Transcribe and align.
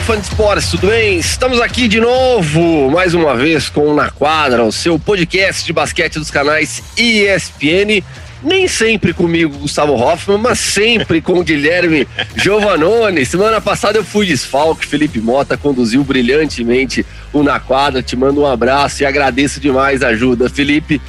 Fala 0.00 0.02
fã 0.02 0.20
de 0.20 0.26
esportes, 0.28 0.70
tudo 0.70 0.86
bem? 0.86 1.18
Estamos 1.18 1.60
aqui 1.60 1.86
de 1.86 2.00
novo, 2.00 2.90
mais 2.90 3.12
uma 3.12 3.36
vez 3.36 3.68
com 3.68 3.92
Na 3.92 4.10
Quadra, 4.10 4.64
o 4.64 4.72
seu 4.72 4.98
podcast 4.98 5.64
de 5.64 5.72
basquete 5.72 6.14
dos 6.14 6.30
canais 6.30 6.82
ESPN. 6.96 8.02
Nem 8.42 8.66
sempre 8.66 9.12
comigo, 9.12 9.58
Gustavo 9.58 9.92
Hoffman, 9.94 10.38
mas 10.38 10.58
sempre 10.58 11.20
com 11.20 11.42
Guilherme 11.42 12.08
Giovanoni. 12.36 13.26
Semana 13.26 13.60
passada 13.60 13.98
eu 13.98 14.04
fui 14.04 14.26
desfalque, 14.26 14.86
Felipe 14.86 15.20
Mota 15.20 15.56
conduziu 15.56 16.02
brilhantemente 16.02 17.04
o 17.32 17.42
Na 17.42 17.60
Quadra. 17.60 18.02
Te 18.02 18.16
mando 18.16 18.42
um 18.42 18.46
abraço 18.46 19.02
e 19.02 19.06
agradeço 19.06 19.60
demais 19.60 20.02
a 20.02 20.08
ajuda, 20.08 20.48
Felipe. 20.48 21.00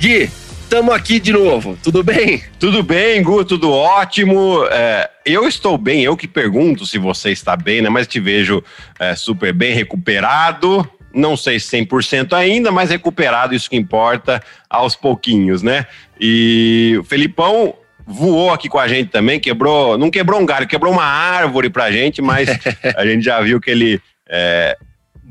Gui, 0.00 0.28
estamos 0.70 0.94
aqui 0.94 1.18
de 1.18 1.32
novo. 1.32 1.76
Tudo 1.82 2.00
bem? 2.04 2.44
Tudo 2.56 2.80
bem, 2.80 3.20
Gu, 3.24 3.44
tudo 3.44 3.72
ótimo. 3.72 4.64
É, 4.70 5.10
eu 5.26 5.48
estou 5.48 5.76
bem, 5.76 6.04
eu 6.04 6.16
que 6.16 6.28
pergunto 6.28 6.86
se 6.86 6.96
você 6.96 7.32
está 7.32 7.56
bem, 7.56 7.82
né? 7.82 7.88
Mas 7.88 8.06
te 8.06 8.20
vejo 8.20 8.62
é, 8.96 9.16
super 9.16 9.52
bem, 9.52 9.74
recuperado. 9.74 10.88
Não 11.12 11.36
sei 11.36 11.56
100% 11.56 12.34
ainda, 12.34 12.70
mas 12.70 12.88
recuperado, 12.88 13.52
isso 13.52 13.68
que 13.68 13.74
importa, 13.74 14.40
aos 14.68 14.94
pouquinhos, 14.94 15.60
né? 15.60 15.86
E 16.20 16.96
o 17.00 17.02
Felipão 17.02 17.74
voou 18.06 18.52
aqui 18.52 18.68
com 18.68 18.78
a 18.78 18.86
gente 18.86 19.10
também, 19.10 19.40
quebrou, 19.40 19.98
não 19.98 20.08
quebrou 20.08 20.40
um 20.40 20.46
galho, 20.46 20.68
quebrou 20.68 20.92
uma 20.92 21.04
árvore 21.04 21.68
pra 21.68 21.90
gente, 21.90 22.22
mas 22.22 22.48
a 22.96 23.04
gente 23.04 23.24
já 23.24 23.40
viu 23.40 23.60
que 23.60 23.72
ele 23.72 24.00
é, 24.28 24.78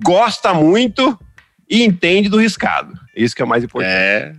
gosta 0.04 0.54
muito 0.54 1.18
e 1.70 1.82
entende 1.82 2.28
do 2.28 2.38
riscado. 2.38 2.94
Isso 3.16 3.34
que 3.34 3.42
é 3.42 3.46
mais 3.46 3.64
importante. 3.64 3.94
É, 3.96 4.34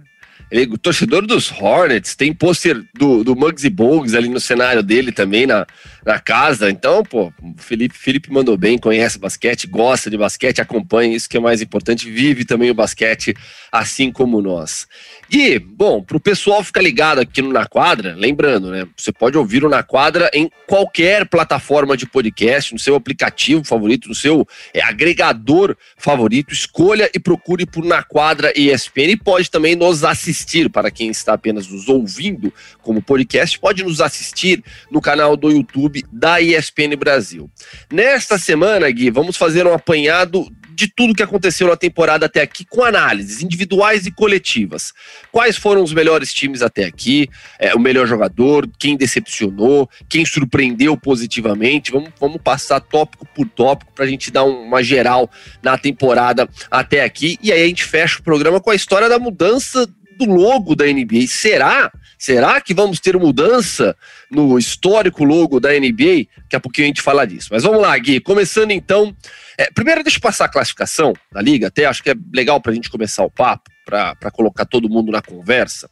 ele, 0.50 0.76
torcedor 0.76 1.26
dos 1.26 1.50
Hornets, 1.50 2.16
tem 2.16 2.32
pôster 2.32 2.82
do, 2.94 3.22
do 3.22 3.36
Muggsy 3.36 3.70
Bogues 3.70 4.14
ali 4.14 4.28
no 4.28 4.40
cenário 4.40 4.82
dele 4.82 5.12
também, 5.12 5.46
na, 5.46 5.64
na 6.04 6.18
casa. 6.18 6.70
Então, 6.70 7.04
pô, 7.04 7.32
Felipe, 7.56 7.96
Felipe 7.96 8.32
mandou 8.32 8.56
bem, 8.56 8.76
conhece 8.76 9.18
basquete, 9.18 9.66
gosta 9.66 10.10
de 10.10 10.18
basquete, 10.18 10.60
acompanha, 10.60 11.14
isso 11.14 11.28
que 11.28 11.36
é 11.36 11.40
mais 11.40 11.62
importante, 11.62 12.10
vive 12.10 12.44
também 12.44 12.70
o 12.70 12.74
basquete, 12.74 13.34
assim 13.70 14.10
como 14.10 14.42
nós. 14.42 14.88
E, 15.32 15.60
bom, 15.60 16.02
para 16.02 16.16
o 16.16 16.20
pessoal 16.20 16.60
ficar 16.64 16.82
ligado 16.82 17.20
aqui 17.20 17.40
no 17.40 17.52
Na 17.52 17.64
Quadra, 17.64 18.16
lembrando, 18.16 18.68
né? 18.68 18.84
Você 18.96 19.12
pode 19.12 19.38
ouvir 19.38 19.64
o 19.64 19.68
Na 19.68 19.80
Quadra 19.80 20.28
em 20.34 20.50
qualquer 20.66 21.24
plataforma 21.28 21.96
de 21.96 22.04
podcast, 22.04 22.72
no 22.72 22.80
seu 22.80 22.96
aplicativo 22.96 23.62
favorito, 23.62 24.08
no 24.08 24.14
seu 24.14 24.44
é, 24.74 24.82
agregador 24.82 25.76
favorito. 25.96 26.52
Escolha 26.52 27.08
e 27.14 27.20
procure 27.20 27.64
por 27.64 27.84
Na 27.84 28.02
Quadra 28.02 28.52
ESPN 28.56 29.12
e 29.12 29.16
pode 29.16 29.48
também 29.48 29.76
nos 29.76 30.02
assistir, 30.02 30.68
para 30.68 30.90
quem 30.90 31.10
está 31.10 31.34
apenas 31.34 31.68
nos 31.68 31.88
ouvindo 31.88 32.52
como 32.82 33.00
podcast, 33.00 33.56
pode 33.56 33.84
nos 33.84 34.00
assistir 34.00 34.64
no 34.90 35.00
canal 35.00 35.36
do 35.36 35.48
YouTube 35.48 36.04
da 36.10 36.40
ESPN 36.40 36.96
Brasil. 36.98 37.48
Nesta 37.88 38.36
semana, 38.36 38.90
Gui, 38.90 39.10
vamos 39.10 39.36
fazer 39.36 39.64
um 39.64 39.72
apanhado 39.72 40.50
de 40.74 40.88
tudo 40.88 41.14
que 41.14 41.22
aconteceu 41.22 41.68
na 41.68 41.76
temporada 41.76 42.26
até 42.26 42.42
aqui, 42.42 42.64
com 42.64 42.82
análises 42.82 43.42
individuais 43.42 44.06
e 44.06 44.10
coletivas. 44.10 44.92
Quais 45.30 45.56
foram 45.56 45.82
os 45.82 45.92
melhores 45.92 46.32
times 46.32 46.62
até 46.62 46.84
aqui? 46.84 47.28
É, 47.58 47.74
o 47.74 47.78
melhor 47.78 48.06
jogador, 48.06 48.68
quem 48.78 48.96
decepcionou, 48.96 49.88
quem 50.08 50.24
surpreendeu 50.24 50.96
positivamente. 50.96 51.92
Vamos, 51.92 52.10
vamos 52.18 52.40
passar 52.42 52.80
tópico 52.80 53.26
por 53.34 53.48
tópico 53.48 53.92
para 53.92 54.04
a 54.04 54.08
gente 54.08 54.30
dar 54.30 54.44
uma 54.44 54.82
geral 54.82 55.30
na 55.62 55.76
temporada 55.76 56.48
até 56.70 57.04
aqui. 57.04 57.38
E 57.42 57.52
aí 57.52 57.62
a 57.62 57.66
gente 57.66 57.84
fecha 57.84 58.18
o 58.18 58.22
programa 58.22 58.60
com 58.60 58.70
a 58.70 58.74
história 58.74 59.08
da 59.08 59.18
mudança 59.18 59.88
do 60.26 60.32
logo 60.32 60.74
da 60.74 60.84
NBA. 60.86 61.26
Será? 61.28 61.90
Será 62.18 62.60
que 62.60 62.74
vamos 62.74 63.00
ter 63.00 63.16
mudança 63.16 63.96
no 64.30 64.58
histórico 64.58 65.24
logo 65.24 65.58
da 65.58 65.70
NBA? 65.70 66.26
Daqui 66.42 66.56
a 66.56 66.60
pouquinho 66.60 66.86
a 66.86 66.88
gente 66.88 67.02
fala 67.02 67.26
disso. 67.26 67.48
Mas 67.50 67.62
vamos 67.62 67.80
lá, 67.80 67.96
Gui. 67.96 68.20
Começando 68.20 68.70
então. 68.70 69.14
É, 69.56 69.70
primeiro, 69.70 70.02
deixa 70.02 70.18
eu 70.18 70.22
passar 70.22 70.46
a 70.46 70.48
classificação 70.48 71.12
da 71.32 71.40
liga, 71.40 71.68
até 71.68 71.84
acho 71.84 72.02
que 72.02 72.10
é 72.10 72.14
legal 72.32 72.60
para 72.60 72.72
a 72.72 72.74
gente 72.74 72.90
começar 72.90 73.24
o 73.24 73.30
papo, 73.30 73.70
para 73.84 74.30
colocar 74.32 74.64
todo 74.64 74.88
mundo 74.88 75.10
na 75.10 75.22
conversa. 75.22 75.88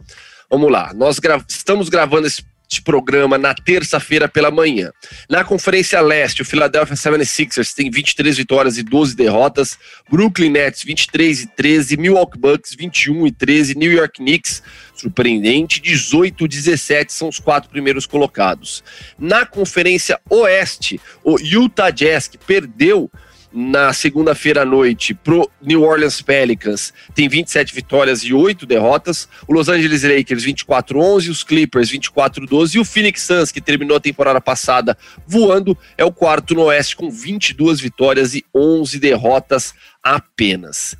Vamos 0.50 0.70
lá. 0.70 0.92
Nós 0.94 1.18
gra 1.18 1.42
estamos 1.48 1.88
gravando 1.88 2.26
esse 2.26 2.42
este 2.68 2.82
programa 2.82 3.38
na 3.38 3.54
terça-feira 3.54 4.28
pela 4.28 4.50
manhã. 4.50 4.92
Na 5.28 5.42
Conferência 5.42 5.98
Leste, 6.02 6.42
o 6.42 6.44
Philadelphia 6.44 6.94
76ers 6.94 7.74
tem 7.74 7.90
23 7.90 8.36
vitórias 8.36 8.76
e 8.76 8.82
12 8.82 9.16
derrotas, 9.16 9.78
Brooklyn 10.10 10.50
Nets 10.50 10.84
23 10.84 11.42
e 11.42 11.46
13, 11.46 11.96
Milwaukee 11.96 12.38
Bucks 12.38 12.74
21 12.78 13.26
e 13.26 13.32
13, 13.32 13.74
New 13.74 13.90
York 13.90 14.18
Knicks, 14.18 14.62
surpreendente, 14.94 15.80
18 15.80 16.44
e 16.44 16.48
17 16.48 17.10
são 17.10 17.28
os 17.28 17.38
quatro 17.38 17.70
primeiros 17.70 18.04
colocados. 18.04 18.84
Na 19.18 19.46
Conferência 19.46 20.20
Oeste, 20.28 21.00
o 21.24 21.38
Utah 21.40 21.90
Jazz 21.90 22.28
que 22.28 22.36
perdeu 22.36 23.10
na 23.52 23.92
segunda-feira 23.92 24.62
à 24.62 24.64
noite 24.64 25.14
pro 25.14 25.50
New 25.60 25.82
Orleans 25.82 26.20
Pelicans 26.20 26.92
tem 27.14 27.28
27 27.28 27.74
vitórias 27.74 28.20
e 28.20 28.32
8 28.32 28.66
derrotas. 28.66 29.28
O 29.46 29.52
Los 29.52 29.68
Angeles 29.68 30.02
Lakers 30.02 30.44
24-11, 30.44 31.30
os 31.30 31.42
Clippers 31.42 31.90
24-12 31.90 32.74
e 32.74 32.78
o 32.78 32.84
Phoenix 32.84 33.22
Suns, 33.22 33.50
que 33.50 33.60
terminou 33.60 33.96
a 33.96 34.00
temporada 34.00 34.40
passada 34.40 34.96
voando, 35.26 35.76
é 35.96 36.04
o 36.04 36.12
quarto 36.12 36.54
no 36.54 36.64
Oeste 36.64 36.96
com 36.96 37.10
22 37.10 37.80
vitórias 37.80 38.34
e 38.34 38.44
11 38.54 38.98
derrotas 38.98 39.74
apenas. 40.02 40.94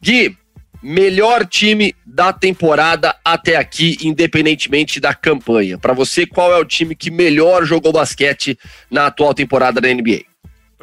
Gui, 0.00 0.36
melhor 0.82 1.46
time 1.46 1.94
da 2.04 2.32
temporada 2.32 3.16
até 3.24 3.56
aqui, 3.56 3.96
independentemente 4.02 5.00
da 5.00 5.14
campanha. 5.14 5.78
Para 5.78 5.94
você, 5.94 6.26
qual 6.26 6.52
é 6.52 6.58
o 6.58 6.64
time 6.64 6.94
que 6.94 7.10
melhor 7.10 7.64
jogou 7.64 7.92
basquete 7.92 8.58
na 8.90 9.06
atual 9.06 9.32
temporada 9.32 9.80
da 9.80 9.88
NBA? 9.88 10.33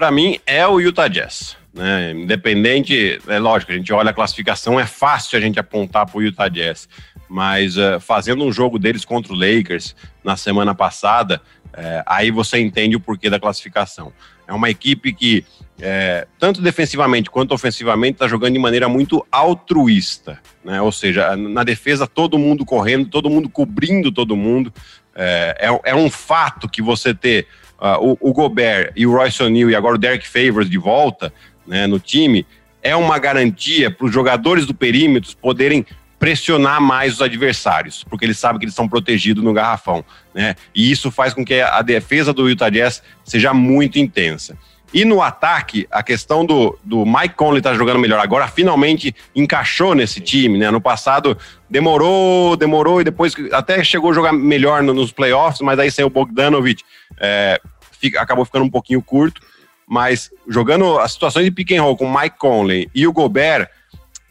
Para 0.02 0.10
mim, 0.10 0.40
é 0.48 0.66
o 0.66 0.80
Utah 0.80 1.08
Jazz. 1.08 1.56
Né? 1.72 2.14
Independente, 2.14 3.22
é 3.28 3.38
lógico, 3.38 3.72
a 3.72 3.76
gente 3.76 3.94
olha 3.94 4.10
a 4.10 4.14
classificação, 4.14 4.80
é 4.80 4.86
fácil 4.88 5.38
a 5.38 5.40
gente 5.40 5.60
apontar 5.60 6.08
para 6.08 6.18
o 6.18 6.24
Utah 6.24 6.48
Jazz, 6.48 6.90
mas 7.30 7.78
uh, 7.78 8.00
fazendo 8.00 8.44
um 8.44 8.52
jogo 8.52 8.80
deles 8.80 9.06
contra 9.06 9.32
o 9.32 9.36
Lakers 9.36 9.96
na 10.24 10.36
semana 10.36 10.74
passada, 10.74 11.40
uh, 11.68 12.02
aí 12.08 12.32
você 12.32 12.60
entende 12.60 12.96
o 12.96 13.00
porquê 13.00 13.30
da 13.30 13.40
classificação. 13.40 14.12
É 14.48 14.54
uma 14.54 14.72
equipe 14.72 15.14
que, 15.14 15.46
é, 15.80 16.28
tanto 16.40 16.64
defensivamente 16.64 17.30
quanto 17.30 17.54
ofensivamente, 17.54 18.14
está 18.14 18.28
jogando 18.28 18.54
de 18.54 18.60
maneira 18.60 18.90
muito 18.90 19.24
altruísta. 19.32 20.40
Né? 20.66 20.82
Ou 20.82 20.92
seja, 20.92 21.38
na 21.38 21.64
defesa, 21.64 22.08
todo 22.08 22.40
mundo 22.40 22.66
correndo, 22.66 23.08
todo 23.08 23.30
mundo 23.30 23.48
cobrindo 23.48 24.12
todo 24.12 24.36
mundo. 24.36 24.74
É, 25.16 25.70
é, 25.86 25.92
é 25.92 25.96
um 25.96 26.10
fato 26.10 26.68
que 26.68 26.82
você 26.82 27.14
ter 27.14 27.48
uh, 27.82 28.16
o, 28.22 28.30
o, 28.30 28.34
Gobert 28.34 28.94
e 28.96 29.06
o 29.06 29.12
Royce 29.12 29.42
O'Neal 29.42 29.70
e 29.70 29.76
agora 29.76 29.96
o 29.96 29.98
Derek 29.98 30.28
Favors 30.28 30.70
de 30.70 30.78
volta 30.78 31.34
né, 31.66 31.88
no 31.88 32.00
time, 32.00 32.46
é 32.82 32.96
uma 32.96 33.18
garantia 33.20 33.92
para 33.92 34.06
os 34.06 34.14
jogadores 34.14 34.66
do 34.66 34.74
perímetro 34.74 35.36
poderem 35.38 35.86
pressionar 36.18 36.80
mais 36.80 37.14
os 37.14 37.22
adversários, 37.22 38.04
porque 38.04 38.26
eles 38.26 38.38
sabem 38.38 38.60
que 38.60 38.66
eles 38.66 38.74
estão 38.74 38.88
protegidos 38.88 39.44
no 39.44 39.54
garrafão, 39.54 40.06
né? 40.36 40.56
E 40.74 40.92
isso 40.92 41.10
faz 41.10 41.34
com 41.34 41.44
que 41.44 41.60
a 41.60 41.82
defesa 41.82 42.32
do 42.32 42.48
Utah 42.48 42.70
Jazz 42.70 43.02
seja 43.24 43.56
muito 43.56 43.98
intensa. 43.98 44.56
E 44.94 45.06
no 45.06 45.22
ataque, 45.22 45.88
a 45.90 46.04
questão 46.04 46.46
do, 46.46 46.78
do 46.84 47.06
Mike 47.06 47.36
Conley 47.36 47.60
estar 47.60 47.72
tá 47.72 47.76
jogando 47.76 47.98
melhor 47.98 48.20
agora, 48.20 48.48
finalmente 48.48 49.16
encaixou 49.34 49.96
nesse 49.96 50.20
time, 50.20 50.58
né? 50.58 50.70
No 50.70 50.82
passado 50.82 51.36
demorou, 51.70 52.58
demorou 52.58 53.02
e 53.02 53.04
depois 53.04 53.34
até 53.54 53.84
chegou 53.84 54.12
a 54.12 54.14
jogar 54.14 54.34
melhor 54.34 54.84
no, 54.84 54.94
nos 54.94 55.12
playoffs, 55.12 55.62
mas 55.62 55.80
aí 55.80 55.90
sem 55.90 56.04
o 56.04 56.10
Bogdanovich, 56.10 56.84
é, 57.22 57.62
fica, 58.00 58.20
acabou 58.20 58.44
ficando 58.44 58.66
um 58.66 58.70
pouquinho 58.70 59.02
curto, 59.02 59.42
mas 59.88 60.32
jogando 60.48 60.98
as 61.00 61.12
situações 61.12 61.46
de 61.46 61.52
pick 61.52 61.72
and 61.72 61.84
roll 61.84 61.96
com 61.96 62.12
Mike 62.12 62.38
Conley 62.38 62.90
e 62.96 63.06
o 63.06 63.14
Gobert, 63.14 63.70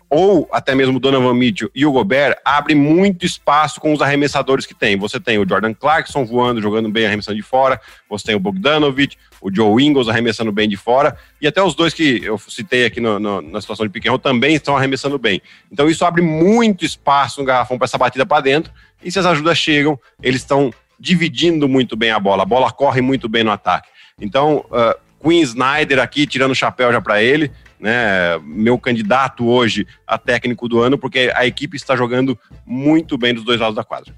ou 0.08 0.48
até 0.50 0.74
mesmo 0.74 0.96
o 0.96 1.00
Donovan 1.00 1.34
Mitchell 1.34 1.70
e 1.72 1.86
o 1.86 1.92
Gobert, 1.92 2.36
abre 2.44 2.74
muito 2.74 3.24
espaço 3.24 3.80
com 3.80 3.92
os 3.92 4.02
arremessadores 4.02 4.66
que 4.66 4.74
tem. 4.74 4.96
Você 4.96 5.20
tem 5.20 5.38
o 5.38 5.48
Jordan 5.48 5.72
Clarkson 5.72 6.24
voando, 6.24 6.60
jogando 6.60 6.90
bem, 6.90 7.06
arremessando 7.06 7.36
de 7.36 7.42
fora, 7.42 7.80
você 8.08 8.26
tem 8.26 8.34
o 8.34 8.40
Bogdanovich, 8.40 9.16
o 9.40 9.54
Joe 9.54 9.84
Ingles 9.84 10.08
arremessando 10.08 10.50
bem 10.50 10.68
de 10.68 10.76
fora, 10.76 11.16
e 11.40 11.46
até 11.46 11.62
os 11.62 11.76
dois 11.76 11.94
que 11.94 12.24
eu 12.24 12.36
citei 12.38 12.86
aqui 12.86 13.00
no, 13.00 13.20
no, 13.20 13.40
na 13.40 13.60
situação 13.60 13.86
de 13.86 13.92
pick 13.92 14.04
and 14.06 14.10
roll 14.10 14.18
também 14.18 14.56
estão 14.56 14.76
arremessando 14.76 15.16
bem. 15.16 15.40
Então 15.70 15.88
isso 15.88 16.04
abre 16.04 16.22
muito 16.22 16.84
espaço 16.84 17.38
no 17.38 17.46
garrafão 17.46 17.78
para 17.78 17.84
essa 17.84 17.96
batida 17.96 18.26
para 18.26 18.42
dentro, 18.42 18.72
e 19.04 19.12
se 19.12 19.18
as 19.18 19.26
ajudas 19.26 19.56
chegam, 19.56 19.96
eles 20.20 20.40
estão 20.40 20.72
dividindo 21.00 21.66
muito 21.66 21.96
bem 21.96 22.10
a 22.10 22.20
bola. 22.20 22.42
A 22.42 22.46
bola 22.46 22.70
corre 22.70 23.00
muito 23.00 23.28
bem 23.28 23.42
no 23.42 23.50
ataque. 23.50 23.88
Então, 24.20 24.66
uh, 24.70 24.94
Queen 25.22 25.40
Snyder 25.40 25.98
aqui, 25.98 26.26
tirando 26.26 26.50
o 26.50 26.54
chapéu 26.54 26.92
já 26.92 27.00
para 27.00 27.22
ele, 27.22 27.50
né? 27.80 28.38
Meu 28.44 28.78
candidato 28.78 29.46
hoje 29.46 29.86
a 30.06 30.18
técnico 30.18 30.68
do 30.68 30.80
ano, 30.80 30.98
porque 30.98 31.32
a 31.34 31.46
equipe 31.46 31.76
está 31.76 31.96
jogando 31.96 32.38
muito 32.66 33.16
bem 33.16 33.32
dos 33.32 33.44
dois 33.44 33.58
lados 33.58 33.74
da 33.76 33.82
quadra. 33.82 34.14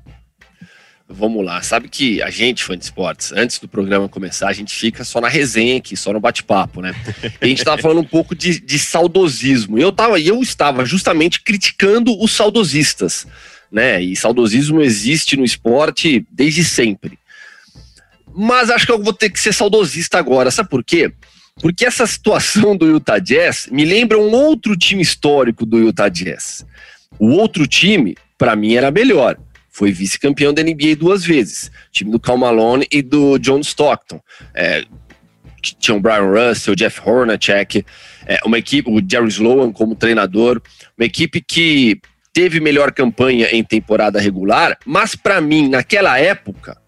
Vamos 1.09 1.45
lá, 1.45 1.61
sabe 1.61 1.89
que 1.89 2.23
a 2.23 2.31
gente, 2.31 2.65
fã 2.65 2.77
de 2.77 2.85
esportes, 2.85 3.33
antes 3.33 3.59
do 3.59 3.69
programa 3.69 4.09
começar, 4.09 4.49
a 4.49 4.53
gente 4.53 4.75
fica 4.75 5.05
só 5.05 5.21
na 5.21 5.29
resenha 5.29 5.77
aqui, 5.77 5.95
só 5.95 6.11
no 6.11 6.21
bate-papo, 6.21 6.81
né? 6.81 6.95
E 7.41 7.45
a 7.45 7.47
gente 7.47 7.59
estava 7.59 7.77
falando 7.83 8.01
um 8.01 8.05
pouco 8.05 8.35
de, 8.35 8.59
de 8.59 8.79
saudosismo. 8.79 9.79
E 9.79 9.83
eu, 9.83 9.93
tava, 9.93 10.19
eu 10.19 10.41
estava 10.41 10.87
justamente 10.87 11.43
criticando 11.43 12.19
os 12.19 12.33
saudosistas 12.33 13.27
né? 13.73 14.01
E 14.03 14.15
saudosismo 14.15 14.83
existe 14.83 15.37
no 15.37 15.45
esporte 15.45 16.27
desde 16.31 16.63
sempre. 16.63 17.19
Mas 18.35 18.71
acho 18.71 18.87
que 18.87 18.93
eu 18.93 19.03
vou 19.03 19.13
ter 19.13 19.31
que 19.31 19.41
ser 19.41 19.53
saudosista 19.53 20.19
agora. 20.19 20.51
Sabe 20.51 20.69
por 20.69 20.85
quê? 20.85 21.13
Porque 21.61 21.85
essa 21.85 22.07
situação 22.07 22.77
do 22.77 22.87
Utah 22.87 23.19
Jazz 23.19 23.69
me 23.71 23.85
lembra 23.85 24.19
um 24.19 24.31
outro 24.33 24.77
time 24.77 25.03
histórico 25.03 25.67
do 25.67 25.79
Utah 25.79 26.09
Jazz. 26.09 26.65
O 27.19 27.29
outro 27.29 27.67
time, 27.67 28.17
para 28.39 28.57
mim, 28.57 28.75
era 28.75 28.91
melhor. 28.91 29.39
Foi 29.71 29.91
vice-campeão 29.91 30.53
da 30.53 30.63
NBA 30.63 30.97
duas 30.99 31.25
vezes. 31.25 31.71
Time 31.91 32.11
do 32.11 32.21
Cal 32.21 32.37
Malone 32.37 32.87
e 32.91 33.03
do 33.03 33.39
John 33.39 33.61
Stockton. 33.61 34.21
É, 34.55 34.85
o 35.91 36.01
Brian 36.01 36.25
Russell, 36.25 36.75
Jeff 36.75 37.01
Hornacek, 37.05 37.85
é, 38.27 38.39
uma 38.45 38.59
equipe, 38.59 38.91
o 38.91 39.01
Jerry 39.07 39.29
Sloan 39.29 39.73
como 39.73 39.95
treinador, 39.95 40.61
uma 40.99 41.07
equipe 41.07 41.41
que 41.41 42.01
teve 42.33 42.61
melhor 42.61 42.93
campanha 42.93 43.49
em 43.53 43.63
temporada 43.63 44.21
regular, 44.21 44.79
mas 44.87 45.15
para 45.15 45.41
mim, 45.41 45.69
naquela 45.69 46.19
época, 46.19 46.79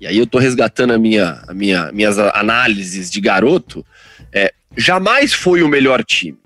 e 0.00 0.06
aí 0.06 0.16
eu 0.16 0.26
tô 0.26 0.38
resgatando 0.38 0.92
a 0.92 0.98
minha, 0.98 1.42
a 1.48 1.54
minha, 1.54 1.90
minhas 1.92 2.18
análises 2.18 3.10
de 3.10 3.20
garoto, 3.20 3.84
é, 4.32 4.52
jamais 4.76 5.32
foi 5.32 5.62
o 5.62 5.68
melhor 5.68 6.04
time. 6.04 6.38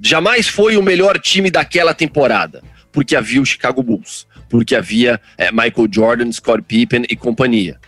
Jamais 0.00 0.48
foi 0.48 0.76
o 0.76 0.82
melhor 0.82 1.18
time 1.18 1.50
daquela 1.50 1.92
temporada, 1.92 2.62
porque 2.90 3.14
havia 3.14 3.42
o 3.42 3.46
Chicago 3.46 3.82
Bulls, 3.82 4.26
porque 4.48 4.74
havia 4.74 5.20
é, 5.36 5.52
Michael 5.52 5.88
Jordan, 5.92 6.32
Scott 6.32 6.62
Pippen 6.62 7.04
e 7.08 7.14
companhia. 7.14 7.78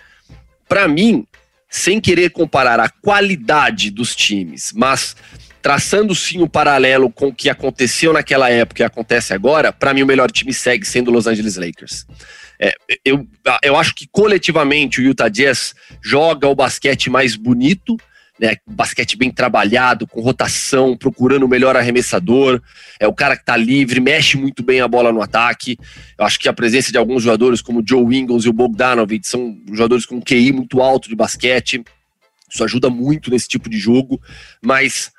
Para 0.69 0.87
mim, 0.87 1.27
sem 1.73 1.99
querer 1.99 2.31
comparar 2.31 2.79
a 2.79 2.91
qualidade 2.91 3.91
dos 3.91 4.15
times, 4.15 4.73
mas 4.77 5.17
traçando 5.63 6.15
sim 6.15 6.43
um 6.43 6.49
paralelo 6.49 7.09
com 7.09 7.29
o 7.29 7.35
que 7.35 7.49
aconteceu 7.49 8.13
naquela 8.13 8.51
época 8.51 8.83
e 8.83 8.85
acontece 8.85 9.33
agora, 9.33 9.73
para 9.73 9.95
mim 9.95 10.03
o 10.03 10.07
melhor 10.07 10.31
time 10.31 10.53
segue 10.53 10.85
sendo 10.85 11.09
o 11.09 11.15
Los 11.15 11.27
Angeles 11.27 11.57
Lakers. 11.57 12.05
É, 12.61 12.75
eu, 13.05 13.27
eu 13.63 13.77
acho 13.77 13.95
que 13.95 14.07
coletivamente 14.11 15.01
o 15.01 15.05
Utah 15.05 15.29
Jazz 15.29 15.75
joga 16.03 16.49
o 16.49 16.55
basquete 16.55 17.09
mais 17.09 17.37
bonito, 17.37 17.97
né, 18.41 18.57
basquete 18.67 19.17
bem 19.17 19.31
trabalhado, 19.31 20.07
com 20.07 20.21
rotação, 20.21 20.97
procurando 20.97 21.45
o 21.45 21.49
melhor 21.49 21.77
arremessador. 21.77 22.61
É 22.99 23.07
o 23.07 23.13
cara 23.13 23.37
que 23.37 23.43
está 23.43 23.57
livre, 23.57 24.01
mexe 24.01 24.37
muito 24.37 24.65
bem 24.65 24.81
a 24.81 24.89
bola 24.89 25.13
no 25.13 25.23
ataque. 25.23 25.79
Eu 26.19 26.25
acho 26.25 26.41
que 26.41 26.49
a 26.49 26.53
presença 26.53 26.91
de 26.91 26.99
alguns 26.99 27.23
jogadores 27.23 27.63
como 27.63 27.85
Joe 27.87 28.17
Ingles 28.17 28.45
e 28.45 28.49
o 28.49 28.53
Bogdanovich 28.53 29.29
são 29.29 29.57
jogadores 29.69 30.07
com 30.07 30.21
QI 30.21 30.53
muito 30.53 30.81
alto 30.81 31.09
de 31.09 31.15
basquete. 31.15 31.85
Isso 32.53 32.65
ajuda 32.65 32.91
muito 32.91 33.31
nesse 33.31 33.49
tipo 33.49 33.71
de 33.71 33.79
jogo, 33.79 34.21
mas 34.61 35.13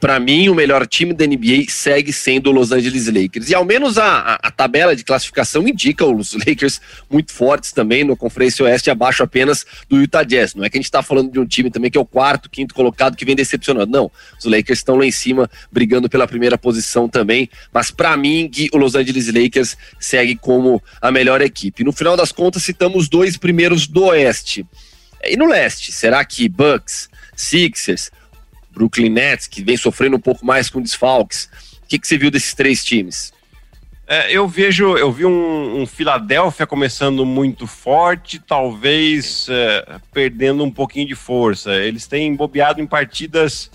para 0.00 0.20
mim, 0.20 0.48
o 0.48 0.54
melhor 0.54 0.86
time 0.86 1.12
da 1.12 1.26
NBA 1.26 1.64
segue 1.68 2.12
sendo 2.12 2.50
o 2.50 2.52
Los 2.52 2.72
Angeles 2.72 3.06
Lakers. 3.06 3.50
E 3.50 3.54
ao 3.54 3.64
menos 3.64 3.98
a, 3.98 4.04
a, 4.04 4.34
a, 4.34 4.50
tabela 4.50 4.94
de 4.94 5.04
classificação 5.04 5.66
indica 5.66 6.06
os 6.06 6.34
Lakers 6.46 6.80
muito 7.10 7.32
fortes 7.32 7.72
também 7.72 8.04
no 8.04 8.16
Conferência 8.16 8.64
Oeste, 8.64 8.90
abaixo 8.90 9.22
apenas 9.22 9.66
do 9.88 10.00
Utah 10.00 10.22
Jazz. 10.22 10.54
Não 10.54 10.64
é 10.64 10.70
que 10.70 10.76
a 10.76 10.80
gente 10.80 10.86
está 10.86 11.02
falando 11.02 11.32
de 11.32 11.40
um 11.40 11.46
time 11.46 11.70
também 11.70 11.90
que 11.90 11.98
é 11.98 12.00
o 12.00 12.04
quarto, 12.04 12.48
quinto 12.48 12.74
colocado, 12.74 13.16
que 13.16 13.24
vem 13.24 13.34
decepcionando. 13.34 13.90
Não, 13.90 14.10
os 14.38 14.44
Lakers 14.44 14.78
estão 14.78 14.96
lá 14.96 15.04
em 15.04 15.10
cima, 15.10 15.50
brigando 15.70 16.08
pela 16.08 16.26
primeira 16.26 16.56
posição 16.56 17.08
também. 17.08 17.50
Mas 17.72 17.90
para 17.90 18.16
mim, 18.16 18.50
o 18.72 18.78
Los 18.78 18.94
Angeles 18.94 19.32
Lakers 19.32 19.76
segue 19.98 20.36
como 20.36 20.82
a 21.02 21.10
melhor 21.10 21.40
equipe. 21.42 21.82
No 21.82 21.92
final 21.92 22.16
das 22.16 22.32
contas, 22.32 22.62
citamos 22.62 23.04
os 23.04 23.08
dois 23.08 23.36
primeiros 23.36 23.86
do 23.86 24.04
Oeste. 24.04 24.64
E 25.24 25.36
no 25.36 25.46
Leste, 25.46 25.90
será 25.90 26.24
que 26.24 26.48
Bucks, 26.48 27.08
Sixers, 27.34 28.10
Brooklyn 28.78 29.10
Nets, 29.10 29.48
que 29.48 29.62
vem 29.62 29.76
sofrendo 29.76 30.16
um 30.16 30.20
pouco 30.20 30.46
mais 30.46 30.70
com 30.70 30.80
desfalques. 30.80 31.48
O 31.82 31.88
que, 31.88 31.98
que 31.98 32.06
você 32.06 32.16
viu 32.16 32.30
desses 32.30 32.54
três 32.54 32.84
times? 32.84 33.32
É, 34.06 34.32
eu 34.32 34.48
vejo, 34.48 34.96
eu 34.96 35.12
vi 35.12 35.26
um, 35.26 35.82
um 35.82 35.86
Philadelphia 35.86 36.66
começando 36.66 37.26
muito 37.26 37.66
forte, 37.66 38.38
talvez 38.38 39.46
é, 39.50 39.98
perdendo 40.12 40.64
um 40.64 40.70
pouquinho 40.70 41.06
de 41.06 41.14
força. 41.14 41.74
Eles 41.74 42.06
têm 42.06 42.34
bobeado 42.34 42.80
em 42.80 42.86
partidas 42.86 43.70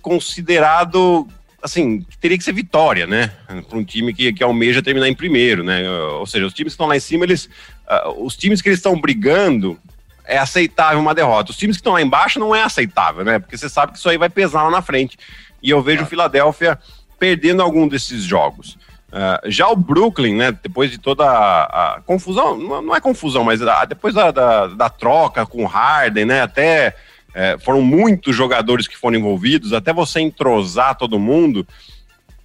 considerado 0.00 1.28
assim, 1.64 2.04
teria 2.20 2.36
que 2.36 2.44
ser 2.44 2.52
vitória, 2.52 3.06
né? 3.06 3.32
Para 3.46 3.78
um 3.78 3.84
time 3.84 4.12
que, 4.12 4.34
que 4.34 4.44
almeja 4.44 4.82
terminar 4.82 5.08
em 5.08 5.14
primeiro, 5.14 5.64
né? 5.64 5.88
Ou 5.90 6.26
seja, 6.26 6.44
os 6.44 6.52
times 6.52 6.72
que 6.72 6.74
estão 6.74 6.86
lá 6.86 6.94
em 6.94 7.00
cima, 7.00 7.24
eles. 7.24 7.48
Uh, 7.88 8.24
os 8.24 8.36
times 8.36 8.60
que 8.60 8.68
eles 8.68 8.78
estão 8.78 9.00
brigando, 9.00 9.78
é 10.24 10.38
aceitável 10.38 10.98
uma 10.98 11.14
derrota. 11.14 11.50
Os 11.50 11.56
times 11.56 11.76
que 11.76 11.80
estão 11.80 11.92
lá 11.92 12.02
embaixo 12.02 12.40
não 12.40 12.54
é 12.54 12.62
aceitável, 12.62 13.24
né? 13.24 13.38
Porque 13.38 13.56
você 13.56 13.68
sabe 13.68 13.92
que 13.92 13.98
isso 13.98 14.08
aí 14.08 14.16
vai 14.16 14.28
pesar 14.28 14.62
lá 14.62 14.70
na 14.70 14.82
frente. 14.82 15.18
E 15.62 15.70
eu 15.70 15.82
vejo 15.82 16.02
o 16.02 16.06
Philadelphia 16.06 16.78
perdendo 17.18 17.62
algum 17.62 17.86
desses 17.86 18.22
jogos. 18.22 18.76
Uh, 19.14 19.48
já 19.48 19.68
o 19.68 19.76
Brooklyn, 19.76 20.34
né, 20.34 20.50
depois 20.50 20.90
de 20.90 20.98
toda 20.98 21.24
a, 21.24 21.94
a 21.94 22.00
confusão, 22.00 22.58
não, 22.58 22.96
é 22.96 23.00
confusão, 23.00 23.44
mas 23.44 23.62
a, 23.62 23.84
depois 23.84 24.12
da, 24.12 24.32
da, 24.32 24.66
da, 24.66 24.90
troca 24.90 25.46
com 25.46 25.62
o 25.62 25.66
Harden, 25.68 26.24
né, 26.24 26.42
até 26.42 26.96
é, 27.32 27.56
foram 27.58 27.80
muitos 27.80 28.34
jogadores 28.34 28.88
que 28.88 28.96
foram 28.96 29.16
envolvidos, 29.16 29.72
até 29.72 29.92
você 29.92 30.18
entrosar 30.18 30.96
todo 30.96 31.16
mundo, 31.16 31.64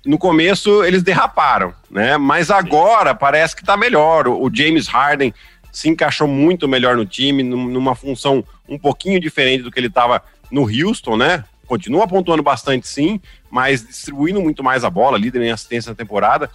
no 0.05 0.19
começo 0.19 0.83
eles 0.83 1.01
derraparam, 1.01 1.73
né, 1.89 2.17
mas 2.17 2.51
agora 2.51 3.15
parece 3.15 3.55
que 3.55 3.65
tá 3.65 3.75
melhor. 3.75 4.27
O 4.27 4.47
James 4.53 4.87
Harden 4.87 5.33
se 5.71 5.89
encaixou 5.89 6.27
muito 6.27 6.67
melhor 6.67 6.95
no 6.95 7.05
time, 7.05 7.43
numa 7.43 7.95
função 7.95 8.43
um 8.67 8.77
pouquinho 8.77 9.19
diferente 9.19 9.63
do 9.63 9.71
que 9.71 9.79
ele 9.79 9.87
estava 9.87 10.21
no 10.51 10.63
Houston, 10.63 11.17
né? 11.17 11.43
Continua 11.67 12.07
pontuando 12.07 12.41
bastante, 12.41 12.87
sim, 12.87 13.21
mas 13.49 13.85
distribuindo 13.85 14.41
muito 14.41 14.63
mais 14.63 14.83
a 14.83 14.89
bola, 14.89 15.17
líder 15.17 15.41
em 15.43 15.51
assistência 15.51 15.91
na 15.91 15.95
temporada. 15.95 16.49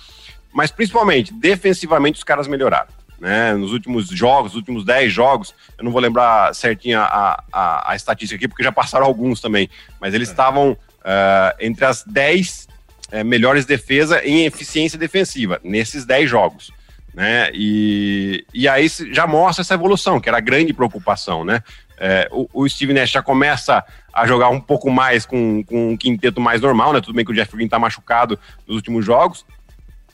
Mas 0.52 0.70
principalmente, 0.70 1.32
defensivamente, 1.32 2.19
os 2.19 2.25
caras 2.25 2.49
melhoraram. 2.49 2.88
Né? 3.20 3.55
Nos 3.55 3.72
últimos 3.72 4.08
jogos, 4.08 4.52
nos 4.52 4.56
últimos 4.56 4.84
10 4.84 5.12
jogos, 5.12 5.55
eu 5.78 5.84
não 5.84 5.93
vou 5.93 6.00
lembrar 6.00 6.55
certinho 6.55 6.99
a, 7.00 7.43
a, 7.52 7.93
a 7.93 7.96
estatística 7.96 8.37
aqui, 8.37 8.49
porque 8.49 8.62
já 8.62 8.72
passaram 8.72 9.06
alguns 9.06 9.40
também, 9.40 9.69
mas 10.00 10.14
eles 10.14 10.28
é. 10.28 10.32
estavam 10.32 10.72
uh, 10.72 11.56
entre 11.60 11.84
as 11.84 12.02
10 12.02 12.69
uh, 12.69 12.69
eh, 13.12 13.25
melhores 13.25 13.64
defesas 13.64 14.20
em 14.25 14.44
eficiência 14.44 14.99
defensiva, 14.99 15.60
nesses 15.62 16.05
10 16.05 16.28
jogos 16.28 16.72
né? 17.14 17.50
E, 17.55 18.44
e 18.52 18.69
aí 18.69 18.88
já 19.12 19.27
mostra 19.27 19.62
essa 19.62 19.74
evolução, 19.74 20.20
que 20.20 20.29
era 20.29 20.39
a 20.39 20.41
grande 20.41 20.72
preocupação, 20.72 21.44
né? 21.44 21.62
É, 21.96 22.29
o, 22.32 22.48
o, 22.53 22.69
Steve 22.69 22.93
Nash 22.93 23.10
já 23.10 23.22
começa 23.22 23.84
a 24.12 24.27
jogar 24.27 24.48
um 24.48 24.60
pouco 24.60 24.91
mais 24.91 25.24
com, 25.24 25.62
com 25.62 25.93
um 25.93 25.96
quinteto 25.96 26.41
mais 26.41 26.60
normal, 26.60 26.93
né? 26.93 27.00
Tudo 27.00 27.15
bem 27.15 27.24
que 27.24 27.31
o 27.31 27.34
Jeff 27.34 27.55
Green 27.55 27.69
tá 27.69 27.79
machucado 27.79 28.39
nos 28.67 28.77
últimos 28.77 29.06
jogos, 29.06 29.46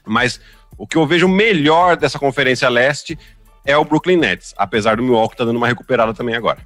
mas 0.04 0.40
o 0.76 0.86
que 0.86 0.96
eu 0.96 1.06
vejo 1.06 1.26
melhor 1.26 1.96
dessa 1.96 2.18
Conferência 2.18 2.68
Leste 2.68 3.18
é 3.64 3.76
o 3.76 3.84
Brooklyn 3.84 4.18
Nets, 4.18 4.54
apesar 4.56 4.96
do 4.96 5.02
Milwaukee 5.02 5.36
tá 5.36 5.44
dando 5.44 5.56
uma 5.56 5.68
recuperada 5.68 6.12
também 6.12 6.34
agora. 6.34 6.58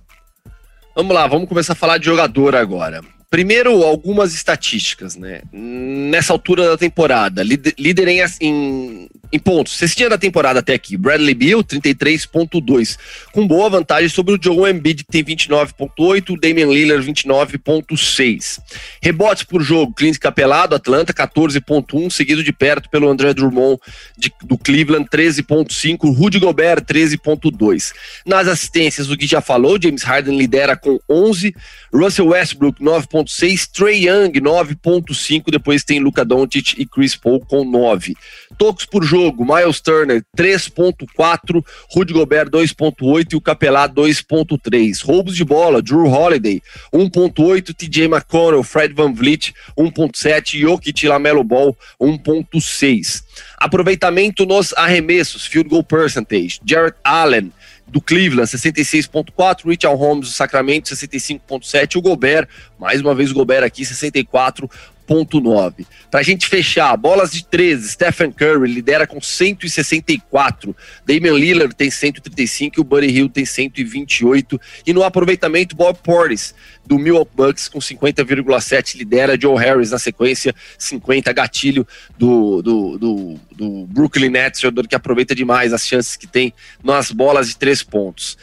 Vamos 0.96 1.14
lá, 1.14 1.26
vamos 1.26 1.48
começar 1.48 1.72
a 1.72 1.76
falar 1.76 1.98
de 1.98 2.06
jogador 2.06 2.54
agora. 2.56 3.00
Primeiro, 3.34 3.82
algumas 3.82 4.32
estatísticas, 4.32 5.16
né? 5.16 5.42
Nessa 5.52 6.32
altura 6.32 6.68
da 6.68 6.78
temporada, 6.78 7.42
líder 7.42 8.06
em, 8.08 8.20
em, 8.40 9.08
em 9.34 9.38
pontos. 9.38 9.76
Cestinha 9.76 10.08
da 10.08 10.16
temporada 10.16 10.60
até 10.60 10.74
aqui, 10.74 10.96
Bradley 10.96 11.34
Beal, 11.34 11.62
33.2, 11.62 12.96
com 13.32 13.46
boa 13.46 13.68
vantagem 13.68 14.08
sobre 14.08 14.34
o 14.34 14.38
Joe 14.40 14.70
Embiid, 14.70 15.04
que 15.04 15.10
tem 15.10 15.24
29.8, 15.24 16.30
o 16.30 16.40
Damian 16.40 16.66
Lillard, 16.66 17.06
29.6. 17.06 18.60
Rebotes 19.02 19.42
por 19.42 19.62
jogo, 19.62 19.92
Clint 19.94 20.18
Capelado, 20.18 20.74
Atlanta, 20.74 21.12
14.1, 21.12 22.10
seguido 22.10 22.42
de 22.42 22.52
perto 22.52 22.88
pelo 22.88 23.08
André 23.08 23.34
Drummond, 23.34 23.78
de, 24.16 24.32
do 24.44 24.56
Cleveland, 24.56 25.08
13.5, 25.10 26.16
Rudy 26.16 26.38
Gobert, 26.38 26.84
13.2. 26.84 27.92
Nas 28.24 28.48
assistências, 28.48 29.10
o 29.10 29.16
que 29.16 29.26
já 29.26 29.40
falou, 29.40 29.78
James 29.80 30.02
Harden 30.02 30.38
lidera 30.38 30.76
com 30.76 30.98
11, 31.10 31.54
Russell 31.92 32.28
Westbrook, 32.28 32.82
9.5, 32.82 33.04
9.6, 33.24 33.68
Trey 33.72 34.06
Young 34.06 34.32
9.5, 34.40 35.50
depois 35.50 35.84
tem 35.84 36.00
Luca 36.00 36.24
Doncic 36.24 36.74
e 36.78 36.86
Chris 36.86 37.16
Paul 37.16 37.40
com 37.40 37.64
9. 37.64 38.14
Tocos 38.58 38.86
por 38.86 39.02
jogo, 39.02 39.23
Miles 39.32 39.80
Turner 39.80 40.22
3.4, 40.36 41.64
Rudy 41.94 42.12
Gobert 42.12 42.50
2.8 42.50 43.32
e 43.32 43.36
o 43.36 43.40
Capelá 43.40 43.88
2.3. 43.88 45.04
Roubos 45.04 45.36
de 45.36 45.44
bola, 45.44 45.80
Drew 45.80 46.06
Holiday 46.06 46.60
1.8, 46.92 47.74
TJ 47.74 48.04
McConnell, 48.04 48.62
Fred 48.62 48.94
Van 48.94 49.12
Vliet 49.12 49.52
1.7, 49.78 50.58
Jokic 50.58 51.06
Lamelo 51.06 51.44
Ball 51.44 51.76
1.6. 52.00 53.22
Aproveitamento 53.58 54.44
nos 54.44 54.72
arremessos, 54.74 55.46
field 55.46 55.68
goal 55.68 55.84
percentage, 55.84 56.60
Jarrett 56.64 56.98
Allen 57.02 57.52
do 57.86 58.00
Cleveland, 58.00 58.46
66.4, 58.46 59.66
Richard 59.66 59.96
Holmes 59.96 60.28
do 60.28 60.32
Sacramento, 60.32 60.88
65.7, 60.88 61.96
o 61.96 62.02
Gobert, 62.02 62.48
mais 62.78 63.00
uma 63.00 63.14
vez 63.14 63.30
o 63.30 63.34
Gobert 63.34 63.62
aqui, 63.62 63.84
64 63.84 64.68
100.9. 65.08 65.86
Para 66.10 66.20
a 66.20 66.22
gente 66.22 66.48
fechar, 66.48 66.96
bolas 66.96 67.32
de 67.32 67.44
13, 67.44 67.90
Stephen 67.90 68.32
Curry 68.32 68.72
lidera 68.72 69.06
com 69.06 69.20
164, 69.20 70.74
Damian 71.06 71.34
Lillard 71.34 71.74
tem 71.74 71.90
135 71.90 72.78
e 72.78 72.80
o 72.80 72.84
Buddy 72.84 73.08
Hill 73.08 73.28
tem 73.28 73.44
128. 73.44 74.60
E 74.86 74.92
no 74.92 75.02
aproveitamento, 75.02 75.76
Bob 75.76 75.98
Portis, 76.02 76.54
do 76.86 76.98
Milwaukee 76.98 77.32
Bucks, 77.34 77.68
com 77.68 77.78
50,7 77.78 78.96
lidera, 78.96 79.40
Joe 79.40 79.56
Harris 79.58 79.90
na 79.90 79.98
sequência, 79.98 80.54
50, 80.78 81.32
gatilho 81.32 81.86
do, 82.18 82.62
do, 82.62 82.98
do, 82.98 83.40
do 83.52 83.86
Brooklyn 83.86 84.30
Nets, 84.30 84.60
jogador 84.60 84.88
que 84.88 84.94
aproveita 84.94 85.34
demais 85.34 85.72
as 85.72 85.86
chances 85.86 86.16
que 86.16 86.26
tem 86.26 86.52
nas 86.82 87.10
bolas 87.10 87.48
de 87.48 87.56
três 87.56 87.82
pontos. 87.82 88.36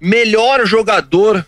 Melhor 0.00 0.66
jogador 0.66 1.46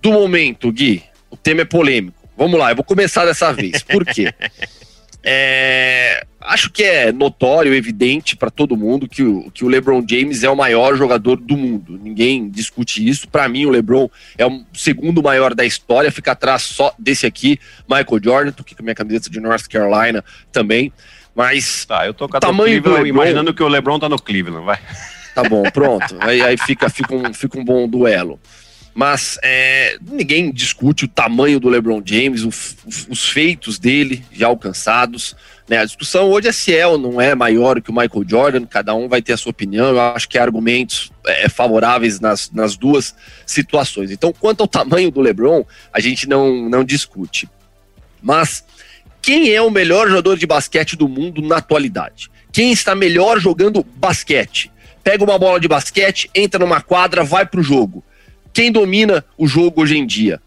do 0.00 0.12
momento, 0.12 0.70
Gui 0.70 1.02
tema 1.46 1.60
é 1.60 1.64
polêmico. 1.64 2.15
Vamos 2.36 2.58
lá, 2.58 2.70
eu 2.70 2.76
vou 2.76 2.84
começar 2.84 3.24
dessa 3.24 3.52
vez. 3.52 3.82
Por 3.82 4.04
quê? 4.04 4.32
É, 5.28 6.24
acho 6.40 6.70
que 6.70 6.84
é 6.84 7.10
notório, 7.10 7.74
evidente 7.74 8.36
para 8.36 8.48
todo 8.48 8.76
mundo 8.76 9.08
que 9.08 9.24
o, 9.24 9.50
que 9.50 9.64
o 9.64 9.68
LeBron 9.68 10.00
James 10.08 10.44
é 10.44 10.48
o 10.48 10.54
maior 10.54 10.96
jogador 10.96 11.36
do 11.36 11.56
mundo. 11.56 11.98
Ninguém 12.00 12.48
discute 12.48 13.04
isso. 13.04 13.26
Para 13.26 13.48
mim, 13.48 13.66
o 13.66 13.70
LeBron 13.70 14.08
é 14.38 14.46
o 14.46 14.64
segundo 14.72 15.20
maior 15.20 15.52
da 15.52 15.64
história, 15.64 16.12
fica 16.12 16.30
atrás 16.30 16.62
só 16.62 16.94
desse 16.96 17.26
aqui, 17.26 17.58
Michael 17.88 18.22
Jordan, 18.22 18.52
tô 18.52 18.62
aqui 18.62 18.76
com 18.76 18.82
a 18.82 18.84
minha 18.84 18.94
camiseta 18.94 19.28
de 19.28 19.40
North 19.40 19.66
Carolina 19.68 20.24
também. 20.52 20.92
Mas 21.34 21.84
tá, 21.84 22.06
eu 22.06 22.14
tô 22.14 22.28
com 22.28 22.36
a 22.36 22.40
tamanho 22.40 22.80
do 22.80 22.90
LeBron, 22.90 23.06
imaginando 23.06 23.52
que 23.52 23.64
o 23.64 23.68
LeBron 23.68 23.98
tá 23.98 24.08
no 24.08 24.16
Cleveland, 24.16 24.64
vai. 24.64 24.78
Tá 25.34 25.42
bom, 25.42 25.64
pronto. 25.72 26.16
aí, 26.20 26.40
aí 26.40 26.56
fica, 26.56 26.88
fica, 26.88 27.12
um, 27.12 27.34
fica 27.34 27.58
um 27.58 27.64
bom 27.64 27.88
duelo 27.88 28.38
mas 28.96 29.38
é, 29.42 29.98
ninguém 30.00 30.50
discute 30.50 31.04
o 31.04 31.08
tamanho 31.08 31.60
do 31.60 31.68
LeBron 31.68 32.00
James, 32.02 32.44
o, 32.44 32.48
os 33.10 33.28
feitos 33.28 33.78
dele 33.78 34.24
já 34.32 34.46
alcançados. 34.46 35.36
Né? 35.68 35.76
A 35.76 35.84
discussão 35.84 36.30
hoje 36.30 36.48
é 36.48 36.52
se 36.52 36.74
é 36.74 36.86
ou 36.86 36.96
não 36.96 37.20
é 37.20 37.34
maior 37.34 37.82
que 37.82 37.90
o 37.90 37.92
Michael 37.92 38.24
Jordan, 38.26 38.64
cada 38.64 38.94
um 38.94 39.06
vai 39.06 39.20
ter 39.20 39.34
a 39.34 39.36
sua 39.36 39.50
opinião. 39.50 39.88
Eu 39.88 40.00
acho 40.00 40.26
que 40.26 40.38
há 40.38 40.42
argumentos 40.42 41.12
é, 41.26 41.46
favoráveis 41.46 42.20
nas, 42.20 42.50
nas 42.50 42.74
duas 42.74 43.14
situações. 43.44 44.10
Então, 44.10 44.32
quanto 44.32 44.62
ao 44.62 44.66
tamanho 44.66 45.10
do 45.10 45.20
LeBron, 45.20 45.62
a 45.92 46.00
gente 46.00 46.26
não, 46.26 46.66
não 46.66 46.82
discute. 46.82 47.50
Mas 48.22 48.64
quem 49.20 49.52
é 49.52 49.60
o 49.60 49.68
melhor 49.68 50.08
jogador 50.08 50.38
de 50.38 50.46
basquete 50.46 50.96
do 50.96 51.06
mundo 51.06 51.42
na 51.42 51.58
atualidade? 51.58 52.30
Quem 52.50 52.72
está 52.72 52.94
melhor 52.94 53.38
jogando 53.40 53.84
basquete? 53.96 54.72
Pega 55.04 55.22
uma 55.22 55.38
bola 55.38 55.60
de 55.60 55.68
basquete, 55.68 56.30
entra 56.34 56.58
numa 56.58 56.80
quadra, 56.80 57.22
vai 57.22 57.44
pro 57.44 57.62
jogo 57.62 58.02
quem 58.56 58.72
domina 58.72 59.22
o 59.36 59.46
jogo 59.46 59.82
hoje 59.82 59.98
em 59.98 60.06
dia? 60.06 60.40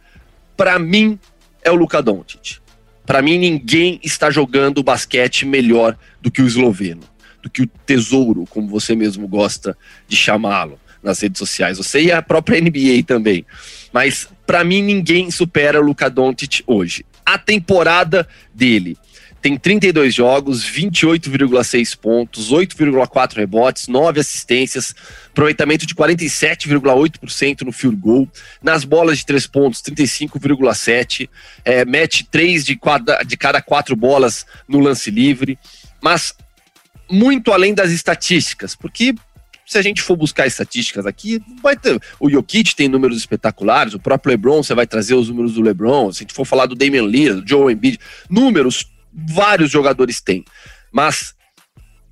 Para 0.57 0.79
mim, 0.79 1.19
é 1.63 1.69
o 1.69 1.75
Luka 1.75 2.01
Doncic. 2.01 2.57
Para 3.05 3.21
mim, 3.21 3.37
ninguém 3.37 3.99
está 4.03 4.31
jogando 4.31 4.81
basquete 4.81 5.45
melhor 5.45 5.95
do 6.19 6.31
que 6.31 6.41
o 6.41 6.47
esloveno, 6.47 7.03
do 7.43 7.51
que 7.51 7.61
o 7.61 7.69
tesouro, 7.85 8.47
como 8.49 8.67
você 8.67 8.95
mesmo 8.95 9.27
gosta 9.27 9.77
de 10.07 10.15
chamá-lo 10.15 10.79
nas 11.03 11.19
redes 11.19 11.37
sociais. 11.37 11.77
Você 11.77 12.01
e 12.01 12.11
a 12.11 12.19
própria 12.19 12.59
NBA 12.59 13.03
também. 13.05 13.45
Mas 13.93 14.27
para 14.43 14.63
mim, 14.63 14.81
ninguém 14.81 15.29
supera 15.29 15.79
o 15.79 15.83
Luka 15.83 16.09
Doncic 16.09 16.63
hoje. 16.65 17.05
A 17.23 17.37
temporada 17.37 18.27
dele 18.51 18.97
tem 19.41 19.57
32 19.57 20.13
jogos, 20.13 20.63
28,6 20.63 21.97
pontos, 21.97 22.51
8,4 22.51 23.37
rebotes, 23.37 23.87
9 23.87 24.19
assistências, 24.19 24.93
aproveitamento 25.29 25.85
de 25.85 25.95
47,8% 25.95 27.61
no 27.61 27.71
field 27.71 27.95
goal, 27.95 28.27
nas 28.61 28.83
bolas 28.83 29.19
de 29.19 29.25
3 29.25 29.47
pontos, 29.47 29.81
35,7, 29.81 31.29
é, 31.63 31.85
mete 31.85 32.25
3 32.25 32.65
de, 32.65 32.75
quadra, 32.75 33.23
de 33.23 33.37
cada 33.37 33.61
4 33.61 33.95
bolas 33.95 34.45
no 34.67 34.79
lance 34.79 35.09
livre, 35.09 35.57
mas 36.01 36.33
muito 37.09 37.51
além 37.51 37.73
das 37.73 37.91
estatísticas, 37.91 38.75
porque 38.75 39.15
se 39.65 39.77
a 39.77 39.81
gente 39.83 40.01
for 40.01 40.17
buscar 40.17 40.47
estatísticas 40.47 41.05
aqui, 41.05 41.39
vai 41.61 41.77
ter. 41.77 42.01
O 42.19 42.27
Jokic 42.27 42.75
tem 42.75 42.87
números 42.87 43.17
espetaculares, 43.17 43.93
o 43.93 43.99
próprio 43.99 44.31
LeBron, 44.31 44.63
você 44.63 44.73
vai 44.73 44.87
trazer 44.87 45.13
os 45.13 45.29
números 45.29 45.53
do 45.53 45.61
LeBron. 45.61 46.11
Se 46.11 46.19
a 46.19 46.23
gente 46.23 46.33
for 46.33 46.43
falar 46.43 46.65
do 46.65 46.73
Damian 46.73 47.03
Lillard, 47.03 47.41
do 47.41 47.47
Joe 47.47 47.71
Embiid, 47.71 47.99
números 48.27 48.89
vários 49.13 49.71
jogadores 49.71 50.21
têm. 50.21 50.43
Mas 50.91 51.33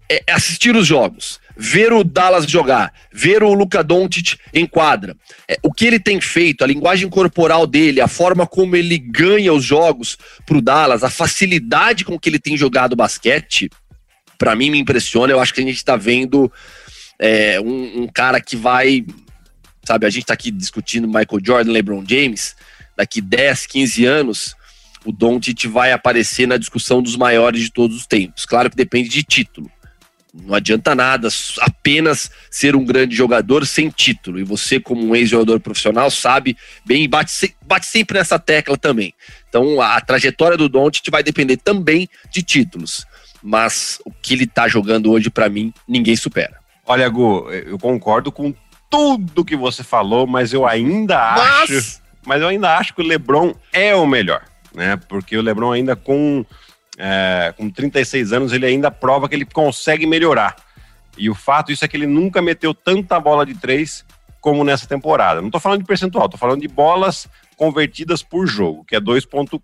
é 0.09 0.23
assistir 0.31 0.75
os 0.75 0.87
jogos, 0.87 1.39
ver 1.55 1.91
o 1.91 2.03
Dallas 2.03 2.49
jogar, 2.49 2.93
ver 3.11 3.43
o 3.43 3.53
Luka 3.53 3.83
Doncic 3.83 4.37
em 4.53 4.65
quadra, 4.65 5.15
é, 5.47 5.57
o 5.61 5.73
que 5.73 5.85
ele 5.85 5.99
tem 5.99 6.21
feito, 6.21 6.63
a 6.63 6.67
linguagem 6.67 7.09
corporal 7.09 7.67
dele, 7.67 7.99
a 7.99 8.07
forma 8.07 8.47
como 8.47 8.75
ele 8.75 8.97
ganha 8.97 9.51
os 9.51 9.63
jogos 9.63 10.17
pro 10.45 10.61
Dallas, 10.61 11.03
a 11.03 11.09
facilidade 11.09 12.05
com 12.05 12.17
que 12.17 12.29
ele 12.29 12.39
tem 12.39 12.55
jogado 12.55 12.95
basquete, 12.95 13.69
para 14.37 14.55
mim 14.55 14.69
me 14.69 14.79
impressiona. 14.79 15.33
Eu 15.33 15.39
acho 15.39 15.53
que 15.53 15.61
a 15.61 15.65
gente 15.65 15.83
tá 15.83 15.97
vendo 15.97 16.51
é, 17.19 17.59
um, 17.59 18.03
um, 18.03 18.07
cara 18.07 18.39
que 18.39 18.55
vai, 18.55 19.05
sabe, 19.83 20.05
a 20.05 20.09
gente 20.09 20.25
tá 20.25 20.33
aqui 20.33 20.51
discutindo 20.51 21.07
Michael 21.07 21.41
Jordan, 21.43 21.71
LeBron 21.71 22.03
James, 22.07 22.55
daqui 22.95 23.19
10, 23.19 23.65
15 23.65 24.05
anos, 24.05 24.55
o 25.07 25.11
Doncic 25.13 25.67
vai 25.67 25.93
aparecer 25.93 26.45
na 26.45 26.57
discussão 26.57 27.01
dos 27.01 27.15
maiores 27.15 27.61
de 27.61 27.71
todos 27.71 27.95
os 27.95 28.05
tempos. 28.05 28.45
Claro 28.45 28.69
que 28.69 28.75
depende 28.75 29.07
de 29.07 29.23
título. 29.23 29.71
Não 30.33 30.53
adianta 30.53 30.93
nada 30.93 31.29
apenas 31.61 32.29
ser 32.51 32.75
um 32.75 32.83
grande 32.83 33.15
jogador 33.15 33.65
sem 33.65 33.89
título. 33.89 34.37
E 34.37 34.43
você, 34.43 34.81
como 34.81 35.01
um 35.01 35.15
ex-jogador 35.15 35.61
profissional, 35.61 36.11
sabe 36.11 36.57
bem 36.85 37.05
e 37.05 37.07
bate, 37.07 37.55
bate 37.65 37.85
sempre 37.85 38.17
nessa 38.17 38.37
tecla 38.37 38.77
também. 38.77 39.13
Então, 39.47 39.79
a, 39.79 39.95
a 39.95 40.01
trajetória 40.01 40.57
do 40.57 40.67
Doncic 40.67 41.09
vai 41.09 41.23
depender 41.23 41.55
também 41.55 42.09
de 42.29 42.43
títulos. 42.43 43.05
Mas 43.41 44.01
o 44.05 44.11
que 44.11 44.33
ele 44.33 44.43
está 44.43 44.67
jogando 44.67 45.09
hoje, 45.09 45.29
para 45.29 45.47
mim, 45.47 45.73
ninguém 45.87 46.17
supera. 46.17 46.57
Olha, 46.85 47.07
Gu, 47.07 47.49
eu 47.49 47.79
concordo 47.79 48.29
com 48.29 48.53
tudo 48.89 49.45
que 49.45 49.55
você 49.55 49.83
falou, 49.83 50.27
mas 50.27 50.51
eu 50.51 50.67
ainda 50.67 51.15
mas... 51.37 51.71
acho. 51.71 52.01
Mas 52.25 52.41
eu 52.41 52.49
ainda 52.49 52.77
acho 52.77 52.93
que 52.93 53.01
o 53.01 53.05
LeBron 53.05 53.55
é 53.71 53.95
o 53.95 54.05
melhor 54.05 54.43
né? 54.77 54.96
Porque 55.10 55.36
o 55.36 55.41
LeBron 55.41 55.72
ainda 55.72 55.96
com, 55.96 56.46
é, 56.98 57.51
com 57.57 57.67
36 57.67 58.31
anos, 58.31 58.53
ele 58.53 58.67
ainda 58.67 58.91
prova 58.91 59.27
que 59.27 59.34
ele 59.34 59.46
consegue 59.46 60.05
melhorar. 60.05 60.55
E 61.17 61.31
o 61.31 61.36
fato 61.36 61.72
isso 61.72 61.84
é 61.84 61.88
que 61.88 61.98
ele 61.98 62.05
nunca 62.05 62.43
meteu 62.43 62.75
tanta 62.75 63.19
bola 63.19 63.43
de 63.43 63.55
três 63.55 64.05
como 64.39 64.63
nessa 64.63 64.88
temporada. 64.88 65.41
Não 65.41 65.48
estou 65.48 65.60
falando 65.60 65.79
de 65.79 65.88
percentual, 65.88 66.25
estou 66.25 66.39
falando 66.39 66.62
de 66.62 66.67
bolas 66.67 67.27
convertidas 67.57 68.22
por 68.22 68.46
jogo, 68.46 68.86
que 68.86 68.96
é 68.96 69.01
2.4 69.01 69.60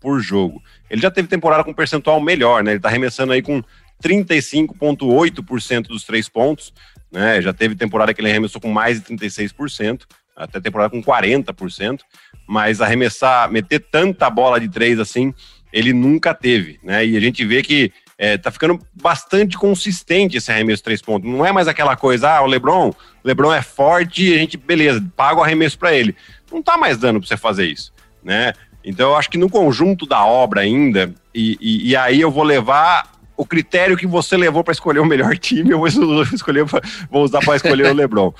por 0.00 0.18
jogo. 0.18 0.62
Ele 0.88 1.02
já 1.02 1.10
teve 1.10 1.28
temporada 1.28 1.62
com 1.62 1.74
percentual 1.74 2.18
melhor, 2.18 2.64
né? 2.64 2.70
Ele 2.70 2.78
está 2.78 2.88
arremessando 2.88 3.34
aí 3.34 3.42
com 3.42 3.62
35.8% 4.02 5.88
dos 5.88 6.04
três 6.04 6.26
pontos, 6.26 6.72
né? 7.12 7.42
Já 7.42 7.52
teve 7.52 7.74
temporada 7.74 8.14
que 8.14 8.20
ele 8.22 8.30
arremessou 8.30 8.62
com 8.62 8.70
mais 8.70 8.98
de 8.98 9.14
36% 9.14 10.04
até 10.38 10.60
temporada 10.60 10.90
com 10.90 11.02
40%, 11.02 12.00
mas 12.46 12.80
arremessar, 12.80 13.50
meter 13.50 13.80
tanta 13.90 14.30
bola 14.30 14.60
de 14.60 14.68
três 14.68 15.00
assim, 15.00 15.34
ele 15.72 15.92
nunca 15.92 16.32
teve, 16.32 16.78
né? 16.82 17.04
E 17.04 17.16
a 17.16 17.20
gente 17.20 17.44
vê 17.44 17.62
que 17.62 17.92
é, 18.16 18.38
tá 18.38 18.50
ficando 18.50 18.78
bastante 18.94 19.58
consistente 19.58 20.36
esse 20.36 20.50
arremesso 20.50 20.82
três 20.82 21.02
pontos. 21.02 21.30
Não 21.30 21.44
é 21.44 21.52
mais 21.52 21.68
aquela 21.68 21.96
coisa, 21.96 22.36
ah, 22.36 22.42
o 22.42 22.46
Lebron, 22.46 22.88
o 22.88 22.94
Lebron 23.24 23.52
é 23.52 23.60
forte 23.60 24.32
a 24.32 24.38
gente, 24.38 24.56
beleza, 24.56 25.04
paga 25.16 25.40
o 25.40 25.42
arremesso 25.42 25.78
para 25.78 25.94
ele. 25.94 26.16
Não 26.50 26.62
tá 26.62 26.76
mais 26.76 26.96
dando 26.96 27.20
para 27.20 27.28
você 27.28 27.36
fazer 27.36 27.66
isso, 27.66 27.92
né? 28.22 28.52
Então 28.84 29.10
eu 29.10 29.16
acho 29.16 29.28
que 29.28 29.38
no 29.38 29.50
conjunto 29.50 30.06
da 30.06 30.24
obra 30.24 30.62
ainda, 30.62 31.12
e, 31.34 31.58
e, 31.60 31.90
e 31.90 31.96
aí 31.96 32.20
eu 32.20 32.30
vou 32.30 32.44
levar 32.44 33.12
o 33.36 33.44
critério 33.44 33.96
que 33.96 34.06
você 34.06 34.36
levou 34.36 34.64
para 34.64 34.72
escolher 34.72 35.00
o 35.00 35.04
melhor 35.04 35.36
time, 35.38 35.70
eu 35.70 35.78
vou 35.78 35.88
escolher, 36.22 36.64
vou 37.10 37.22
usar 37.22 37.40
para 37.40 37.56
escolher 37.56 37.90
o 37.90 37.94
LeBron 37.94 38.32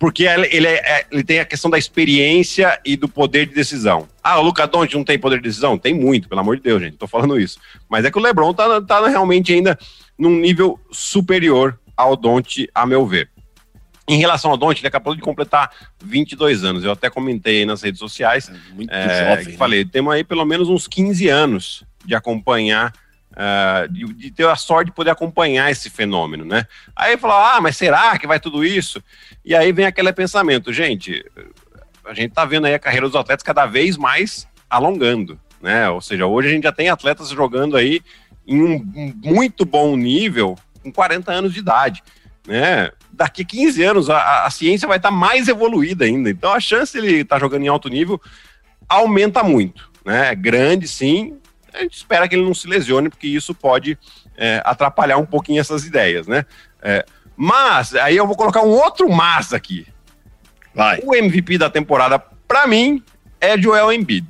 porque 0.00 0.24
ele, 0.24 0.66
é, 0.66 1.00
é, 1.00 1.06
ele 1.12 1.22
tem 1.22 1.40
a 1.40 1.44
questão 1.44 1.70
da 1.70 1.76
experiência 1.76 2.80
e 2.86 2.96
do 2.96 3.06
poder 3.06 3.46
de 3.46 3.54
decisão. 3.54 4.08
Ah, 4.24 4.40
o 4.40 4.42
Luca 4.42 4.66
Doncic 4.66 4.94
não 4.94 5.04
tem 5.04 5.18
poder 5.18 5.36
de 5.36 5.42
decisão? 5.42 5.76
Tem 5.76 5.92
muito, 5.92 6.26
pelo 6.26 6.40
amor 6.40 6.56
de 6.56 6.62
Deus, 6.62 6.80
gente, 6.80 6.96
tô 6.96 7.06
falando 7.06 7.38
isso. 7.38 7.58
Mas 7.86 8.06
é 8.06 8.10
que 8.10 8.16
o 8.16 8.20
LeBron 8.20 8.54
tá, 8.54 8.80
tá 8.80 9.06
realmente 9.06 9.52
ainda 9.52 9.78
num 10.18 10.40
nível 10.40 10.80
superior 10.90 11.78
ao 11.94 12.16
Doncic, 12.16 12.70
a 12.74 12.86
meu 12.86 13.06
ver. 13.06 13.28
Em 14.08 14.16
relação 14.16 14.50
ao 14.50 14.56
Doncic, 14.56 14.80
ele 14.80 14.88
acabou 14.88 15.14
de 15.14 15.20
completar 15.20 15.70
22 16.02 16.64
anos. 16.64 16.82
Eu 16.82 16.92
até 16.92 17.10
comentei 17.10 17.66
nas 17.66 17.82
redes 17.82 17.98
sociais. 17.98 18.48
É 18.48 18.74
muito 18.74 18.90
é, 18.90 19.28
jovem. 19.28 19.52
Né? 19.52 19.58
Falei, 19.58 19.84
temos 19.84 20.14
aí 20.14 20.24
pelo 20.24 20.46
menos 20.46 20.70
uns 20.70 20.88
15 20.88 21.28
anos 21.28 21.84
de 22.06 22.14
acompanhar 22.14 22.90
Uh, 23.40 23.88
de, 23.90 24.30
ter 24.30 24.46
a 24.46 24.54
sorte 24.54 24.88
de 24.88 24.94
poder 24.94 25.08
acompanhar 25.08 25.70
esse 25.70 25.88
fenômeno, 25.88 26.44
né? 26.44 26.66
Aí 26.94 27.16
fala, 27.16 27.56
ah, 27.56 27.60
mas 27.60 27.74
será 27.74 28.18
que 28.18 28.26
vai 28.26 28.38
tudo 28.38 28.62
isso? 28.62 29.02
E 29.42 29.54
aí 29.54 29.72
vem 29.72 29.86
aquele 29.86 30.12
pensamento, 30.12 30.70
gente, 30.74 31.24
a 32.04 32.12
gente 32.12 32.34
tá 32.34 32.44
vendo 32.44 32.66
aí 32.66 32.74
a 32.74 32.78
carreira 32.78 33.06
dos 33.06 33.16
atletas 33.16 33.42
cada 33.42 33.64
vez 33.64 33.96
mais 33.96 34.46
alongando, 34.68 35.40
né? 35.58 35.88
Ou 35.88 36.02
seja, 36.02 36.26
hoje 36.26 36.48
a 36.48 36.50
gente 36.50 36.64
já 36.64 36.72
tem 36.72 36.90
atletas 36.90 37.30
jogando 37.30 37.78
aí 37.78 38.02
em 38.46 38.62
um 38.62 39.14
muito 39.24 39.64
bom 39.64 39.96
nível 39.96 40.54
com 40.82 40.92
40 40.92 41.32
anos 41.32 41.54
de 41.54 41.60
idade, 41.60 42.02
né? 42.46 42.90
Daqui 43.10 43.42
15 43.42 43.82
anos 43.82 44.10
a, 44.10 44.44
a 44.44 44.50
ciência 44.50 44.86
vai 44.86 44.98
estar 44.98 45.10
tá 45.10 45.14
mais 45.14 45.48
evoluída 45.48 46.04
ainda, 46.04 46.28
então 46.28 46.52
a 46.52 46.60
chance 46.60 46.92
de 46.92 47.06
ele 47.06 47.20
estar 47.22 47.36
tá 47.36 47.40
jogando 47.40 47.64
em 47.64 47.68
alto 47.68 47.88
nível 47.88 48.20
aumenta 48.86 49.42
muito, 49.42 49.90
né? 50.04 50.32
É 50.32 50.34
grande 50.34 50.86
sim, 50.86 51.39
a 51.74 51.82
gente 51.82 51.96
espera 51.96 52.28
que 52.28 52.34
ele 52.34 52.44
não 52.44 52.54
se 52.54 52.66
lesione, 52.66 53.08
porque 53.08 53.26
isso 53.26 53.54
pode 53.54 53.98
é, 54.36 54.62
atrapalhar 54.64 55.16
um 55.18 55.26
pouquinho 55.26 55.60
essas 55.60 55.84
ideias, 55.84 56.26
né? 56.26 56.44
É, 56.82 57.04
mas, 57.36 57.94
aí 57.94 58.16
eu 58.16 58.26
vou 58.26 58.36
colocar 58.36 58.62
um 58.62 58.70
outro 58.70 59.08
mas 59.08 59.52
aqui. 59.52 59.86
Vai. 60.74 61.00
O 61.02 61.14
MVP 61.14 61.58
da 61.58 61.70
temporada, 61.70 62.18
para 62.18 62.66
mim, 62.66 63.02
é 63.40 63.58
Joel 63.58 63.92
Embiid. 63.92 64.26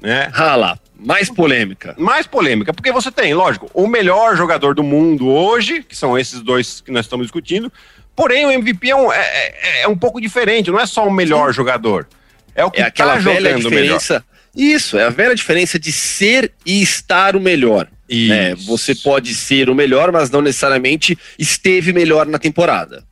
Né? 0.00 0.28
Rala. 0.32 0.78
Mais 0.98 1.30
polêmica. 1.30 1.94
Mais 1.98 2.26
polêmica, 2.26 2.72
porque 2.72 2.90
você 2.90 3.10
tem, 3.10 3.34
lógico, 3.34 3.70
o 3.74 3.86
melhor 3.86 4.34
jogador 4.36 4.74
do 4.74 4.82
mundo 4.82 5.28
hoje, 5.28 5.82
que 5.82 5.94
são 5.94 6.18
esses 6.18 6.40
dois 6.40 6.80
que 6.80 6.90
nós 6.90 7.04
estamos 7.04 7.26
discutindo, 7.26 7.70
porém 8.14 8.46
o 8.46 8.50
MVP 8.50 8.90
é 8.90 8.96
um, 8.96 9.12
é, 9.12 9.18
é, 9.18 9.82
é 9.82 9.88
um 9.88 9.96
pouco 9.96 10.20
diferente, 10.20 10.70
não 10.70 10.80
é 10.80 10.86
só 10.86 11.06
o 11.06 11.12
melhor 11.12 11.48
Sim. 11.48 11.56
jogador. 11.56 12.08
É 12.54 12.64
o 12.64 12.70
que 12.70 12.80
é 12.80 12.84
aquela 12.84 13.14
tá 13.14 13.18
velha 13.18 13.54
diferença. 13.54 14.14
Melhor 14.14 14.35
Isso, 14.56 14.96
é 14.96 15.04
a 15.04 15.10
velha 15.10 15.34
diferença 15.34 15.78
de 15.78 15.92
ser 15.92 16.54
e 16.64 16.80
estar 16.80 17.36
o 17.36 17.40
melhor. 17.40 17.86
Né? 18.08 18.54
Você 18.54 18.94
pode 18.94 19.34
ser 19.34 19.68
o 19.68 19.74
melhor, 19.74 20.10
mas 20.10 20.30
não 20.30 20.40
necessariamente 20.40 21.18
esteve 21.38 21.92
melhor 21.92 22.24
na 22.26 22.38
temporada. 22.38 23.04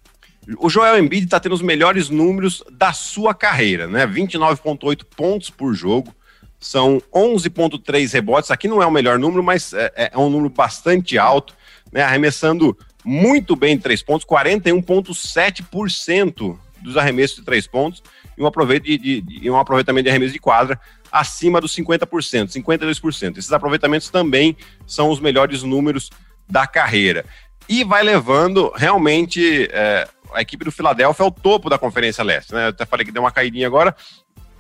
O 0.59 0.71
Joel 0.71 0.99
Embiid 0.99 1.25
está 1.25 1.41
tendo 1.41 1.55
os 1.55 1.63
melhores 1.63 2.11
números 2.11 2.63
da 2.71 2.93
sua 2.93 3.35
carreira, 3.35 3.87
né? 3.87 4.07
29,8 4.07 5.03
pontos 5.17 5.49
por 5.51 5.75
jogo, 5.75 6.15
são 6.61 7.03
11,3 7.15 8.13
rebotes. 8.13 8.51
Aqui 8.51 8.69
não 8.69 8.83
é 8.83 8.87
o 8.87 8.91
melhor 8.91 9.19
número, 9.19 9.43
mas 9.43 9.73
é, 9.73 9.91
é, 9.97 10.11
é 10.13 10.19
um 10.19 10.29
número 10.29 10.51
bastante 10.51 11.17
alto, 11.17 11.55
né? 11.91 12.03
Arremessando 12.03 12.77
muito 13.05 13.57
bem 13.57 13.77
de 13.77 13.83
três 13.83 14.03
pontos, 14.03 14.27
41,7% 14.27 16.59
dos 16.83 16.97
arremessos 16.97 17.37
de 17.37 17.43
três 17.43 17.67
pontos 17.67 18.03
e 18.37 18.43
um, 18.43 18.51
de, 18.83 18.99
de, 18.99 19.21
de, 19.21 19.51
um 19.51 19.57
aproveitamento 19.57 20.05
de 20.05 20.11
arremesso 20.11 20.33
de 20.33 20.39
quadra 20.39 20.81
acima 21.15 21.61
dos 21.61 21.73
50%, 21.77 22.49
52%. 22.49 23.39
Esses 23.39 23.53
aproveitamentos 23.53 24.11
também 24.11 24.57
são 24.85 25.11
os 25.11 25.21
melhores 25.21 25.63
números 25.63 26.11
da 26.51 26.67
carreira. 26.67 27.25
E 27.69 27.85
vai 27.85 28.03
levando 28.03 28.73
realmente 28.75 29.69
é, 29.71 30.09
a 30.35 30.43
equipe 30.43 30.65
do 30.65 30.73
Philadelphia 30.73 31.25
ao 31.25 31.31
topo 31.31 31.71
da 31.71 31.79
Conferência 31.79 32.25
Leste. 32.25 32.53
Né? 32.53 32.65
Eu 32.65 32.69
até 32.71 32.85
falei 32.85 33.07
que 33.07 33.13
deu 33.13 33.23
uma 33.23 33.31
caidinha 33.31 33.65
agora, 33.65 33.95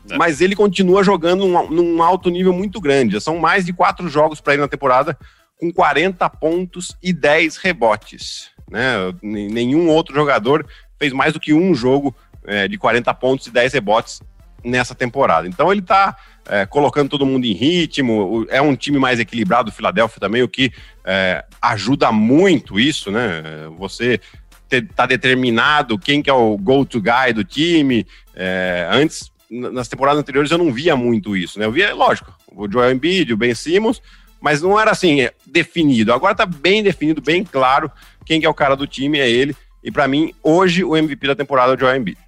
é. 0.08 0.16
mas 0.16 0.40
ele 0.40 0.54
continua 0.54 1.02
jogando 1.02 1.44
num, 1.48 1.70
num, 1.70 2.02
alto 2.02 2.30
nível 2.30 2.52
muito 2.52 2.80
grande. 2.80 3.14
Já 3.14 3.20
são 3.20 3.36
mais 3.36 3.66
de 3.66 3.72
quatro 3.72 4.08
jogos 4.08 4.40
para 4.40 4.52
ele 4.52 4.62
na 4.62 4.68
temporada, 4.68 5.18
com 5.58 5.72
40 5.72 6.30
pontos 6.30 6.96
e 7.02 7.12
10 7.12 7.56
rebotes. 7.56 8.50
Né? 8.70 8.94
Nenhum 9.20 9.88
outro 9.88 10.14
jogador 10.14 10.64
fez 11.00 11.12
mais 11.12 11.32
do 11.32 11.40
que 11.40 11.52
um 11.52 11.74
jogo 11.74 12.14
é, 12.46 12.68
de 12.68 12.78
40 12.78 13.12
pontos 13.14 13.48
e 13.48 13.50
10 13.50 13.72
rebotes 13.72 14.22
nessa 14.64 14.94
temporada. 14.94 15.48
Então 15.48 15.72
ele 15.72 15.80
está 15.80 16.16
é, 16.48 16.66
colocando 16.66 17.08
todo 17.08 17.26
mundo 17.26 17.44
em 17.44 17.52
ritmo, 17.52 18.46
é 18.50 18.60
um 18.60 18.76
time 18.76 18.98
mais 18.98 19.18
equilibrado, 19.18 19.70
o 19.70 19.72
Philadelphia 19.72 20.20
também, 20.20 20.42
o 20.42 20.48
que 20.48 20.72
é, 21.04 21.44
ajuda 21.60 22.12
muito 22.12 22.78
isso, 22.78 23.10
né? 23.10 23.42
Você 23.78 24.20
tá 24.94 25.06
determinado 25.06 25.98
quem 25.98 26.22
que 26.22 26.30
é 26.30 26.32
o 26.32 26.56
go-to 26.56 27.00
guy 27.00 27.32
do 27.32 27.44
time. 27.44 28.06
É, 28.34 28.88
antes, 28.90 29.30
nas 29.50 29.88
temporadas 29.88 30.20
anteriores, 30.20 30.50
eu 30.50 30.58
não 30.58 30.72
via 30.72 30.96
muito 30.96 31.36
isso, 31.36 31.58
né? 31.58 31.66
Eu 31.66 31.72
via, 31.72 31.94
lógico, 31.94 32.34
o 32.54 32.70
Joel 32.70 32.92
Embiid, 32.92 33.32
o 33.32 33.36
Ben 33.36 33.54
Simmons, 33.54 34.02
mas 34.40 34.60
não 34.60 34.78
era 34.78 34.90
assim, 34.90 35.22
é, 35.22 35.32
definido. 35.46 36.12
Agora 36.12 36.34
tá 36.34 36.46
bem 36.46 36.82
definido, 36.82 37.20
bem 37.20 37.44
claro 37.44 37.90
quem 38.24 38.40
que 38.40 38.46
é 38.46 38.48
o 38.48 38.54
cara 38.54 38.74
do 38.74 38.86
time, 38.86 39.18
é 39.18 39.30
ele. 39.30 39.54
E 39.82 39.90
para 39.90 40.08
mim, 40.08 40.32
hoje, 40.42 40.82
o 40.82 40.96
MVP 40.96 41.26
da 41.26 41.34
temporada 41.34 41.72
é 41.72 41.76
o 41.76 41.78
Joel 41.78 41.96
Embiid. 41.96 42.18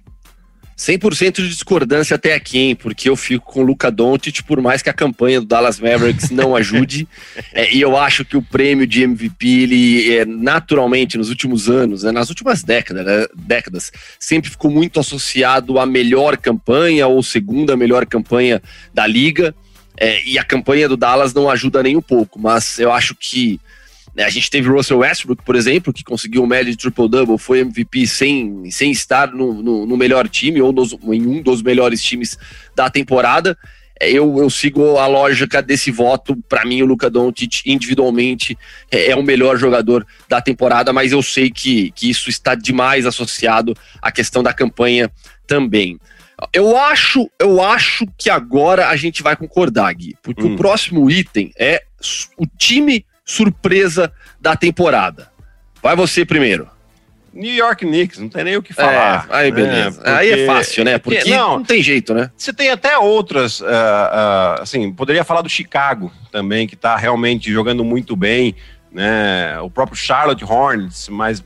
100% 0.77 1.37
de 1.37 1.49
discordância 1.49 2.15
até 2.15 2.35
aqui, 2.35 2.59
hein? 2.59 2.75
Porque 2.75 3.09
eu 3.09 3.15
fico 3.15 3.51
com 3.51 3.61
o 3.61 3.65
Luca 3.65 3.89
Doncic, 3.89 4.43
por 4.43 4.61
mais 4.61 4.83
que 4.83 4.89
a 4.89 4.93
campanha 4.93 5.41
do 5.41 5.47
Dallas 5.47 5.79
Mavericks 5.79 6.29
não 6.29 6.55
ajude. 6.55 7.07
é, 7.51 7.73
e 7.73 7.81
eu 7.81 7.97
acho 7.97 8.23
que 8.23 8.37
o 8.37 8.43
prêmio 8.43 8.85
de 8.85 9.01
MVP, 9.01 9.47
ele 9.47 10.15
é, 10.15 10.23
naturalmente, 10.25 11.17
nos 11.17 11.29
últimos 11.29 11.67
anos, 11.67 12.03
né, 12.03 12.11
nas 12.11 12.29
últimas 12.29 12.61
décadas, 12.61 13.03
né, 13.03 13.25
décadas, 13.35 13.91
sempre 14.19 14.51
ficou 14.51 14.69
muito 14.69 14.99
associado 14.99 15.79
à 15.79 15.85
melhor 15.85 16.37
campanha 16.37 17.07
ou 17.07 17.23
segunda 17.23 17.75
melhor 17.75 18.05
campanha 18.05 18.61
da 18.93 19.07
liga. 19.07 19.55
É, 19.99 20.23
e 20.25 20.37
a 20.37 20.43
campanha 20.43 20.87
do 20.87 20.95
Dallas 20.95 21.33
não 21.33 21.49
ajuda 21.49 21.81
nem 21.81 21.97
um 21.97 22.01
pouco, 22.03 22.39
mas 22.39 22.77
eu 22.77 22.91
acho 22.91 23.15
que 23.15 23.59
a 24.23 24.29
gente 24.29 24.49
teve 24.49 24.67
Russell 24.67 24.99
Westbrook, 24.99 25.43
por 25.43 25.55
exemplo, 25.55 25.93
que 25.93 26.03
conseguiu 26.03 26.43
um 26.43 26.47
médio 26.47 26.71
de 26.71 26.77
triple-double, 26.77 27.37
foi 27.37 27.59
MVP 27.59 28.07
sem, 28.07 28.69
sem 28.71 28.91
estar 28.91 29.31
no, 29.31 29.61
no, 29.61 29.85
no 29.85 29.97
melhor 29.97 30.27
time 30.27 30.61
ou 30.61 30.71
nos, 30.71 30.93
em 30.93 31.25
um 31.25 31.41
dos 31.41 31.61
melhores 31.61 32.01
times 32.01 32.37
da 32.75 32.89
temporada. 32.89 33.57
É, 33.99 34.11
eu, 34.11 34.37
eu 34.37 34.49
sigo 34.49 34.97
a 34.97 35.07
lógica 35.07 35.61
desse 35.61 35.91
voto. 35.91 36.35
Para 36.47 36.65
mim, 36.65 36.81
o 36.81 36.85
Luca 36.85 37.09
Doncic, 37.09 37.61
individualmente, 37.65 38.57
é, 38.91 39.11
é, 39.11 39.15
o 39.15 39.23
melhor 39.23 39.57
jogador 39.57 40.05
da 40.27 40.41
temporada, 40.41 40.93
mas 40.93 41.11
eu 41.11 41.21
sei 41.21 41.49
que, 41.49 41.91
que 41.91 42.09
isso 42.09 42.29
está 42.29 42.55
demais 42.55 43.05
associado 43.05 43.75
à 44.01 44.11
questão 44.11 44.41
da 44.41 44.53
campanha 44.53 45.11
também. 45.45 45.99
Eu 46.53 46.77
acho, 46.77 47.29
eu 47.39 47.63
acho 47.63 48.05
que 48.15 48.29
agora 48.29 48.89
a 48.89 48.95
gente 48.95 49.23
vai 49.23 49.35
concordar, 49.35 49.91
Gui, 49.93 50.15
porque 50.21 50.43
hum. 50.43 50.53
o 50.53 50.57
próximo 50.57 51.09
item 51.09 51.51
é 51.57 51.81
o 52.37 52.45
time 52.45 53.03
surpresa 53.27 54.11
da 54.39 54.55
temporada. 54.55 55.29
Vai 55.83 55.95
você 55.95 56.25
primeiro. 56.25 56.69
New 57.33 57.53
York 57.53 57.85
Knicks, 57.85 58.17
não 58.17 58.29
tem 58.29 58.43
nem 58.43 58.57
o 58.57 58.63
que 58.63 58.73
falar. 58.73 59.27
É, 59.29 59.35
aí, 59.35 59.51
né? 59.51 59.55
beleza. 59.55 59.97
Porque, 59.97 60.09
aí 60.09 60.31
é 60.31 60.45
fácil, 60.47 60.83
né? 60.83 60.97
Porque, 60.97 61.29
não, 61.29 61.57
não, 61.57 61.63
tem 61.63 61.83
jeito, 61.83 62.13
né? 62.13 62.31
Você 62.35 62.51
tem 62.51 62.69
até 62.71 62.97
outras, 62.97 63.59
uh, 63.59 63.65
uh, 63.65 64.61
assim, 64.61 64.91
poderia 64.91 65.23
falar 65.23 65.41
do 65.41 65.49
Chicago 65.49 66.11
também, 66.31 66.65
que 66.65 66.75
tá 66.75 66.95
realmente 66.95 67.51
jogando 67.51 67.83
muito 67.83 68.15
bem, 68.15 68.55
né? 68.91 69.59
O 69.59 69.69
próprio 69.69 69.95
Charlotte 69.95 70.43
Hornets, 70.43 71.09
mas, 71.09 71.43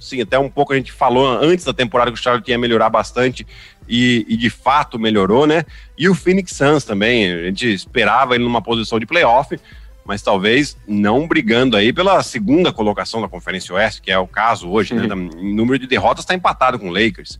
sim, 0.00 0.22
até 0.22 0.38
um 0.38 0.48
pouco 0.48 0.72
a 0.72 0.76
gente 0.76 0.92
falou 0.92 1.26
antes 1.26 1.64
da 1.66 1.74
temporada 1.74 2.10
que 2.10 2.18
o 2.18 2.22
Charlotte 2.22 2.50
ia 2.50 2.56
melhorar 2.56 2.88
bastante 2.88 3.46
e, 3.86 4.24
e 4.26 4.36
de 4.38 4.48
fato 4.48 4.98
melhorou, 4.98 5.46
né? 5.46 5.64
E 5.98 6.08
o 6.08 6.14
Phoenix 6.14 6.52
Suns 6.52 6.84
também, 6.84 7.30
a 7.30 7.44
gente 7.44 7.70
esperava 7.70 8.34
ele 8.34 8.44
numa 8.44 8.62
posição 8.62 8.98
de 8.98 9.04
playoff, 9.04 9.58
mas 10.04 10.22
talvez 10.22 10.76
não 10.86 11.26
brigando 11.26 11.76
aí 11.76 11.92
pela 11.92 12.22
segunda 12.22 12.72
colocação 12.72 13.20
da 13.20 13.28
Conferência 13.28 13.74
Oeste, 13.74 14.02
que 14.02 14.10
é 14.10 14.18
o 14.18 14.26
caso 14.26 14.68
hoje, 14.68 14.94
né? 14.94 15.06
Em 15.38 15.54
número 15.54 15.78
de 15.78 15.86
derrotas 15.86 16.24
está 16.24 16.34
empatado 16.34 16.78
com 16.78 16.88
o 16.88 16.92
Lakers. 16.92 17.38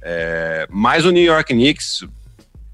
É, 0.00 0.66
mas 0.70 1.04
o 1.04 1.10
New 1.10 1.22
York 1.22 1.52
Knicks, 1.52 2.04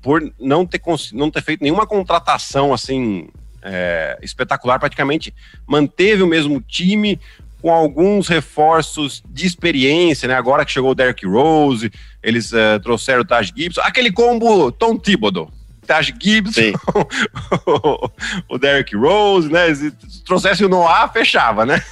por 0.00 0.22
não 0.38 0.64
ter, 0.64 0.80
não 1.12 1.30
ter 1.30 1.42
feito 1.42 1.62
nenhuma 1.62 1.86
contratação 1.86 2.72
assim 2.72 3.28
é, 3.62 4.18
espetacular, 4.22 4.78
praticamente 4.78 5.34
manteve 5.66 6.22
o 6.22 6.26
mesmo 6.26 6.60
time 6.60 7.18
com 7.60 7.72
alguns 7.72 8.28
reforços 8.28 9.22
de 9.26 9.46
experiência, 9.46 10.28
né? 10.28 10.34
Agora 10.34 10.66
que 10.66 10.70
chegou 10.70 10.90
o 10.90 10.94
Derrick 10.94 11.26
Rose, 11.26 11.90
eles 12.22 12.52
é, 12.52 12.78
trouxeram 12.78 13.22
o 13.22 13.24
Taj 13.24 13.50
Gibson, 13.56 13.80
aquele 13.80 14.12
combo 14.12 14.70
Tom 14.70 14.98
Thibodeau, 14.98 15.50
Taj 15.84 16.12
Gibson, 16.20 16.72
o, 17.66 18.10
o 18.54 18.58
Derrick 18.58 18.96
Rose, 18.96 19.50
né? 19.50 19.74
Se 19.74 19.92
trouxesse 20.24 20.64
o 20.64 20.68
Noah, 20.68 21.08
fechava, 21.08 21.64
né? 21.64 21.82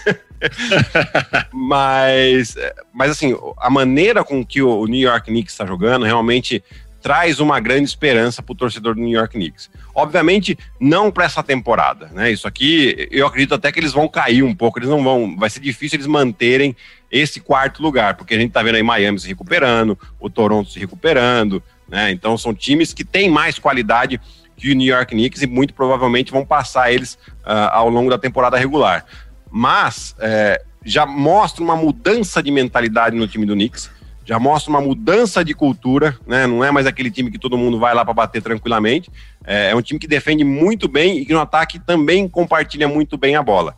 mas, 1.52 2.56
mas 2.92 3.10
assim, 3.10 3.36
a 3.58 3.70
maneira 3.70 4.24
com 4.24 4.44
que 4.44 4.60
o 4.60 4.86
New 4.86 5.00
York 5.00 5.26
Knicks 5.26 5.54
está 5.54 5.64
jogando 5.64 6.04
realmente 6.04 6.62
traz 7.02 7.40
uma 7.40 7.58
grande 7.58 7.84
esperança 7.84 8.40
para 8.42 8.52
o 8.52 8.56
torcedor 8.56 8.94
do 8.94 9.00
New 9.00 9.10
York 9.10 9.34
Knicks. 9.34 9.68
Obviamente, 9.92 10.56
não 10.80 11.10
para 11.10 11.24
essa 11.24 11.42
temporada, 11.42 12.08
né? 12.12 12.30
Isso 12.30 12.46
aqui, 12.46 13.08
eu 13.10 13.26
acredito 13.26 13.54
até 13.54 13.72
que 13.72 13.80
eles 13.80 13.92
vão 13.92 14.06
cair 14.06 14.42
um 14.44 14.54
pouco, 14.54 14.78
eles 14.78 14.88
não 14.88 15.02
vão, 15.02 15.36
vai 15.36 15.50
ser 15.50 15.60
difícil 15.60 15.96
eles 15.96 16.06
manterem 16.06 16.76
esse 17.10 17.40
quarto 17.40 17.82
lugar, 17.82 18.16
porque 18.16 18.34
a 18.34 18.38
gente 18.38 18.48
está 18.48 18.62
vendo 18.62 18.76
aí 18.76 18.82
Miami 18.82 19.18
se 19.18 19.28
recuperando, 19.28 19.98
o 20.18 20.30
Toronto 20.30 20.70
se 20.70 20.78
recuperando, 20.78 21.62
né? 21.88 22.10
Então 22.10 22.36
são 22.38 22.54
times 22.54 22.92
que 22.92 23.04
têm 23.04 23.30
mais 23.30 23.58
qualidade 23.58 24.20
que 24.56 24.70
o 24.70 24.74
New 24.74 24.86
York 24.86 25.12
Knicks 25.12 25.42
e 25.42 25.46
muito 25.46 25.74
provavelmente 25.74 26.30
vão 26.30 26.44
passar 26.44 26.92
eles 26.92 27.14
uh, 27.44 27.68
ao 27.72 27.88
longo 27.88 28.10
da 28.10 28.18
temporada 28.18 28.56
regular. 28.56 29.04
Mas 29.50 30.14
é, 30.18 30.62
já 30.84 31.04
mostra 31.04 31.62
uma 31.62 31.76
mudança 31.76 32.42
de 32.42 32.50
mentalidade 32.50 33.16
no 33.16 33.26
time 33.26 33.44
do 33.44 33.54
Knicks, 33.54 33.90
já 34.24 34.38
mostra 34.38 34.70
uma 34.70 34.80
mudança 34.80 35.44
de 35.44 35.52
cultura, 35.52 36.16
né? 36.26 36.46
Não 36.46 36.62
é 36.62 36.70
mais 36.70 36.86
aquele 36.86 37.10
time 37.10 37.30
que 37.30 37.38
todo 37.38 37.58
mundo 37.58 37.78
vai 37.78 37.92
lá 37.92 38.04
para 38.04 38.14
bater 38.14 38.40
tranquilamente. 38.40 39.10
É, 39.44 39.70
é, 39.70 39.74
um 39.74 39.82
time 39.82 39.98
que 39.98 40.06
defende 40.06 40.44
muito 40.44 40.86
bem 40.86 41.18
e 41.18 41.26
que 41.26 41.32
no 41.32 41.40
ataque 41.40 41.80
também 41.80 42.28
compartilha 42.28 42.86
muito 42.86 43.18
bem 43.18 43.34
a 43.34 43.42
bola. 43.42 43.76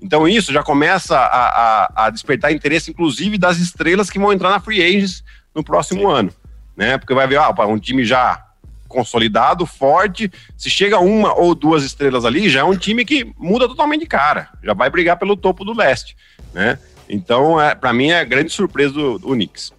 Então 0.00 0.28
isso 0.28 0.52
já 0.52 0.62
começa 0.62 1.16
a, 1.16 1.48
a, 1.48 2.06
a 2.06 2.10
despertar 2.10 2.52
interesse, 2.52 2.90
inclusive 2.90 3.38
das 3.38 3.56
estrelas 3.56 4.10
que 4.10 4.18
vão 4.18 4.32
entrar 4.32 4.50
na 4.50 4.60
free 4.60 4.82
agents 4.82 5.24
no 5.54 5.64
próximo 5.64 6.00
Sim. 6.00 6.12
ano 6.12 6.32
né? 6.76 6.98
Porque 6.98 7.14
vai 7.14 7.26
ver, 7.26 7.38
ah, 7.38 7.54
um 7.66 7.78
time 7.78 8.04
já 8.04 8.42
consolidado, 8.88 9.66
forte, 9.66 10.30
se 10.56 10.70
chega 10.70 10.98
uma 10.98 11.34
ou 11.34 11.54
duas 11.54 11.82
estrelas 11.82 12.24
ali, 12.24 12.48
já 12.48 12.60
é 12.60 12.64
um 12.64 12.76
time 12.76 13.04
que 13.04 13.32
muda 13.36 13.66
totalmente 13.66 14.02
de 14.02 14.06
cara, 14.06 14.48
já 14.62 14.74
vai 14.74 14.88
brigar 14.88 15.18
pelo 15.18 15.36
topo 15.36 15.64
do 15.64 15.74
leste, 15.74 16.16
né? 16.54 16.78
Então, 17.08 17.60
é, 17.60 17.74
para 17.74 17.92
mim, 17.92 18.10
é 18.10 18.24
grande 18.24 18.52
surpresa 18.52 18.92
do, 18.92 19.18
do 19.18 19.28
Knicks. 19.28 19.72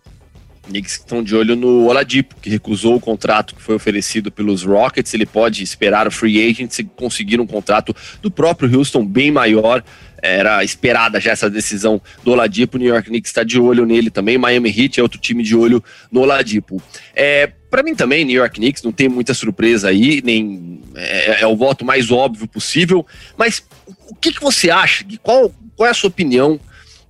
Knicks 0.67 0.93
estão 0.93 1.23
de 1.23 1.35
olho 1.35 1.55
no 1.55 1.87
Oladipo, 1.87 2.35
que 2.41 2.49
recusou 2.49 2.95
o 2.95 2.99
contrato 2.99 3.55
que 3.55 3.61
foi 3.61 3.75
oferecido 3.75 4.31
pelos 4.31 4.63
Rockets. 4.63 5.13
Ele 5.13 5.25
pode 5.25 5.63
esperar 5.63 6.07
o 6.07 6.11
free 6.11 6.49
agent 6.49 6.71
se 6.71 6.83
conseguir 6.83 7.39
um 7.39 7.47
contrato 7.47 7.95
do 8.21 8.29
próprio 8.29 8.77
Houston 8.77 9.05
bem 9.05 9.31
maior. 9.31 9.83
Era 10.21 10.63
esperada 10.63 11.19
já 11.19 11.31
essa 11.31 11.49
decisão 11.49 12.01
do 12.23 12.31
Oladipo. 12.31 12.77
New 12.77 12.87
York 12.87 13.09
Knicks 13.09 13.29
está 13.29 13.43
de 13.43 13.59
olho 13.59 13.85
nele 13.85 14.09
também. 14.09 14.37
Miami 14.37 14.69
Heat 14.69 14.99
é 14.99 15.03
outro 15.03 15.19
time 15.19 15.43
de 15.43 15.55
olho 15.55 15.83
no 16.11 16.21
Oladipo. 16.21 16.81
É, 17.15 17.47
para 17.69 17.83
mim 17.83 17.95
também, 17.95 18.25
New 18.25 18.37
York 18.37 18.59
Knicks 18.59 18.83
não 18.83 18.91
tem 18.91 19.07
muita 19.07 19.33
surpresa 19.33 19.89
aí, 19.89 20.21
nem 20.23 20.81
é, 20.95 21.41
é 21.41 21.47
o 21.47 21.55
voto 21.55 21.85
mais 21.85 22.09
óbvio 22.11 22.47
possível. 22.47 23.05
Mas 23.37 23.63
o 24.09 24.15
que, 24.15 24.31
que 24.31 24.41
você 24.41 24.69
acha? 24.69 25.05
Qual, 25.21 25.53
qual 25.75 25.87
é 25.87 25.91
a 25.91 25.93
sua 25.93 26.09
opinião 26.09 26.59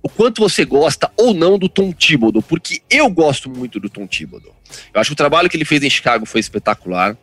o 0.02 0.08
quanto 0.08 0.40
você 0.40 0.64
gosta 0.64 1.10
ou 1.16 1.34
não 1.34 1.58
do 1.58 1.68
Tom 1.68 1.92
Thibodeau, 1.92 2.42
porque 2.42 2.80
eu 2.88 3.10
gosto 3.10 3.50
muito 3.50 3.80
do 3.80 3.90
Tom 3.90 4.06
Thibodeau. 4.06 4.54
Eu 4.94 5.00
acho 5.00 5.10
que 5.10 5.14
o 5.14 5.16
trabalho 5.16 5.48
que 5.48 5.56
ele 5.56 5.64
fez 5.64 5.82
em 5.82 5.90
Chicago 5.90 6.24
foi 6.24 6.40
espetacular. 6.40 7.16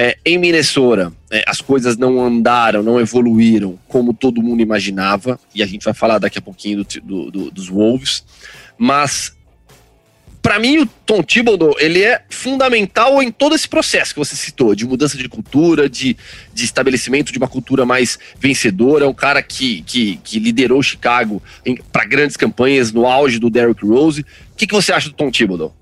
É, 0.00 0.16
em 0.24 0.38
Minnesota, 0.38 1.12
é, 1.28 1.42
as 1.44 1.60
coisas 1.60 1.96
não 1.96 2.24
andaram, 2.24 2.84
não 2.84 3.00
evoluíram 3.00 3.76
como 3.88 4.14
todo 4.14 4.40
mundo 4.40 4.62
imaginava, 4.62 5.40
e 5.52 5.60
a 5.60 5.66
gente 5.66 5.84
vai 5.84 5.92
falar 5.92 6.20
daqui 6.20 6.38
a 6.38 6.40
pouquinho 6.40 6.84
do, 6.84 7.00
do, 7.00 7.30
do, 7.32 7.50
dos 7.50 7.68
Wolves, 7.68 8.24
mas 8.78 9.36
para 10.40 10.60
mim, 10.60 10.78
o 10.78 10.86
Tom 10.86 11.20
Thibodeau, 11.20 11.74
ele 11.78 12.02
é 12.02 12.22
fundamental 12.30 13.20
em 13.20 13.30
todo 13.30 13.56
esse 13.56 13.68
processo 13.68 14.14
que 14.14 14.20
você 14.20 14.36
citou, 14.36 14.72
de 14.72 14.86
mudança 14.86 15.18
de 15.18 15.28
cultura, 15.28 15.90
de, 15.90 16.16
de 16.54 16.64
estabelecimento 16.64 17.32
de 17.32 17.38
uma 17.38 17.48
cultura 17.48 17.84
mais 17.84 18.18
vencedora. 18.38 19.04
É 19.04 19.08
um 19.08 19.12
cara 19.12 19.42
que, 19.42 19.82
que, 19.82 20.16
que 20.22 20.38
liderou 20.38 20.80
Chicago 20.82 21.42
para 21.92 22.04
grandes 22.04 22.36
campanhas 22.36 22.92
no 22.92 23.04
auge 23.04 23.38
do 23.38 23.50
Derrick 23.50 23.84
Rose. 23.84 24.22
O 24.22 24.56
que, 24.56 24.66
que 24.66 24.74
você 24.74 24.92
acha 24.92 25.08
do 25.08 25.14
Tom 25.14 25.30
Thibodeau? 25.30 25.74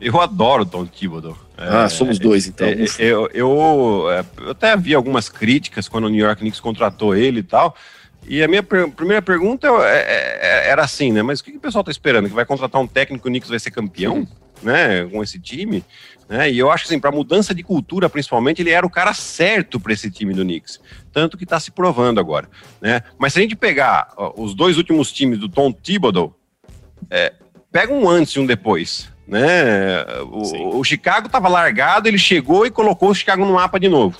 Eu 0.00 0.20
adoro 0.20 0.64
o 0.64 0.66
Tom 0.66 0.84
Thibodeau. 0.86 1.38
Ah, 1.60 1.84
é, 1.84 1.88
somos 1.90 2.18
dois, 2.18 2.46
então. 2.46 2.66
É, 2.66 2.86
eu, 2.98 3.28
eu, 3.34 4.10
é, 4.10 4.24
eu, 4.38 4.50
até 4.50 4.74
vi 4.76 4.94
algumas 4.94 5.28
críticas 5.28 5.88
quando 5.88 6.04
o 6.04 6.08
New 6.08 6.24
York 6.24 6.40
Knicks 6.40 6.58
contratou 6.58 7.14
ele 7.14 7.40
e 7.40 7.42
tal. 7.42 7.76
E 8.26 8.42
a 8.42 8.48
minha 8.48 8.62
per 8.62 8.88
primeira 8.90 9.20
pergunta 9.20 9.66
é, 9.68 9.96
é, 9.96 10.38
é, 10.40 10.70
era 10.70 10.82
assim, 10.82 11.12
né? 11.12 11.22
Mas 11.22 11.40
o 11.40 11.44
que, 11.44 11.52
que 11.52 11.56
o 11.58 11.60
pessoal 11.60 11.84
tá 11.84 11.90
esperando? 11.90 12.28
Que 12.28 12.34
vai 12.34 12.46
contratar 12.46 12.80
um 12.80 12.86
técnico 12.86 13.26
e 13.26 13.28
o 13.28 13.32
Knicks 13.32 13.50
vai 13.50 13.58
ser 13.58 13.70
campeão, 13.70 14.26
né? 14.62 15.04
Com 15.06 15.22
esse 15.22 15.38
time? 15.38 15.84
Né? 16.28 16.50
E 16.50 16.58
eu 16.58 16.70
acho 16.70 16.84
que, 16.84 16.92
assim, 16.92 17.00
para 17.00 17.10
mudança 17.10 17.54
de 17.54 17.62
cultura, 17.62 18.08
principalmente, 18.08 18.62
ele 18.62 18.70
era 18.70 18.86
o 18.86 18.90
cara 18.90 19.12
certo 19.12 19.80
para 19.80 19.92
esse 19.92 20.10
time 20.10 20.32
do 20.32 20.42
Knicks. 20.42 20.80
Tanto 21.12 21.36
que 21.36 21.44
está 21.44 21.58
se 21.58 21.72
provando 21.72 22.20
agora, 22.20 22.48
né? 22.80 23.02
Mas 23.18 23.32
se 23.32 23.40
a 23.40 23.42
gente 23.42 23.56
pegar 23.56 24.12
ó, 24.16 24.32
os 24.36 24.54
dois 24.54 24.76
últimos 24.76 25.12
times 25.12 25.38
do 25.38 25.48
Tom 25.48 25.72
Thibodeau, 25.72 26.38
é, 27.10 27.34
pega 27.72 27.92
um 27.92 28.08
antes 28.08 28.34
e 28.34 28.38
um 28.38 28.46
depois, 28.46 29.10
né? 29.30 30.04
O, 30.24 30.78
o 30.78 30.84
Chicago 30.84 31.26
estava 31.26 31.48
largado, 31.48 32.08
ele 32.08 32.18
chegou 32.18 32.66
e 32.66 32.70
colocou 32.70 33.10
o 33.10 33.14
Chicago 33.14 33.46
no 33.46 33.54
mapa 33.54 33.78
de 33.78 33.88
novo. 33.88 34.18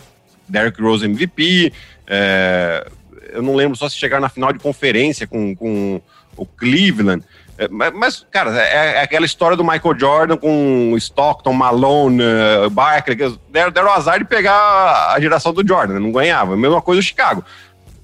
Derrick 0.48 0.80
Rose 0.80 1.04
MVP, 1.04 1.72
é, 2.06 2.86
eu 3.32 3.42
não 3.42 3.56
lembro 3.56 3.76
só 3.76 3.88
se 3.88 3.96
chegaram 3.96 4.22
na 4.22 4.28
final 4.28 4.52
de 4.52 4.60
conferência 4.60 5.26
com, 5.26 5.54
com 5.56 6.00
o 6.36 6.46
Cleveland. 6.46 7.24
É, 7.58 7.68
mas, 7.68 8.24
cara, 8.30 8.56
é, 8.56 8.98
é, 8.98 9.02
aquela 9.02 9.26
história 9.26 9.56
do 9.56 9.64
Michael 9.64 9.98
Jordan 9.98 10.36
com 10.36 10.94
Stockton, 10.96 11.52
Malone, 11.52 12.22
uh, 12.22 12.70
Barkley, 12.70 13.16
que 13.16 13.38
deram, 13.50 13.70
deram 13.72 13.88
o 13.88 13.92
azar 13.92 14.18
de 14.20 14.24
pegar 14.24 15.12
a 15.12 15.20
geração 15.20 15.52
do 15.52 15.66
Jordan, 15.66 15.94
né? 15.94 16.00
não 16.00 16.12
ganhava. 16.12 16.56
Mesma 16.56 16.80
coisa 16.80 17.00
o 17.00 17.04
Chicago. 17.04 17.44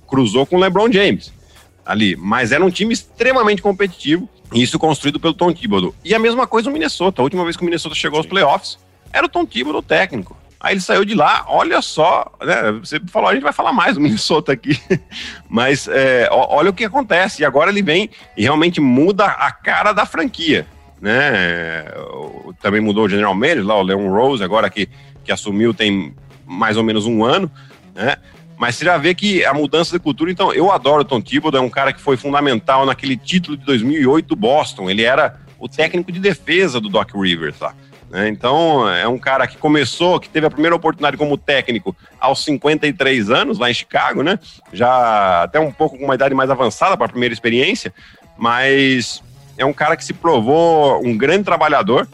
Cruzou 0.08 0.44
com 0.44 0.56
o 0.56 0.60
LeBron 0.60 0.90
James 0.90 1.32
ali, 1.86 2.16
mas 2.16 2.50
era 2.50 2.64
um 2.64 2.70
time 2.70 2.92
extremamente 2.92 3.62
competitivo, 3.62 4.28
isso 4.52 4.78
construído 4.78 5.20
pelo 5.20 5.34
Tom 5.34 5.52
Thibodeau. 5.52 5.94
E 6.04 6.14
a 6.14 6.18
mesma 6.18 6.46
coisa 6.46 6.68
no 6.68 6.72
Minnesota. 6.72 7.20
A 7.20 7.24
última 7.24 7.44
vez 7.44 7.56
que 7.56 7.62
o 7.62 7.64
Minnesota 7.64 7.94
chegou 7.94 8.18
aos 8.18 8.26
playoffs, 8.26 8.78
era 9.12 9.26
o 9.26 9.28
Tom 9.28 9.44
Thibodeau 9.44 9.82
técnico. 9.82 10.36
Aí 10.58 10.74
ele 10.74 10.80
saiu 10.80 11.04
de 11.04 11.14
lá, 11.14 11.44
olha 11.48 11.82
só, 11.82 12.32
né? 12.42 12.72
Você 12.80 12.98
falou, 13.06 13.28
a 13.28 13.34
gente 13.34 13.42
vai 13.42 13.52
falar 13.52 13.72
mais 13.72 13.94
do 13.94 14.00
Minnesota 14.02 14.52
aqui, 14.52 14.80
mas 15.48 15.86
é, 15.86 16.28
olha 16.30 16.70
o 16.70 16.74
que 16.74 16.84
acontece. 16.84 17.42
E 17.42 17.44
agora 17.44 17.70
ele 17.70 17.82
vem 17.82 18.10
e 18.36 18.42
realmente 18.42 18.80
muda 18.80 19.26
a 19.26 19.52
cara 19.52 19.92
da 19.92 20.06
franquia, 20.06 20.66
né? 21.00 21.84
Também 22.60 22.80
mudou 22.80 23.04
o 23.04 23.08
General 23.08 23.34
Manager 23.34 23.66
lá, 23.66 23.76
o 23.76 23.82
Leon 23.82 24.08
Rose, 24.10 24.42
agora 24.42 24.70
que, 24.70 24.88
que 25.22 25.30
assumiu 25.30 25.74
tem 25.74 26.14
mais 26.46 26.76
ou 26.76 26.82
menos 26.82 27.06
um 27.06 27.24
ano, 27.24 27.50
né? 27.94 28.16
Mas 28.58 28.76
você 28.76 28.84
já 28.84 28.96
vê 28.96 29.14
que 29.14 29.44
a 29.44 29.52
mudança 29.52 29.92
de 29.92 30.02
cultura, 30.02 30.30
então, 30.30 30.52
eu 30.52 30.72
adoro 30.72 31.02
o 31.02 31.04
Tom 31.04 31.20
Thibodeau, 31.20 31.62
é 31.62 31.66
um 31.66 31.70
cara 31.70 31.92
que 31.92 32.00
foi 32.00 32.16
fundamental 32.16 32.86
naquele 32.86 33.16
título 33.16 33.56
de 33.56 33.64
2008 33.64 34.26
do 34.26 34.36
Boston. 34.36 34.88
Ele 34.88 35.02
era 35.02 35.38
o 35.58 35.68
técnico 35.68 36.10
de 36.10 36.18
defesa 36.18 36.80
do 36.80 36.88
Doc 36.88 37.14
Rivers 37.14 37.60
lá. 37.60 37.74
Né? 38.10 38.28
Então, 38.28 38.88
é 38.88 39.06
um 39.06 39.18
cara 39.18 39.46
que 39.46 39.56
começou, 39.56 40.20
que 40.20 40.28
teve 40.28 40.46
a 40.46 40.50
primeira 40.50 40.74
oportunidade 40.74 41.16
como 41.16 41.36
técnico 41.36 41.94
aos 42.20 42.44
53 42.44 43.30
anos, 43.30 43.58
lá 43.58 43.70
em 43.70 43.74
Chicago, 43.74 44.22
né? 44.22 44.38
Já 44.72 45.42
até 45.42 45.58
um 45.58 45.72
pouco 45.72 45.98
com 45.98 46.04
uma 46.04 46.14
idade 46.14 46.34
mais 46.34 46.50
avançada 46.50 46.96
para 46.96 47.06
a 47.06 47.10
primeira 47.10 47.32
experiência, 47.32 47.92
mas 48.38 49.22
é 49.58 49.64
um 49.64 49.72
cara 49.72 49.96
que 49.96 50.04
se 50.04 50.12
provou 50.12 51.04
um 51.04 51.16
grande 51.16 51.44
trabalhador. 51.44 52.08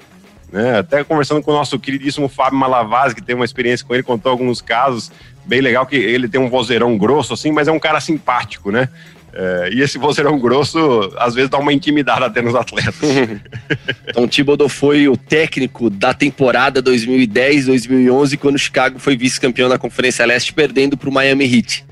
Né? 0.50 0.78
Até 0.78 1.02
conversando 1.02 1.42
com 1.42 1.50
o 1.50 1.54
nosso 1.54 1.78
queridíssimo 1.78 2.28
Fábio 2.28 2.58
Malavaz, 2.58 3.14
que 3.14 3.22
tem 3.22 3.34
uma 3.34 3.44
experiência 3.44 3.86
com 3.86 3.94
ele, 3.94 4.02
contou 4.02 4.30
alguns 4.30 4.60
casos 4.60 5.10
bem 5.44 5.60
legal, 5.60 5.86
que 5.86 5.96
ele 5.96 6.28
tem 6.28 6.40
um 6.40 6.48
vozeirão 6.48 6.96
grosso, 6.96 7.34
assim, 7.34 7.52
mas 7.52 7.68
é 7.68 7.72
um 7.72 7.78
cara 7.78 8.00
simpático, 8.00 8.70
né? 8.70 8.88
É, 9.34 9.70
e 9.72 9.80
esse 9.80 9.96
vozeirão 9.96 10.38
grosso, 10.38 11.10
às 11.16 11.34
vezes, 11.34 11.48
dá 11.48 11.58
uma 11.58 11.72
intimidade 11.72 12.22
até 12.22 12.42
nos 12.42 12.54
atletas. 12.54 13.00
então, 14.06 14.28
Thibodeau 14.28 14.68
foi 14.68 15.08
o 15.08 15.16
técnico 15.16 15.88
da 15.88 16.12
temporada 16.12 16.82
2010-2011, 16.82 18.38
quando 18.38 18.56
o 18.56 18.58
Chicago 18.58 18.98
foi 18.98 19.16
vice-campeão 19.16 19.68
da 19.68 19.78
Conferência 19.78 20.26
Leste, 20.26 20.52
perdendo 20.52 20.96
para 20.96 21.08
o 21.08 21.12
Miami 21.12 21.44
Heat. 21.44 21.84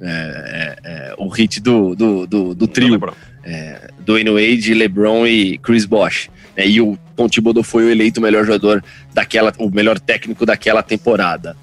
É, 0.00 0.06
é, 0.08 0.76
é, 0.84 1.14
o 1.18 1.28
hit 1.28 1.60
do, 1.60 1.94
do, 1.94 2.26
do, 2.26 2.54
do 2.54 2.66
trio. 2.66 3.00
É, 3.44 3.90
Dwayne 4.00 4.30
Wade, 4.30 4.74
LeBron 4.74 5.26
e 5.26 5.58
Chris 5.58 5.84
Bosh. 5.84 6.28
É, 6.56 6.66
e 6.66 6.80
o 6.80 6.98
Tom 7.14 7.28
Thibodeau 7.28 7.62
foi 7.62 7.84
o 7.84 7.90
eleito 7.90 8.20
melhor 8.20 8.44
jogador 8.44 8.82
daquela, 9.12 9.52
o 9.58 9.70
melhor 9.70 9.98
técnico 9.98 10.46
daquela 10.46 10.82
temporada. 10.82 11.56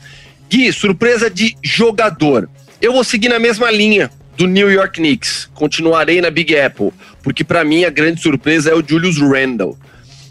Gui, 0.53 0.71
surpresa 0.71 1.31
de 1.31 1.57
jogador. 1.63 2.47
Eu 2.79 2.93
vou 2.93 3.03
seguir 3.03 3.27
na 3.27 3.39
mesma 3.39 3.71
linha 3.71 4.11
do 4.37 4.45
New 4.45 4.69
York 4.69 5.01
Knicks. 5.01 5.49
Continuarei 5.51 6.21
na 6.21 6.29
Big 6.29 6.55
Apple, 6.55 6.91
porque 7.23 7.43
para 7.43 7.63
mim 7.63 7.85
a 7.85 7.89
grande 7.89 8.21
surpresa 8.21 8.69
é 8.69 8.75
o 8.75 8.87
Julius 8.87 9.17
Randle. 9.17 9.75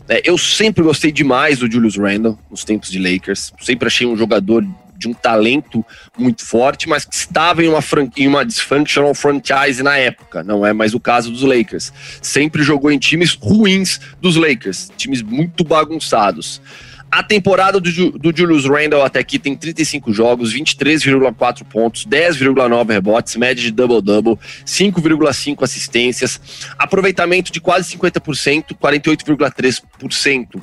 É, 0.09 0.23
eu 0.25 0.39
sempre 0.39 0.85
gostei 0.85 1.11
demais 1.11 1.59
do 1.59 1.69
Julius 1.69 1.97
Randle 1.97 2.39
nos 2.49 2.63
tempos 2.63 2.89
de 2.89 3.01
Lakers. 3.01 3.53
Sempre 3.61 3.89
achei 3.89 4.07
um 4.07 4.17
jogador 4.17 4.65
de 4.97 5.09
um 5.09 5.13
talento 5.13 5.85
muito 6.17 6.47
forte, 6.47 6.89
mas 6.89 7.05
que 7.05 7.17
estava 7.17 7.65
em 7.65 7.69
uma, 7.69 7.83
em 8.17 8.29
uma 8.29 8.45
dysfunctional 8.45 9.13
franchise 9.15 9.83
na 9.83 9.97
época. 9.97 10.45
Não 10.45 10.65
é 10.65 10.73
mais 10.73 10.95
o 10.95 11.01
caso 11.01 11.33
dos 11.33 11.43
Lakers. 11.43 11.93
Sempre 12.23 12.63
jogou 12.63 12.93
em 12.93 12.99
times 12.99 13.35
ruins 13.35 13.99
dos 14.21 14.37
Lakers, 14.37 14.89
times 14.97 15.21
muito 15.21 15.65
bagunçados. 15.65 16.63
A 17.13 17.23
temporada 17.23 17.79
do, 17.79 18.11
do 18.13 18.35
Julius 18.35 18.65
Randle 18.65 19.03
até 19.03 19.21
aqui 19.21 19.39
tem 19.39 19.55
35 19.55 20.15
jogos, 20.15 20.55
23,4 20.55 21.63
pontos, 21.63 22.07
10,9 22.07 22.91
rebotes, 22.91 23.37
média 23.37 23.63
de 23.63 23.71
double-double, 23.71 24.39
5,5 24.65 25.63
assistências, 25.63 26.41
aproveitamento 26.79 27.53
de 27.53 27.61
quase 27.61 27.95
50%, 27.99 28.75
48,3% 28.83 30.63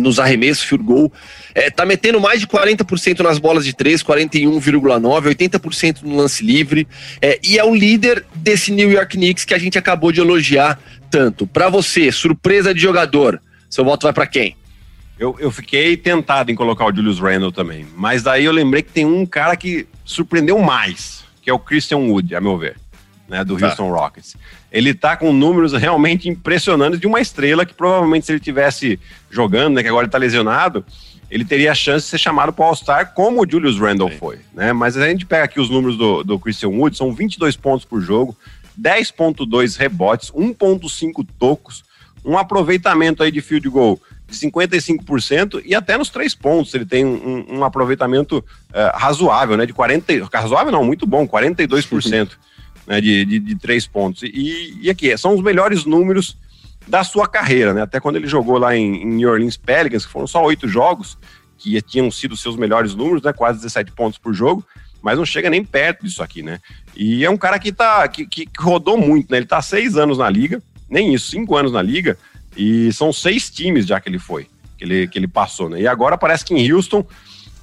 nos 0.00 0.20
arremessos, 0.20 0.62
field 0.62 0.84
goal. 0.84 1.12
É, 1.52 1.68
tá 1.70 1.84
metendo 1.84 2.20
mais 2.20 2.38
de 2.38 2.46
40% 2.46 3.18
nas 3.18 3.40
bolas 3.40 3.64
de 3.64 3.72
3, 3.72 4.00
41,9%, 4.00 5.24
80% 5.24 6.02
no 6.02 6.14
lance 6.14 6.44
livre. 6.44 6.86
É, 7.20 7.40
e 7.42 7.58
é 7.58 7.64
o 7.64 7.74
líder 7.74 8.24
desse 8.32 8.70
New 8.70 8.92
York 8.92 9.16
Knicks 9.16 9.44
que 9.44 9.54
a 9.54 9.58
gente 9.58 9.76
acabou 9.76 10.12
de 10.12 10.20
elogiar 10.20 10.78
tanto. 11.10 11.48
Para 11.48 11.68
você, 11.68 12.12
surpresa 12.12 12.72
de 12.72 12.80
jogador, 12.80 13.42
seu 13.68 13.84
voto 13.84 14.04
vai 14.04 14.12
para 14.12 14.28
quem? 14.28 14.56
Eu, 15.18 15.36
eu 15.38 15.50
fiquei 15.50 15.96
tentado 15.96 16.50
em 16.50 16.54
colocar 16.54 16.86
o 16.86 16.94
Julius 16.94 17.20
Randle 17.20 17.52
também, 17.52 17.86
mas 17.96 18.22
daí 18.22 18.44
eu 18.44 18.52
lembrei 18.52 18.82
que 18.82 18.90
tem 18.90 19.06
um 19.06 19.24
cara 19.24 19.56
que 19.56 19.86
surpreendeu 20.04 20.58
mais, 20.58 21.24
que 21.40 21.48
é 21.48 21.52
o 21.52 21.58
Christian 21.58 21.98
Wood, 21.98 22.34
a 22.34 22.40
meu 22.40 22.58
ver, 22.58 22.76
né, 23.28 23.44
do 23.44 23.56
tá. 23.56 23.68
Houston 23.68 23.90
Rockets. 23.90 24.36
Ele 24.72 24.92
tá 24.92 25.16
com 25.16 25.32
números 25.32 25.72
realmente 25.72 26.28
impressionantes 26.28 26.98
de 26.98 27.06
uma 27.06 27.20
estrela 27.20 27.64
que 27.64 27.72
provavelmente 27.72 28.26
se 28.26 28.32
ele 28.32 28.40
tivesse 28.40 28.98
jogando, 29.30 29.74
né, 29.74 29.82
que 29.82 29.88
agora 29.88 30.04
ele 30.04 30.10
tá 30.10 30.18
lesionado, 30.18 30.84
ele 31.30 31.44
teria 31.44 31.70
a 31.70 31.74
chance 31.74 32.06
de 32.06 32.10
ser 32.10 32.18
chamado 32.18 32.52
para 32.52 32.64
All-Star 32.64 33.14
como 33.14 33.40
o 33.40 33.48
Julius 33.48 33.78
Randle 33.78 34.10
Sim. 34.10 34.18
foi, 34.18 34.38
né? 34.52 34.72
Mas 34.72 34.96
a 34.96 35.08
gente 35.08 35.24
pega 35.24 35.44
aqui 35.44 35.58
os 35.58 35.70
números 35.70 35.96
do, 35.96 36.22
do 36.22 36.38
Christian 36.38 36.68
Wood, 36.68 36.96
são 36.96 37.12
22 37.12 37.56
pontos 37.56 37.84
por 37.84 38.00
jogo, 38.00 38.36
10.2 38.80 39.76
rebotes, 39.76 40.30
1.5 40.30 41.26
tocos, 41.38 41.82
um 42.24 42.36
aproveitamento 42.36 43.22
aí 43.22 43.30
de 43.30 43.40
field 43.40 43.68
goal 43.68 44.00
de 44.38 44.46
55% 44.46 45.62
e 45.64 45.74
até 45.74 45.96
nos 45.96 46.10
três 46.10 46.34
pontos 46.34 46.74
ele 46.74 46.84
tem 46.84 47.04
um, 47.04 47.58
um 47.58 47.64
aproveitamento 47.64 48.38
uh, 48.38 48.96
razoável, 48.96 49.56
né? 49.56 49.66
De 49.66 49.72
40, 49.72 50.28
razoável 50.32 50.72
não, 50.72 50.84
muito 50.84 51.06
bom, 51.06 51.26
42% 51.26 52.30
né, 52.86 53.00
de, 53.00 53.24
de, 53.24 53.38
de 53.38 53.56
três 53.56 53.86
pontos. 53.86 54.22
E, 54.22 54.78
e 54.80 54.90
aqui, 54.90 55.16
são 55.16 55.34
os 55.34 55.42
melhores 55.42 55.84
números 55.84 56.36
da 56.86 57.02
sua 57.02 57.26
carreira, 57.26 57.72
né? 57.72 57.82
Até 57.82 57.98
quando 57.98 58.16
ele 58.16 58.26
jogou 58.26 58.58
lá 58.58 58.76
em, 58.76 59.02
em 59.02 59.06
New 59.06 59.30
Orleans 59.30 59.56
Pelicans, 59.56 60.04
que 60.04 60.12
foram 60.12 60.26
só 60.26 60.42
oito 60.44 60.68
jogos, 60.68 61.16
que 61.56 61.80
tinham 61.80 62.10
sido 62.10 62.36
seus 62.36 62.56
melhores 62.56 62.94
números, 62.94 63.22
né? 63.22 63.32
Quase 63.32 63.58
17 63.58 63.92
pontos 63.92 64.18
por 64.18 64.34
jogo, 64.34 64.64
mas 65.02 65.18
não 65.18 65.24
chega 65.24 65.48
nem 65.48 65.64
perto 65.64 66.04
disso 66.04 66.22
aqui, 66.22 66.42
né? 66.42 66.60
E 66.94 67.24
é 67.24 67.30
um 67.30 67.36
cara 67.36 67.58
que, 67.58 67.72
tá, 67.72 68.06
que, 68.08 68.26
que 68.26 68.46
rodou 68.58 68.98
muito, 68.98 69.30
né? 69.30 69.38
Ele 69.38 69.46
tá 69.46 69.60
seis 69.62 69.96
anos 69.96 70.18
na 70.18 70.28
liga, 70.28 70.62
nem 70.88 71.14
isso, 71.14 71.30
cinco 71.30 71.56
anos 71.56 71.72
na 71.72 71.80
liga, 71.80 72.18
e 72.56 72.92
são 72.92 73.12
seis 73.12 73.50
times 73.50 73.86
já 73.86 74.00
que 74.00 74.08
ele 74.08 74.18
foi, 74.18 74.46
que 74.76 74.84
ele, 74.84 75.08
que 75.08 75.18
ele 75.18 75.28
passou, 75.28 75.68
né? 75.68 75.80
E 75.80 75.86
agora 75.86 76.18
parece 76.18 76.44
que 76.44 76.54
em 76.54 76.72
Houston 76.72 77.06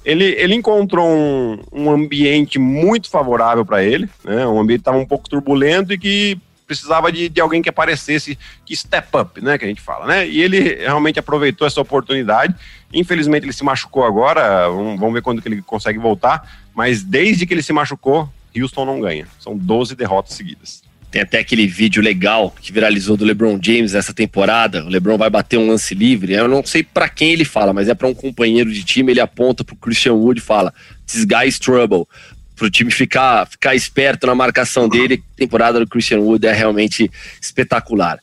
ele, 0.04 0.24
ele 0.24 0.54
encontrou 0.54 1.08
um, 1.08 1.60
um 1.72 1.90
ambiente 1.90 2.58
muito 2.58 3.08
favorável 3.08 3.64
para 3.64 3.82
ele, 3.82 4.08
né? 4.24 4.46
Um 4.46 4.60
ambiente 4.60 4.80
estava 4.80 4.98
um 4.98 5.06
pouco 5.06 5.28
turbulento 5.28 5.92
e 5.92 5.98
que 5.98 6.38
precisava 6.66 7.12
de, 7.12 7.28
de 7.28 7.40
alguém 7.40 7.60
que 7.60 7.68
aparecesse, 7.68 8.38
que 8.64 8.74
step 8.74 9.08
up, 9.16 9.44
né, 9.44 9.58
que 9.58 9.64
a 9.64 9.68
gente 9.68 9.82
fala, 9.82 10.06
né? 10.06 10.26
E 10.26 10.40
ele 10.40 10.76
realmente 10.76 11.18
aproveitou 11.18 11.66
essa 11.66 11.80
oportunidade. 11.80 12.54
Infelizmente 12.92 13.44
ele 13.44 13.52
se 13.52 13.62
machucou 13.62 14.04
agora, 14.04 14.68
vamos 14.68 15.12
ver 15.12 15.22
quando 15.22 15.42
que 15.42 15.48
ele 15.48 15.60
consegue 15.60 15.98
voltar, 15.98 16.50
mas 16.74 17.02
desde 17.02 17.46
que 17.46 17.52
ele 17.52 17.62
se 17.62 17.72
machucou, 17.72 18.28
Houston 18.56 18.84
não 18.84 19.00
ganha. 19.00 19.26
São 19.38 19.56
12 19.56 19.94
derrotas 19.94 20.34
seguidas. 20.34 20.82
Tem 21.12 21.20
até 21.20 21.38
aquele 21.38 21.66
vídeo 21.66 22.02
legal 22.02 22.56
que 22.58 22.72
viralizou 22.72 23.18
do 23.18 23.24
LeBron 23.26 23.60
James 23.62 23.94
essa 23.94 24.14
temporada. 24.14 24.82
O 24.82 24.88
LeBron 24.88 25.18
vai 25.18 25.28
bater 25.28 25.58
um 25.58 25.68
lance 25.68 25.94
livre. 25.94 26.32
Eu 26.32 26.48
não 26.48 26.64
sei 26.64 26.82
para 26.82 27.06
quem 27.06 27.32
ele 27.32 27.44
fala, 27.44 27.70
mas 27.74 27.86
é 27.86 27.94
para 27.94 28.08
um 28.08 28.14
companheiro 28.14 28.72
de 28.72 28.82
time. 28.82 29.12
Ele 29.12 29.20
aponta 29.20 29.62
pro 29.62 29.76
Christian 29.76 30.14
Wood 30.14 30.40
e 30.40 30.42
fala: 30.42 30.72
This 31.06 31.26
guy 31.26 31.46
is 31.46 31.58
trouble. 31.58 32.08
Pro 32.56 32.70
time 32.70 32.90
ficar, 32.90 33.46
ficar 33.46 33.74
esperto 33.74 34.26
na 34.26 34.34
marcação 34.34 34.88
dele. 34.88 35.22
A 35.34 35.36
temporada 35.36 35.78
do 35.78 35.86
Christian 35.86 36.20
Wood 36.20 36.46
é 36.46 36.52
realmente 36.52 37.10
espetacular. 37.38 38.18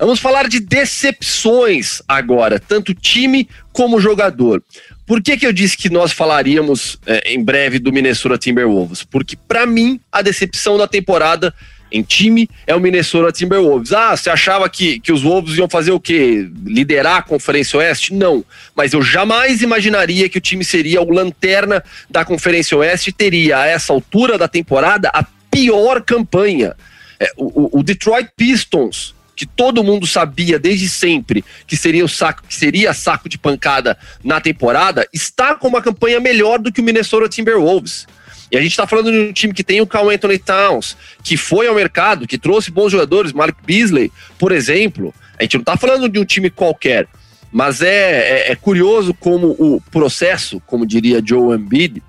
Vamos 0.00 0.18
falar 0.18 0.48
de 0.48 0.58
decepções 0.58 2.02
agora, 2.08 2.58
tanto 2.58 2.92
time 2.92 3.48
como 3.72 4.00
jogador. 4.00 4.60
Por 5.06 5.22
que, 5.22 5.36
que 5.36 5.46
eu 5.46 5.52
disse 5.52 5.76
que 5.76 5.88
nós 5.88 6.10
falaríamos 6.10 6.98
é, 7.06 7.32
em 7.32 7.44
breve 7.44 7.78
do 7.78 7.92
Minnesota 7.92 8.36
Timberwolves? 8.36 9.04
Porque, 9.04 9.36
para 9.36 9.64
mim, 9.64 10.00
a 10.10 10.22
decepção 10.22 10.76
da 10.76 10.88
temporada 10.88 11.54
em 11.92 12.02
time 12.02 12.48
é 12.66 12.74
o 12.74 12.80
Minnesota 12.80 13.30
Timberwolves. 13.30 13.92
Ah, 13.92 14.16
você 14.16 14.30
achava 14.30 14.68
que, 14.68 14.98
que 14.98 15.12
os 15.12 15.22
Wolves 15.22 15.56
iam 15.58 15.68
fazer 15.68 15.92
o 15.92 16.00
quê? 16.00 16.48
Liderar 16.64 17.16
a 17.16 17.22
Conferência 17.22 17.78
Oeste? 17.78 18.14
Não. 18.14 18.44
Mas 18.74 18.92
eu 18.92 19.02
jamais 19.02 19.62
imaginaria 19.62 20.28
que 20.28 20.38
o 20.38 20.40
time 20.40 20.64
seria 20.64 21.02
o 21.02 21.12
lanterna 21.12 21.84
da 22.08 22.24
Conferência 22.24 22.76
Oeste 22.76 23.10
e 23.10 23.12
teria, 23.12 23.58
a 23.58 23.66
essa 23.66 23.92
altura 23.92 24.38
da 24.38 24.48
temporada, 24.48 25.10
a 25.12 25.24
pior 25.50 26.02
campanha. 26.02 26.74
É, 27.20 27.30
o, 27.36 27.78
o 27.78 27.82
Detroit 27.82 28.30
Pistons 28.36 29.14
que 29.34 29.46
todo 29.46 29.82
mundo 29.82 30.06
sabia 30.06 30.58
desde 30.58 30.88
sempre 30.88 31.44
que 31.66 31.76
seria 31.76 32.04
o 32.04 32.08
saco, 32.08 32.42
que 32.46 32.54
seria 32.54 32.92
saco 32.92 33.28
de 33.28 33.38
pancada 33.38 33.98
na 34.22 34.40
temporada, 34.40 35.08
está 35.12 35.54
com 35.54 35.68
uma 35.68 35.82
campanha 35.82 36.20
melhor 36.20 36.58
do 36.58 36.70
que 36.70 36.80
o 36.80 36.84
Minnesota 36.84 37.28
Timberwolves. 37.28 38.06
E 38.52 38.56
a 38.58 38.60
gente 38.60 38.72
está 38.72 38.86
falando 38.86 39.10
de 39.10 39.18
um 39.18 39.32
time 39.32 39.54
que 39.54 39.64
tem 39.64 39.80
o 39.80 39.86
Carl 39.86 40.10
Anthony 40.10 40.36
Towns, 40.36 40.94
que 41.24 41.38
foi 41.38 41.66
ao 41.66 41.74
mercado, 41.74 42.26
que 42.26 42.36
trouxe 42.36 42.70
bons 42.70 42.92
jogadores, 42.92 43.32
Mark 43.32 43.56
Beasley, 43.64 44.12
por 44.38 44.52
exemplo. 44.52 45.14
A 45.40 45.42
gente 45.42 45.54
não 45.54 45.62
está 45.62 45.74
falando 45.74 46.06
de 46.06 46.18
um 46.18 46.24
time 46.24 46.50
qualquer, 46.50 47.08
mas 47.50 47.80
é, 47.80 48.48
é, 48.48 48.52
é, 48.52 48.54
curioso 48.54 49.14
como 49.14 49.56
o 49.58 49.80
processo, 49.90 50.60
como 50.66 50.86
diria 50.86 51.22
Joe 51.24 51.56
Embiid, 51.56 52.02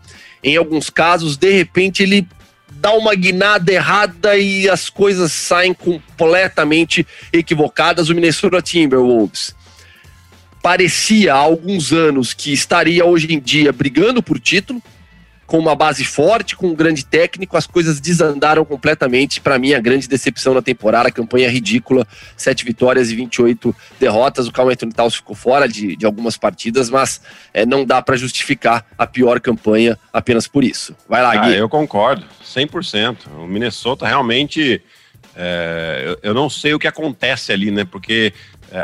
em 0.43 0.57
alguns 0.57 0.89
casos, 0.89 1.37
de 1.37 1.49
repente, 1.49 2.03
ele 2.03 2.27
dá 2.73 2.91
uma 2.91 3.15
guinada 3.15 3.71
errada 3.71 4.35
e 4.35 4.69
as 4.69 4.89
coisas 4.89 5.31
saem 5.31 5.73
completamente 5.73 7.07
equivocadas. 7.31 8.09
O 8.09 8.15
Minnesota 8.15 8.61
Timberwolves 8.61 9.55
parecia 10.61 11.33
há 11.33 11.37
alguns 11.37 11.93
anos 11.93 12.33
que 12.33 12.51
estaria 12.51 13.05
hoje 13.05 13.33
em 13.33 13.39
dia 13.39 13.71
brigando 13.71 14.21
por 14.21 14.37
título, 14.37 14.83
com 15.45 15.57
uma 15.59 15.75
base 15.75 16.05
forte, 16.05 16.55
com 16.55 16.67
um 16.67 16.75
grande 16.75 17.05
técnico, 17.05 17.57
as 17.57 17.67
coisas 17.67 17.99
desandaram 17.99 18.63
completamente. 18.65 19.41
Para 19.41 19.59
mim, 19.59 19.73
a 19.73 19.79
grande 19.79 20.07
decepção 20.07 20.53
na 20.53 20.61
temporada, 20.61 21.09
a 21.09 21.11
campanha 21.11 21.49
ridícula, 21.49 22.07
sete 22.35 22.63
vitórias 22.65 23.11
e 23.11 23.15
28 23.15 23.75
derrotas. 23.99 24.47
O 24.47 24.51
Carl 24.51 24.69
Anthony 24.69 24.93
Towns 24.93 25.15
ficou 25.15 25.35
fora 25.35 25.67
de, 25.67 25.95
de 25.95 26.05
algumas 26.05 26.37
partidas, 26.37 26.89
mas 26.89 27.21
é, 27.53 27.65
não 27.65 27.85
dá 27.85 28.01
para 28.01 28.15
justificar 28.15 28.85
a 28.97 29.05
pior 29.05 29.39
campanha 29.39 29.97
apenas 30.11 30.47
por 30.47 30.63
isso. 30.63 30.95
Vai 31.07 31.21
lá, 31.21 31.33
ah, 31.33 31.37
Gui. 31.45 31.55
Eu 31.55 31.69
concordo, 31.69 32.25
100%. 32.43 33.27
O 33.37 33.47
Minnesota 33.47 34.07
realmente... 34.07 34.81
É, 35.35 36.03
eu, 36.05 36.29
eu, 36.29 36.33
não 36.35 36.47
sei 36.47 36.75
o 36.75 36.79
que 36.79 36.87
acontece 36.87 37.51
ali, 37.51 37.71
né? 37.71 37.83
Porque 37.83 38.31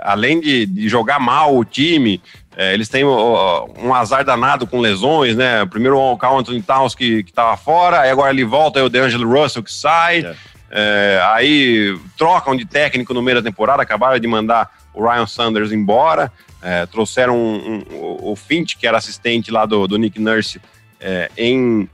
além 0.04 0.40
de, 0.40 0.66
de, 0.66 0.90
jogar 0.90 1.20
mal 1.20 1.56
o 1.56 1.66
time, 1.66 2.22
é, 2.56 2.74
eles 2.74 2.90
têm 2.90 3.04
um 3.06 3.94
azar 3.94 4.24
danado 4.24 4.68
com 4.68 4.80
lesões, 4.80 5.36
né? 5.36 5.66
Primeiro 5.66 5.98
o 5.98 6.18
Carl 6.18 6.38
Anthony 6.38 6.62
Towns 6.62 6.94
que, 6.94 7.24
que 7.24 7.34
tava 7.34 7.56
fora, 7.58 8.02
aí 8.02 8.10
agora 8.10 8.32
ele 8.32 8.44
volta, 8.44 8.80
aí 8.80 8.86
o 8.86 8.90
DeAngelo 8.90 9.30
Russell 9.30 9.64
que 9.64 9.74
sai. 9.74 10.20
É. 10.20 10.36
É, 10.72 11.20
aí 11.34 11.98
trocam 12.16 12.56
de 12.56 12.64
técnico 12.64 13.14
no 13.14 13.22
meio 13.22 13.42
da 13.42 13.50
temporada, 13.50 13.82
acabaram 13.82 14.20
de 14.20 14.28
mandar 14.28 14.70
o 14.94 15.04
Ryan 15.04 15.26
Sanders 15.26 15.72
embora, 15.72 16.32
é, 16.62 16.86
trouxeram 16.86 17.36
um, 17.36 17.84
um, 17.92 18.18
o 18.22 18.36
Finch, 18.36 18.78
que 18.78 18.86
era 18.86 18.98
assistente 18.98 19.50
lá 19.50 19.66
do, 19.66 19.88
do 19.88 19.98
Nick 19.98 20.20
Nurse, 20.20 20.62
é, 21.00 21.32
em, 21.38 21.90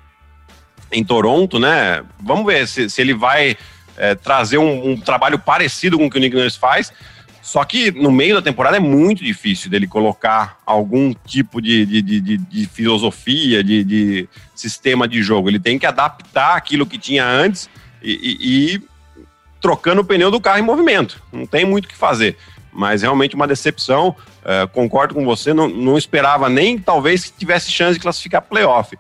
em 0.92 1.04
Toronto, 1.04 1.60
né? 1.60 2.04
Vamos 2.20 2.46
ver 2.46 2.68
se, 2.68 2.90
se 2.90 3.00
ele 3.02 3.14
vai 3.14 3.56
é, 3.98 4.16
trazer 4.16 4.58
um, 4.58 4.92
um, 4.92 5.00
trabalho 5.00 5.40
parecido 5.40 5.98
com 5.98 6.08
o 6.08 6.10
que 6.10 6.18
o 6.18 6.22
Nick 6.22 6.36
Nurse 6.36 6.60
faz. 6.60 6.92
Só 7.46 7.64
que 7.64 7.92
no 7.92 8.12
meio 8.12 8.34
da 8.34 8.42
temporada 8.42 8.78
é 8.78 8.80
muito 8.80 9.24
difícil 9.24 9.70
dele 9.70 9.86
colocar 9.86 10.58
algum 10.66 11.14
tipo 11.14 11.62
de, 11.62 11.86
de, 11.86 12.02
de, 12.02 12.38
de 12.40 12.66
filosofia, 12.66 13.64
de, 13.64 14.28
sistema 14.56 15.08
de 15.08 15.22
jogo. 15.22 15.48
Ele 15.48 15.60
tem 15.60 15.78
que 15.78 15.86
adaptar 15.86 16.56
aquilo 16.56 16.88
que 16.88 16.98
tinha 16.98 17.24
antes 17.24 17.70
e, 18.02 18.14
e, 18.14 18.74
e 18.74 18.82
trocando 19.62 20.02
o 20.02 20.04
pneu 20.04 20.32
do 20.32 20.42
carro 20.42 20.58
em 20.58 20.64
movimento. 20.64 21.22
Não 21.32 21.46
tem 21.46 21.64
muito 21.66 21.86
o 21.86 21.88
que 21.88 21.96
fazer. 21.96 22.36
Mas 22.74 23.04
realmente 23.04 23.36
uma 23.36 23.48
decepção. 23.48 24.16
Uh, 24.42 24.68
concordo 24.70 25.14
com 25.14 25.24
você, 25.24 25.54
não, 25.54 25.70
não 25.70 26.00
esperava 26.00 26.50
nem 26.50 26.80
talvez 26.80 27.26
que 27.26 27.38
tivesse 27.38 27.72
chance 27.72 27.94
de 27.94 28.00
classificar 28.00 28.42
playoff. 28.42 28.98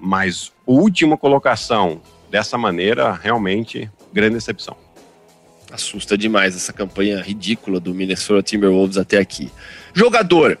Mas 0.00 0.52
última 0.66 1.16
colocação 1.16 2.02
dessa 2.28 2.58
maneira, 2.58 3.12
realmente, 3.12 3.88
grande 4.12 4.34
decepção 4.34 4.83
assusta 5.74 6.16
demais 6.16 6.54
essa 6.54 6.72
campanha 6.72 7.20
ridícula 7.20 7.80
do 7.80 7.92
Minnesota 7.92 8.42
Timberwolves 8.42 8.96
até 8.96 9.18
aqui. 9.18 9.50
Jogador, 9.92 10.56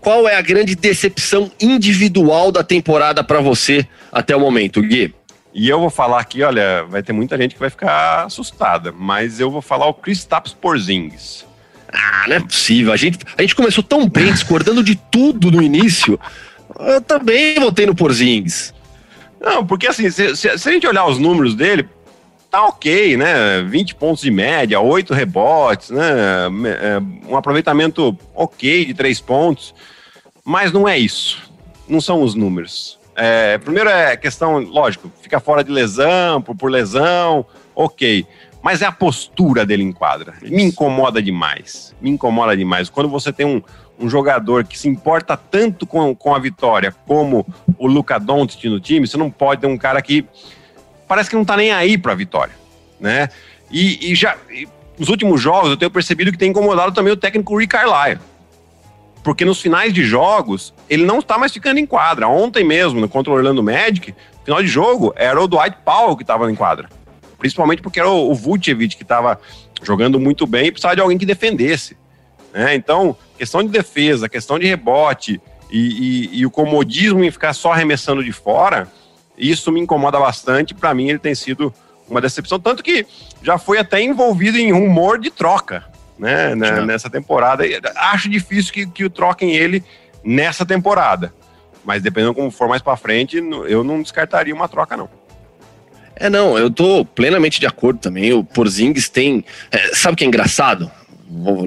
qual 0.00 0.28
é 0.28 0.36
a 0.36 0.40
grande 0.40 0.76
decepção 0.76 1.50
individual 1.60 2.52
da 2.52 2.62
temporada 2.62 3.24
para 3.24 3.40
você 3.40 3.86
até 4.12 4.36
o 4.36 4.40
momento, 4.40 4.80
Gui? 4.80 5.12
E 5.52 5.68
eu 5.68 5.80
vou 5.80 5.90
falar 5.90 6.20
aqui, 6.20 6.42
olha, 6.42 6.84
vai 6.84 7.02
ter 7.02 7.12
muita 7.12 7.36
gente 7.36 7.54
que 7.54 7.60
vai 7.60 7.70
ficar 7.70 8.26
assustada, 8.26 8.92
mas 8.92 9.40
eu 9.40 9.50
vou 9.50 9.62
falar 9.62 9.86
o 9.86 9.94
Kristaps 9.94 10.52
Porzingis. 10.52 11.44
Ah, 11.92 12.26
não 12.28 12.36
é 12.36 12.40
possível. 12.40 12.92
A 12.92 12.96
gente, 12.96 13.18
a 13.36 13.42
gente 13.42 13.54
começou 13.54 13.82
tão 13.82 14.08
bem, 14.08 14.32
discordando 14.32 14.82
de 14.82 14.94
tudo 14.94 15.50
no 15.50 15.62
início. 15.62 16.20
Eu 16.78 17.00
também 17.00 17.58
votei 17.58 17.86
no 17.86 17.94
Porzingis. 17.94 18.74
Não, 19.40 19.66
porque 19.66 19.86
assim, 19.86 20.10
se, 20.10 20.36
se, 20.36 20.58
se, 20.58 20.68
a 20.68 20.72
gente 20.72 20.86
olhar 20.86 21.06
os 21.06 21.18
números 21.18 21.54
dele, 21.54 21.88
tá 22.56 22.64
ok, 22.64 23.18
né? 23.18 23.62
20 23.64 23.94
pontos 23.96 24.22
de 24.22 24.30
média, 24.30 24.80
8 24.80 25.12
rebotes, 25.12 25.90
né? 25.90 26.06
É, 26.80 27.30
um 27.30 27.36
aproveitamento 27.36 28.16
ok 28.34 28.86
de 28.86 28.94
3 28.94 29.20
pontos. 29.20 29.74
Mas 30.42 30.72
não 30.72 30.88
é 30.88 30.98
isso. 30.98 31.50
Não 31.86 32.00
são 32.00 32.22
os 32.22 32.34
números. 32.34 32.98
É, 33.14 33.58
primeiro 33.58 33.90
é 33.90 34.16
questão, 34.16 34.58
lógico, 34.58 35.12
fica 35.20 35.38
fora 35.38 35.62
de 35.62 35.70
lesão, 35.70 36.40
por, 36.40 36.56
por 36.56 36.70
lesão, 36.70 37.44
ok. 37.74 38.26
Mas 38.62 38.80
é 38.80 38.86
a 38.86 38.92
postura 38.92 39.66
dele 39.66 39.82
em 39.82 39.92
quadra. 39.92 40.34
Me 40.40 40.62
incomoda 40.62 41.22
demais. 41.22 41.94
Me 42.00 42.08
incomoda 42.08 42.56
demais. 42.56 42.88
Quando 42.88 43.08
você 43.10 43.32
tem 43.34 43.44
um, 43.44 43.62
um 43.98 44.08
jogador 44.08 44.64
que 44.64 44.78
se 44.78 44.88
importa 44.88 45.36
tanto 45.36 45.86
com, 45.86 46.14
com 46.14 46.34
a 46.34 46.38
vitória 46.38 46.94
como 47.06 47.46
o 47.78 47.86
Luca 47.86 48.18
Doncic 48.18 48.64
no 48.64 48.80
time, 48.80 49.06
você 49.06 49.18
não 49.18 49.30
pode 49.30 49.60
ter 49.60 49.66
um 49.66 49.76
cara 49.76 50.00
que 50.00 50.24
parece 51.06 51.30
que 51.30 51.36
não 51.36 51.44
tá 51.44 51.56
nem 51.56 51.72
aí 51.72 51.96
pra 51.96 52.14
vitória, 52.14 52.54
né? 53.00 53.28
E, 53.70 54.12
e 54.12 54.14
já 54.14 54.36
e, 54.50 54.68
nos 54.98 55.08
últimos 55.08 55.40
jogos 55.40 55.70
eu 55.70 55.76
tenho 55.76 55.90
percebido 55.90 56.32
que 56.32 56.38
tem 56.38 56.50
incomodado 56.50 56.92
também 56.92 57.12
o 57.12 57.16
técnico 57.16 57.56
Rick 57.56 57.76
Carlisle. 57.76 58.20
Porque 59.22 59.44
nos 59.44 59.60
finais 59.60 59.92
de 59.92 60.04
jogos, 60.04 60.72
ele 60.88 61.04
não 61.04 61.18
está 61.18 61.36
mais 61.36 61.52
ficando 61.52 61.80
em 61.80 61.86
quadra. 61.86 62.28
Ontem 62.28 62.62
mesmo, 62.62 63.08
contra 63.08 63.32
o 63.32 63.34
Orlando 63.34 63.60
Magic, 63.60 64.14
final 64.44 64.62
de 64.62 64.68
jogo, 64.68 65.12
era 65.16 65.42
o 65.42 65.48
Dwight 65.48 65.78
Powell 65.84 66.16
que 66.16 66.22
estava 66.22 66.48
em 66.50 66.54
quadra. 66.54 66.88
Principalmente 67.36 67.82
porque 67.82 67.98
era 67.98 68.08
o, 68.08 68.30
o 68.30 68.34
Vucevic 68.34 68.96
que 68.96 69.02
estava 69.02 69.40
jogando 69.82 70.20
muito 70.20 70.46
bem 70.46 70.66
e 70.66 70.70
precisava 70.70 70.94
de 70.94 71.02
alguém 71.02 71.18
que 71.18 71.26
defendesse. 71.26 71.96
Né? 72.52 72.76
Então, 72.76 73.16
questão 73.36 73.62
de 73.62 73.68
defesa, 73.68 74.28
questão 74.28 74.58
de 74.58 74.66
rebote 74.66 75.40
e, 75.70 75.78
e, 75.78 76.38
e 76.38 76.46
o 76.46 76.50
comodismo 76.50 77.24
em 77.24 77.30
ficar 77.30 77.52
só 77.52 77.72
arremessando 77.72 78.22
de 78.22 78.32
fora, 78.32 78.88
isso 79.36 79.70
me 79.72 79.80
incomoda 79.80 80.18
bastante. 80.18 80.74
Para 80.74 80.94
mim, 80.94 81.08
ele 81.08 81.18
tem 81.18 81.34
sido 81.34 81.72
uma 82.08 82.20
decepção, 82.20 82.58
tanto 82.58 82.82
que 82.82 83.06
já 83.42 83.58
foi 83.58 83.78
até 83.78 84.00
envolvido 84.00 84.58
em 84.58 84.72
rumor 84.72 85.18
de 85.18 85.30
troca, 85.30 85.84
né, 86.18 86.54
né 86.54 86.80
nessa 86.82 87.10
temporada. 87.10 87.64
Acho 87.96 88.28
difícil 88.28 88.72
que, 88.72 88.86
que 88.86 89.04
o 89.04 89.10
troquem 89.10 89.56
ele 89.56 89.82
nessa 90.24 90.64
temporada, 90.64 91.34
mas 91.84 92.02
dependendo 92.02 92.34
como 92.34 92.50
for 92.50 92.68
mais 92.68 92.82
para 92.82 92.96
frente, 92.96 93.36
eu 93.36 93.82
não 93.82 94.00
descartaria 94.00 94.54
uma 94.54 94.68
troca 94.68 94.96
não. 94.96 95.08
É, 96.18 96.30
não, 96.30 96.58
eu 96.58 96.70
tô 96.70 97.04
plenamente 97.04 97.60
de 97.60 97.66
acordo 97.66 97.98
também. 97.98 98.32
O 98.32 98.42
Porzingis 98.42 99.08
tem. 99.08 99.44
É, 99.70 99.94
sabe 99.94 100.14
o 100.14 100.16
que 100.16 100.24
é 100.24 100.26
engraçado? 100.26 100.90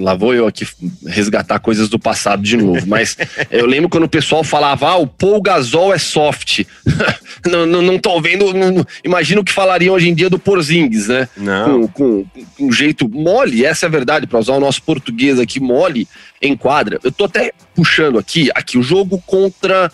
Lá 0.00 0.14
vou 0.14 0.34
eu 0.34 0.46
aqui 0.46 0.66
resgatar 1.06 1.58
coisas 1.58 1.88
do 1.88 1.98
passado 1.98 2.42
de 2.42 2.56
novo, 2.56 2.86
mas 2.86 3.16
eu 3.50 3.66
lembro 3.66 3.88
quando 3.88 4.04
o 4.04 4.08
pessoal 4.08 4.42
falava, 4.42 4.88
ah, 4.88 4.96
o 4.96 5.06
Paul 5.06 5.40
Gasol 5.42 5.92
é 5.92 5.98
soft. 5.98 6.64
não, 7.46 7.66
não, 7.66 7.82
não 7.82 7.98
tô 7.98 8.20
vendo, 8.20 8.52
não, 8.54 8.84
imagino 9.04 9.44
que 9.44 9.52
falariam 9.52 9.94
hoje 9.94 10.08
em 10.08 10.14
dia 10.14 10.30
do 10.30 10.38
Porzingis, 10.38 11.08
né? 11.08 11.28
Não. 11.36 11.86
Com, 11.88 12.24
com, 12.24 12.44
com 12.56 12.66
um 12.66 12.72
jeito 12.72 13.08
mole, 13.08 13.64
essa 13.64 13.86
é 13.86 13.88
a 13.88 13.90
verdade, 13.90 14.26
para 14.26 14.38
usar 14.38 14.54
o 14.54 14.60
nosso 14.60 14.82
português 14.82 15.38
aqui, 15.38 15.60
mole 15.60 16.08
em 16.40 16.56
quadra. 16.56 16.98
Eu 17.04 17.12
tô 17.12 17.24
até 17.24 17.52
puxando 17.74 18.18
aqui, 18.18 18.50
aqui 18.54 18.78
o 18.78 18.82
jogo 18.82 19.22
contra, 19.26 19.92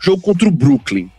jogo 0.00 0.22
contra 0.22 0.46
o 0.46 0.52
Brooklyn, 0.52 1.10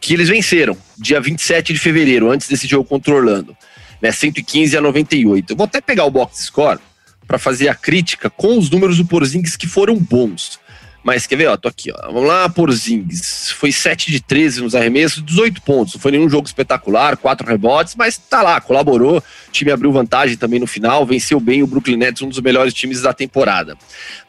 que 0.00 0.12
eles 0.12 0.28
venceram, 0.28 0.76
dia 0.98 1.20
27 1.20 1.72
de 1.72 1.78
fevereiro, 1.78 2.30
antes 2.30 2.48
desse 2.48 2.66
jogo 2.66 2.84
contra 2.84 3.14
o 3.14 3.16
Orlando, 3.16 3.56
né? 4.02 4.10
115 4.10 4.76
a 4.76 4.80
98. 4.80 5.52
Eu 5.52 5.56
vou 5.56 5.64
até 5.64 5.80
pegar 5.80 6.04
o 6.04 6.10
box 6.10 6.46
score 6.46 6.80
para 7.26 7.38
fazer 7.38 7.68
a 7.68 7.74
crítica 7.74 8.28
com 8.30 8.58
os 8.58 8.70
números 8.70 8.98
do 8.98 9.04
Porzingis 9.04 9.56
que 9.56 9.66
foram 9.66 9.96
bons. 9.96 10.58
Mas 11.02 11.26
quer 11.26 11.36
ver, 11.36 11.48
ó, 11.48 11.56
tô 11.56 11.68
aqui, 11.68 11.92
ó. 11.92 12.06
Vamos 12.06 12.26
lá, 12.26 12.48
Porzingis. 12.48 13.50
Foi 13.50 13.70
7 13.70 14.10
de 14.10 14.20
13 14.20 14.62
nos 14.62 14.74
arremessos, 14.74 15.22
18 15.22 15.60
pontos. 15.60 15.94
Não 15.94 16.00
foi 16.00 16.12
nenhum 16.12 16.30
jogo 16.30 16.46
espetacular, 16.46 17.18
quatro 17.18 17.46
rebotes, 17.46 17.94
mas 17.94 18.16
tá 18.16 18.40
lá, 18.40 18.58
colaborou. 18.58 19.18
O 19.18 19.52
time 19.52 19.70
abriu 19.70 19.92
vantagem 19.92 20.38
também 20.38 20.58
no 20.58 20.66
final, 20.66 21.04
venceu 21.04 21.38
bem 21.38 21.62
o 21.62 21.66
Brooklyn 21.66 21.98
Nets, 21.98 22.22
um 22.22 22.28
dos 22.28 22.40
melhores 22.40 22.72
times 22.72 23.02
da 23.02 23.12
temporada. 23.12 23.76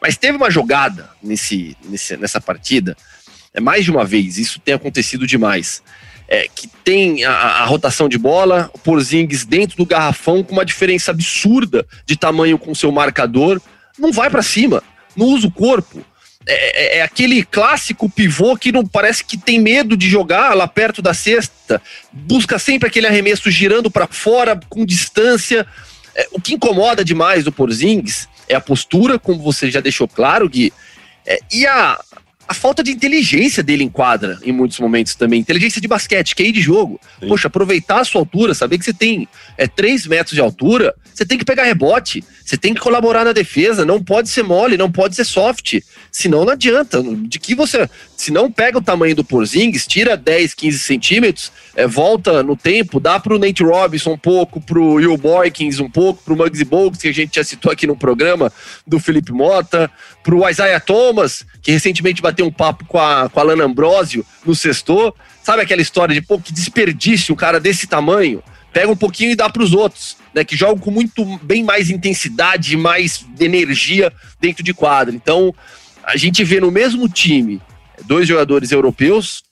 Mas 0.02 0.18
teve 0.18 0.36
uma 0.36 0.50
jogada 0.50 1.08
nesse, 1.22 1.74
nesse 1.88 2.14
nessa 2.18 2.42
partida, 2.42 2.94
é 3.54 3.60
mais 3.60 3.86
de 3.86 3.90
uma 3.90 4.04
vez, 4.04 4.36
isso 4.36 4.60
tem 4.60 4.74
acontecido 4.74 5.26
demais 5.26 5.82
é, 6.28 6.48
que 6.52 6.68
tem 6.84 7.24
a, 7.24 7.32
a, 7.32 7.64
rotação 7.64 8.08
de 8.08 8.18
bola, 8.18 8.70
o 8.74 8.78
Porzingis 8.78 9.44
dentro 9.44 9.76
do 9.76 9.86
garrafão 9.86 10.42
com 10.42 10.52
uma 10.52 10.64
diferença 10.64 11.10
absurda 11.10 11.86
de 12.04 12.16
tamanho 12.16 12.58
com 12.58 12.74
seu 12.74 12.90
marcador, 12.90 13.60
não 13.98 14.12
vai 14.12 14.28
para 14.28 14.42
cima, 14.42 14.82
não 15.16 15.26
usa 15.26 15.46
o 15.46 15.52
corpo. 15.52 16.04
É, 16.48 16.54
é, 16.54 16.98
é, 16.98 17.02
aquele 17.02 17.42
clássico 17.44 18.08
pivô 18.08 18.56
que 18.56 18.70
não 18.70 18.86
parece 18.86 19.24
que 19.24 19.36
tem 19.36 19.58
medo 19.58 19.96
de 19.96 20.08
jogar 20.08 20.54
lá 20.54 20.68
perto 20.68 21.02
da 21.02 21.12
cesta, 21.12 21.82
busca 22.12 22.56
sempre 22.56 22.86
aquele 22.88 23.08
arremesso 23.08 23.50
girando 23.50 23.90
para 23.90 24.06
fora 24.06 24.58
com 24.68 24.86
distância. 24.86 25.66
É, 26.14 26.28
o 26.30 26.40
que 26.40 26.54
incomoda 26.54 27.04
demais 27.04 27.42
do 27.42 27.50
Porzingis 27.50 28.28
é 28.48 28.54
a 28.54 28.60
postura, 28.60 29.18
como 29.18 29.42
você 29.42 29.70
já 29.70 29.80
deixou 29.80 30.06
claro, 30.06 30.48
Gui, 30.48 30.72
é, 31.26 31.40
e 31.52 31.66
a, 31.66 31.98
a 32.48 32.54
falta 32.54 32.82
de 32.82 32.92
inteligência 32.92 33.62
dele 33.62 33.82
em 33.82 33.88
quadra 33.88 34.38
em 34.42 34.52
muitos 34.52 34.78
momentos 34.78 35.14
também. 35.14 35.40
Inteligência 35.40 35.80
de 35.80 35.88
basquete, 35.88 36.34
que 36.34 36.42
é 36.42 36.52
de 36.52 36.60
jogo. 36.60 37.00
Sim. 37.20 37.28
Poxa, 37.28 37.48
aproveitar 37.48 38.00
a 38.00 38.04
sua 38.04 38.20
altura, 38.20 38.54
saber 38.54 38.78
que 38.78 38.84
você 38.84 38.92
tem 38.92 39.28
é, 39.56 39.66
3 39.66 40.06
metros 40.06 40.34
de 40.34 40.40
altura, 40.40 40.94
você 41.12 41.24
tem 41.24 41.38
que 41.38 41.44
pegar 41.44 41.64
rebote, 41.64 42.22
você 42.44 42.56
tem 42.56 42.74
que 42.74 42.80
colaborar 42.80 43.24
na 43.24 43.32
defesa, 43.32 43.84
não 43.84 44.02
pode 44.02 44.28
ser 44.28 44.42
mole, 44.42 44.76
não 44.76 44.92
pode 44.92 45.16
ser 45.16 45.24
soft. 45.24 45.80
Senão 46.12 46.44
não 46.44 46.52
adianta. 46.52 47.02
De 47.02 47.38
que 47.38 47.54
você. 47.54 47.88
Se 48.16 48.30
não 48.30 48.50
pega 48.50 48.78
o 48.78 48.82
tamanho 48.82 49.14
do 49.14 49.24
Porzingis, 49.24 49.86
tira 49.86 50.16
10, 50.16 50.54
15 50.54 50.78
centímetros, 50.78 51.52
é, 51.74 51.86
volta 51.86 52.42
no 52.42 52.56
tempo, 52.56 53.00
dá 53.00 53.18
pro 53.18 53.38
Nate 53.38 53.62
Robinson 53.62 54.12
um 54.12 54.18
pouco, 54.18 54.60
pro 54.60 54.94
Will 54.94 55.16
Boykins 55.16 55.80
um 55.80 55.90
pouco, 55.90 56.22
pro 56.22 56.36
Muggsy 56.36 56.64
Bogues, 56.64 57.00
que 57.00 57.08
a 57.08 57.14
gente 57.14 57.36
já 57.36 57.44
citou 57.44 57.70
aqui 57.72 57.86
no 57.86 57.96
programa, 57.96 58.52
do 58.86 58.98
Felipe 58.98 59.32
Mota, 59.32 59.90
pro 60.22 60.48
Isaiah 60.48 60.80
Thomas, 60.80 61.44
que 61.62 61.70
recentemente 61.70 62.20
bateu 62.20 62.35
um 62.42 62.52
papo 62.52 62.84
com 62.84 62.98
a, 62.98 63.28
com 63.28 63.40
a 63.40 63.42
Lana 63.42 63.64
Ambrosio 63.64 64.24
no 64.44 64.54
sextor. 64.54 65.14
Sabe 65.42 65.62
aquela 65.62 65.82
história 65.82 66.14
de, 66.14 66.20
pô, 66.20 66.38
que 66.38 66.52
desperdício 66.52 67.32
um 67.32 67.36
cara 67.36 67.60
desse 67.60 67.86
tamanho? 67.86 68.42
Pega 68.72 68.90
um 68.90 68.96
pouquinho 68.96 69.30
e 69.30 69.36
dá 69.36 69.48
para 69.48 69.62
os 69.62 69.72
outros, 69.72 70.16
né? 70.34 70.44
Que 70.44 70.56
jogam 70.56 70.78
com 70.78 70.90
muito 70.90 71.24
bem 71.42 71.64
mais 71.64 71.88
intensidade, 71.88 72.76
mais 72.76 73.24
energia 73.40 74.12
dentro 74.40 74.62
de 74.62 74.74
quadra. 74.74 75.14
Então, 75.14 75.54
a 76.04 76.16
gente 76.16 76.44
vê 76.44 76.60
no 76.60 76.70
mesmo 76.70 77.08
time 77.08 77.60
dois 78.04 78.28
jogadores 78.28 78.70
europeus, 78.72 79.42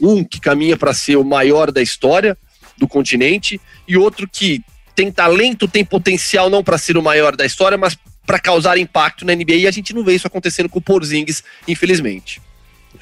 um 0.00 0.24
que 0.24 0.40
caminha 0.40 0.76
para 0.76 0.94
ser 0.94 1.16
o 1.16 1.24
maior 1.24 1.70
da 1.70 1.82
história 1.82 2.36
do 2.76 2.88
continente 2.88 3.60
e 3.86 3.96
outro 3.96 4.28
que 4.30 4.62
tem 4.94 5.12
talento, 5.12 5.68
tem 5.68 5.84
potencial 5.84 6.48
não 6.48 6.64
para 6.64 6.78
ser 6.78 6.96
o 6.96 7.02
maior 7.02 7.36
da 7.36 7.44
história, 7.44 7.76
mas 7.76 7.96
para 8.26 8.40
causar 8.40 8.76
impacto 8.76 9.24
na 9.24 9.34
NBA 9.34 9.54
e 9.54 9.66
a 9.66 9.70
gente 9.70 9.94
não 9.94 10.04
vê 10.04 10.14
isso 10.14 10.26
acontecendo 10.26 10.68
com 10.68 10.78
o 10.78 10.82
Porzingis, 10.82 11.44
infelizmente. 11.66 12.42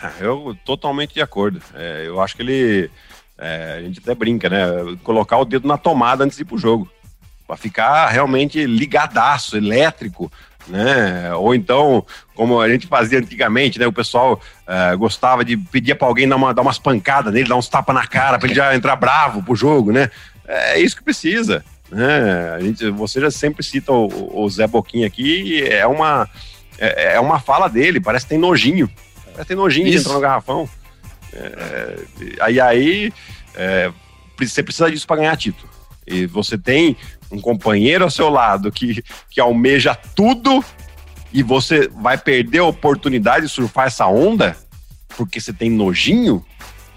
Ah, 0.01 0.13
eu 0.21 0.57
totalmente 0.65 1.15
de 1.15 1.23
acordo. 1.23 1.61
É, 1.75 2.05
eu 2.07 2.21
acho 2.21 2.37
que 2.37 2.43
ele. 2.43 2.91
É, 3.39 3.77
a 3.79 3.83
gente 3.83 4.01
até 4.01 4.15
brinca, 4.15 4.49
né? 4.49 4.67
Colocar 5.03 5.39
o 5.39 5.45
dedo 5.45 5.67
na 5.67 5.79
tomada 5.79 6.25
antes 6.25 6.37
de 6.37 6.43
ir 6.43 6.47
pro 6.47 6.59
jogo. 6.59 6.89
Pra 7.47 7.57
ficar 7.57 8.09
realmente 8.09 8.65
ligadaço, 8.65 9.57
elétrico, 9.57 10.31
né? 10.67 11.33
Ou 11.35 11.55
então, 11.55 12.05
como 12.35 12.61
a 12.61 12.69
gente 12.69 12.87
fazia 12.87 13.19
antigamente, 13.19 13.79
né? 13.79 13.87
O 13.87 13.93
pessoal 13.93 14.41
uh, 14.67 14.99
gostava 14.99 15.45
de 15.45 15.57
pedir 15.57 15.95
para 15.95 16.09
alguém 16.09 16.29
dar, 16.29 16.37
uma, 16.37 16.55
dar 16.55 16.63
umas 16.63 16.79
pancadas 16.79 17.33
nele, 17.33 17.49
dar 17.49 17.57
uns 17.57 17.69
tapas 17.69 17.95
na 17.95 18.07
cara 18.07 18.39
para 18.39 18.47
ele 18.47 18.55
já 18.55 18.75
entrar 18.75 18.97
bravo 18.97 19.43
pro 19.43 19.55
jogo, 19.55 19.93
né? 19.93 20.11
É 20.47 20.79
isso 20.79 20.97
que 20.97 21.05
precisa. 21.05 21.65
Né? 21.95 22.51
A 22.51 22.61
gente, 22.61 22.91
você 22.91 23.21
já 23.21 23.31
sempre 23.31 23.63
cita 23.63 23.93
o, 23.93 24.43
o 24.43 24.51
Zé 24.51 24.67
Boquinha 24.67 25.07
aqui, 25.07 25.63
é 25.63 25.87
uma, 25.87 26.29
é, 26.77 27.15
é, 27.15 27.21
uma 27.21 27.39
fala 27.39 27.69
dele, 27.69 28.01
parece 28.01 28.25
que 28.25 28.31
tem 28.31 28.39
nojinho. 28.39 28.91
Parece 29.27 29.43
que 29.43 29.47
tem 29.47 29.57
nojinho 29.57 29.87
isso. 29.87 29.99
de 29.99 30.01
entrar 30.01 30.15
no 30.15 30.21
garrafão. 30.21 30.69
É, 31.33 31.99
aí 32.41 32.61
aí 32.61 33.13
é, 33.55 33.93
você 34.37 34.61
precisa 34.61 34.91
disso 34.91 35.07
para 35.07 35.19
ganhar 35.19 35.37
título. 35.37 35.71
E 36.05 36.27
você 36.27 36.59
tem 36.59 36.97
um 37.31 37.41
companheiro 37.41 38.03
ao 38.03 38.11
seu 38.11 38.29
lado 38.29 38.73
que, 38.73 39.03
que 39.31 39.41
almeja 39.41 39.95
tudo 39.95 40.65
e 41.33 41.43
você 41.45 41.89
vai 41.89 42.19
perder 42.19 42.59
a 42.59 42.65
oportunidade 42.65 43.47
de 43.47 43.53
surfar 43.53 43.87
essa 43.87 44.07
onda 44.07 44.57
porque 45.17 45.41
você 45.41 45.53
tem 45.53 45.71
nojinho, 45.71 46.45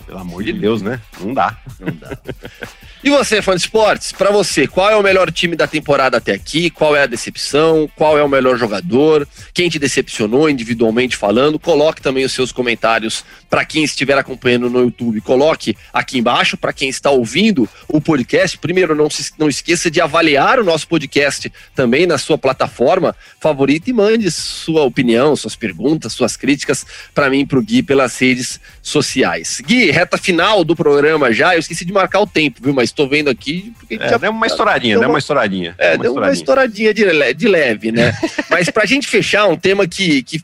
pelo 0.08 0.18
amor 0.18 0.44
de 0.44 0.54
Deus, 0.54 0.82
né? 0.82 1.00
Não 1.20 1.36
dá. 1.36 1.56
Não 1.80 1.94
dá. 1.94 2.18
E 3.08 3.10
você, 3.10 3.42
fã 3.42 3.56
de 3.56 3.62
esportes, 3.62 4.12
para 4.12 4.32
você, 4.32 4.68
qual 4.68 4.90
é 4.90 4.96
o 4.98 5.02
melhor 5.02 5.32
time 5.32 5.56
da 5.56 5.66
temporada 5.66 6.18
até 6.18 6.34
aqui? 6.34 6.70
Qual 6.70 6.94
é 6.94 7.04
a 7.04 7.06
decepção? 7.06 7.90
Qual 7.96 8.18
é 8.18 8.22
o 8.22 8.28
melhor 8.28 8.58
jogador? 8.58 9.26
Quem 9.54 9.70
te 9.70 9.80
decepcionou 9.80 10.50
individualmente 10.50 11.16
falando? 11.16 11.58
Coloque 11.58 12.02
também 12.02 12.26
os 12.26 12.34
seus 12.34 12.52
comentários 12.52 13.24
para 13.50 13.64
quem 13.64 13.82
estiver 13.86 14.18
acompanhando 14.18 14.70
no 14.70 14.82
YouTube. 14.82 15.22
Coloque 15.22 15.74
aqui 15.94 16.18
embaixo 16.20 16.58
para 16.58 16.74
quem 16.74 16.90
está 16.90 17.10
ouvindo 17.10 17.70
o 17.88 18.02
podcast. 18.02 18.58
Primeiro, 18.58 18.94
não, 18.94 19.10
se, 19.10 19.32
não 19.38 19.48
esqueça 19.48 19.90
de 19.90 20.02
avaliar 20.02 20.60
o 20.60 20.66
nosso 20.66 20.86
podcast 20.86 21.50
também 21.74 22.06
na 22.06 22.18
sua 22.18 22.38
plataforma 22.38 23.16
favorita 23.40 23.90
e 23.90 23.94
mande 23.94 24.30
sua 24.30 24.84
opinião, 24.84 25.34
suas 25.34 25.56
perguntas, 25.56 26.12
suas 26.12 26.36
críticas 26.36 26.86
para 27.16 27.30
mim 27.30 27.40
e 27.40 27.46
para 27.46 27.58
o 27.58 27.62
Gui 27.62 27.82
pelas 27.82 28.20
redes 28.20 28.60
sociais. 28.88 29.62
Gui, 29.66 29.92
reta 29.92 30.18
final 30.18 30.64
do 30.64 30.76
programa 30.76 31.32
já. 31.34 31.56
Eu 31.56 31.60
esqueci 31.60 31.84
de 31.84 31.92
marcar 31.92 32.22
o 32.22 32.28
tempo, 32.28 32.62
viu? 32.64 32.74
Mas 32.74 32.90
estou 32.90 33.08
vendo 33.08 33.30
aqui. 33.30 33.74
É, 33.90 34.10
já, 34.10 34.18
deu 34.18 34.32
uma 34.32 34.48
estouradinha, 34.48 34.94
deu, 34.94 35.02
deu 35.02 35.10
uma, 35.10 35.20
estouradinha. 35.20 35.76
É, 35.78 35.98
deu 35.98 36.14
uma 36.14 36.32
estouradinha, 36.32 36.94
de, 36.94 37.34
de 37.34 37.48
leve, 37.48 37.92
né? 37.92 38.18
Mas 38.50 38.70
para 38.70 38.84
a 38.84 38.86
gente 38.86 39.08
fechar, 39.08 39.48
um 39.48 39.58
tema 39.58 39.86
que, 39.88 40.24
que 40.24 40.42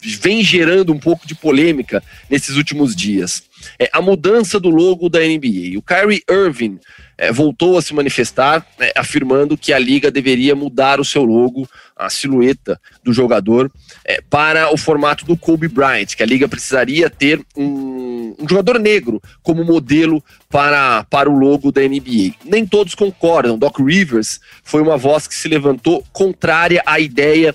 vem 0.00 0.42
gerando 0.42 0.92
um 0.92 0.98
pouco 0.98 1.26
de 1.26 1.34
polêmica 1.34 2.02
nesses 2.30 2.56
últimos 2.56 2.96
dias. 2.96 3.44
É 3.78 3.88
a 3.92 4.00
mudança 4.00 4.58
do 4.58 4.70
logo 4.70 5.08
da 5.08 5.20
NBA. 5.20 5.76
O 5.76 5.82
Kyrie 5.82 6.22
Irving 6.30 6.78
é, 7.22 7.30
voltou 7.30 7.78
a 7.78 7.82
se 7.82 7.94
manifestar, 7.94 8.66
né, 8.78 8.90
afirmando 8.96 9.56
que 9.56 9.72
a 9.72 9.78
liga 9.78 10.10
deveria 10.10 10.56
mudar 10.56 11.00
o 11.00 11.04
seu 11.04 11.24
logo, 11.24 11.68
a 11.96 12.10
silhueta 12.10 12.80
do 13.04 13.12
jogador, 13.12 13.70
é, 14.04 14.20
para 14.28 14.72
o 14.72 14.76
formato 14.76 15.24
do 15.24 15.36
Kobe 15.36 15.68
Bryant, 15.68 16.16
que 16.16 16.22
a 16.22 16.26
liga 16.26 16.48
precisaria 16.48 17.08
ter 17.08 17.40
um, 17.56 18.34
um, 18.40 18.48
jogador 18.48 18.78
negro 18.78 19.22
como 19.42 19.64
modelo 19.64 20.22
para, 20.48 21.04
para 21.04 21.30
o 21.30 21.38
logo 21.38 21.70
da 21.70 21.82
NBA. 21.82 22.34
Nem 22.44 22.66
todos 22.66 22.94
concordam. 22.94 23.58
Doc 23.58 23.78
Rivers 23.78 24.40
foi 24.64 24.82
uma 24.82 24.96
voz 24.96 25.26
que 25.28 25.34
se 25.34 25.48
levantou 25.48 26.04
contrária 26.12 26.82
à 26.84 26.98
ideia 26.98 27.54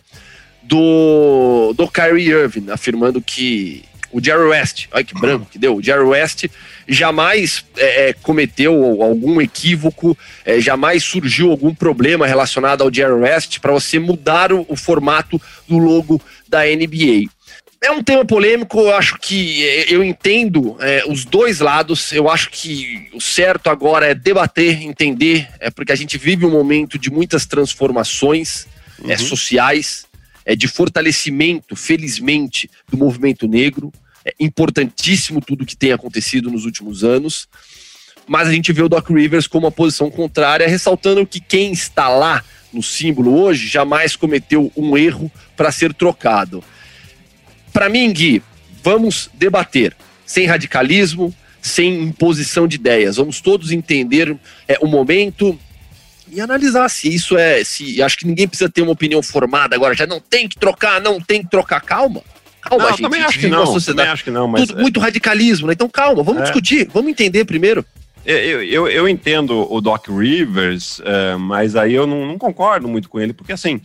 do, 0.63 1.73
do 1.73 1.87
Kyrie 1.87 2.29
Irving, 2.29 2.69
afirmando 2.69 3.21
que 3.21 3.83
o 4.17 4.23
Jerry 4.23 4.45
West, 4.45 4.87
olha 4.91 5.03
que 5.03 5.13
branco 5.13 5.45
que 5.45 5.59
deu, 5.59 5.75
o 5.75 5.83
Jerry 5.83 6.03
West 6.03 6.45
jamais 6.87 7.63
é, 7.77 8.09
é, 8.09 8.13
cometeu 8.13 8.73
algum 9.03 9.39
equívoco, 9.39 10.17
é, 10.43 10.59
jamais 10.59 11.03
surgiu 11.03 11.51
algum 11.51 11.71
problema 11.73 12.25
relacionado 12.25 12.81
ao 12.81 12.91
Jerry 12.91 13.13
West 13.13 13.59
para 13.59 13.71
você 13.71 13.99
mudar 13.99 14.51
o, 14.51 14.65
o, 14.67 14.75
formato 14.75 15.39
do 15.67 15.77
logo 15.77 16.19
da 16.47 16.63
NBA. 16.65 17.29
É 17.79 17.91
um 17.91 18.01
tema 18.01 18.25
polêmico, 18.25 18.79
eu 18.79 18.95
acho 18.95 19.19
que 19.19 19.63
é, 19.63 19.93
eu 19.93 20.03
entendo 20.03 20.75
é, 20.79 21.03
os 21.07 21.23
dois 21.23 21.59
lados. 21.59 22.11
Eu 22.11 22.27
acho 22.27 22.49
que 22.49 23.07
o 23.13 23.21
certo 23.21 23.69
agora 23.69 24.07
é 24.07 24.15
debater, 24.15 24.81
entender, 24.81 25.47
é 25.59 25.69
porque 25.69 25.91
a 25.91 25.95
gente 25.95 26.17
vive 26.17 26.43
um 26.43 26.51
momento 26.51 26.97
de 26.97 27.11
muitas 27.11 27.45
transformações 27.45 28.65
é, 29.03 29.11
uhum. 29.11 29.17
sociais, 29.19 30.07
é, 30.43 30.55
de 30.55 30.67
fortalecimento, 30.67 31.75
felizmente, 31.75 32.67
do 32.89 32.97
movimento 32.97 33.47
negro. 33.47 33.93
É 34.27 34.33
importantíssimo 34.39 35.39
tudo 35.39 35.65
que 35.65 35.75
tem 35.75 35.93
acontecido 35.93 36.51
nos 36.51 36.65
últimos 36.65 37.03
anos. 37.03 37.47
Mas 38.27 38.49
a 38.49 38.51
gente 38.51 38.73
vê 38.73 38.81
o 38.81 38.89
Doc 38.89 39.09
Rivers 39.09 39.47
como 39.47 39.65
uma 39.65 39.71
posição 39.71 40.11
contrária, 40.11 40.67
ressaltando 40.67 41.25
que 41.25 41.39
quem 41.39 41.71
está 41.71 42.09
lá 42.09 42.43
no 42.73 42.83
símbolo 42.83 43.39
hoje, 43.39 43.67
jamais 43.67 44.17
cometeu 44.17 44.69
um 44.75 44.97
erro 44.97 45.31
para 45.55 45.71
ser 45.71 45.93
trocado. 45.93 46.61
Para 47.71 47.87
mim, 47.87 48.11
Gui, 48.11 48.43
vamos 48.83 49.29
debater 49.33 49.95
sem 50.25 50.45
radicalismo, 50.45 51.33
sem 51.61 52.03
imposição 52.03 52.67
de 52.67 52.75
ideias. 52.75 53.15
Vamos 53.15 53.39
todos 53.39 53.71
entender 53.71 54.35
é, 54.67 54.77
o 54.81 54.87
momento 54.87 55.57
e 56.29 56.41
analisar 56.41 56.89
se 56.89 57.07
isso 57.07 57.37
é. 57.37 57.63
se 57.63 58.01
Acho 58.01 58.17
que 58.17 58.27
ninguém 58.27 58.47
precisa 58.47 58.69
ter 58.69 58.81
uma 58.81 58.91
opinião 58.91 59.23
formada 59.23 59.75
agora. 59.75 59.95
Já 59.95 60.05
não 60.05 60.19
tem 60.19 60.47
que 60.47 60.57
trocar, 60.57 60.99
não 60.99 61.21
tem 61.21 61.41
que 61.41 61.49
trocar. 61.49 61.79
Calma. 61.81 62.21
Calma, 62.61 62.83
não, 62.83 62.91
gente. 62.91 63.01
Também 63.01 63.21
acho 63.21 63.39
que 63.39 63.47
não. 63.47 63.79
Também 63.79 64.07
acho 64.07 64.23
que 64.23 64.31
não, 64.31 64.47
mas 64.47 64.67
Tudo, 64.67 64.79
é... 64.79 64.81
Muito 64.81 64.99
radicalismo, 64.99 65.67
né? 65.67 65.73
Então 65.73 65.89
calma, 65.89 66.23
vamos 66.23 66.41
é. 66.41 66.43
discutir, 66.45 66.89
vamos 66.93 67.11
entender 67.11 67.45
primeiro. 67.45 67.85
Eu, 68.25 68.61
eu, 68.61 68.87
eu, 68.89 69.07
entendo 69.07 69.71
o 69.71 69.79
Doc 69.79 70.09
Rivers, 70.09 70.99
uh, 70.99 71.39
mas 71.39 71.77
aí 71.77 71.93
eu 71.93 72.05
não, 72.05 72.25
não, 72.25 72.37
concordo 72.37 72.85
muito 72.85 73.07
com 73.07 73.21
ele, 73.21 73.31
porque 73.31 73.53
assim, 73.53 73.79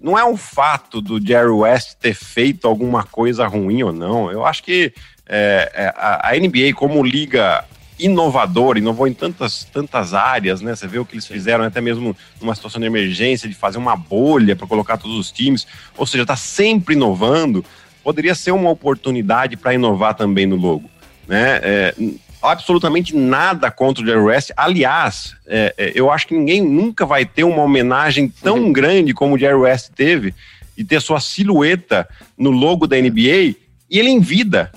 não 0.00 0.16
é 0.16 0.24
um 0.24 0.36
fato 0.36 1.00
do 1.00 1.20
Jerry 1.20 1.48
West 1.48 1.94
ter 2.00 2.14
feito 2.14 2.68
alguma 2.68 3.02
coisa 3.02 3.44
ruim 3.48 3.82
ou 3.82 3.92
não. 3.92 4.30
Eu 4.30 4.46
acho 4.46 4.62
que 4.62 4.92
é, 5.28 5.92
a, 5.96 6.30
a, 6.30 6.38
NBA, 6.38 6.74
como 6.76 7.02
liga 7.02 7.64
inovadora, 7.98 8.78
inovou 8.78 9.08
em 9.08 9.12
tantas, 9.12 9.64
tantas 9.64 10.14
áreas, 10.14 10.60
né? 10.60 10.76
Você 10.76 10.86
vê 10.86 10.98
o 10.98 11.04
que 11.04 11.14
eles 11.14 11.26
fizeram, 11.26 11.64
até 11.64 11.80
mesmo 11.80 12.16
numa 12.40 12.54
situação 12.54 12.80
de 12.80 12.86
emergência, 12.86 13.48
de 13.48 13.54
fazer 13.54 13.78
uma 13.78 13.96
bolha 13.96 14.54
para 14.54 14.66
colocar 14.66 14.96
todos 14.98 15.16
os 15.18 15.32
times, 15.32 15.66
ou 15.96 16.06
seja, 16.06 16.22
está 16.22 16.36
sempre 16.36 16.94
inovando. 16.94 17.64
Poderia 18.06 18.36
ser 18.36 18.52
uma 18.52 18.70
oportunidade 18.70 19.56
para 19.56 19.74
inovar 19.74 20.14
também 20.14 20.46
no 20.46 20.54
logo, 20.54 20.88
né? 21.26 21.58
É, 21.60 21.94
absolutamente 22.40 23.16
nada 23.16 23.68
contra 23.68 24.00
o 24.00 24.06
Jerry 24.06 24.20
West. 24.20 24.52
Aliás, 24.56 25.34
é, 25.44 25.74
é, 25.76 25.92
eu 25.92 26.08
acho 26.08 26.28
que 26.28 26.38
ninguém 26.38 26.62
nunca 26.62 27.04
vai 27.04 27.24
ter 27.24 27.42
uma 27.42 27.64
homenagem 27.64 28.28
tão 28.28 28.58
uhum. 28.58 28.72
grande 28.72 29.12
como 29.12 29.34
o 29.34 29.38
Jerry 29.38 29.56
West 29.56 29.90
teve 29.96 30.32
e 30.78 30.84
ter 30.84 31.00
sua 31.00 31.18
silhueta 31.18 32.08
no 32.38 32.52
logo 32.52 32.86
da 32.86 32.96
NBA 32.96 33.56
e 33.90 33.98
ele 33.98 34.10
em 34.10 34.20
vida. 34.20 34.70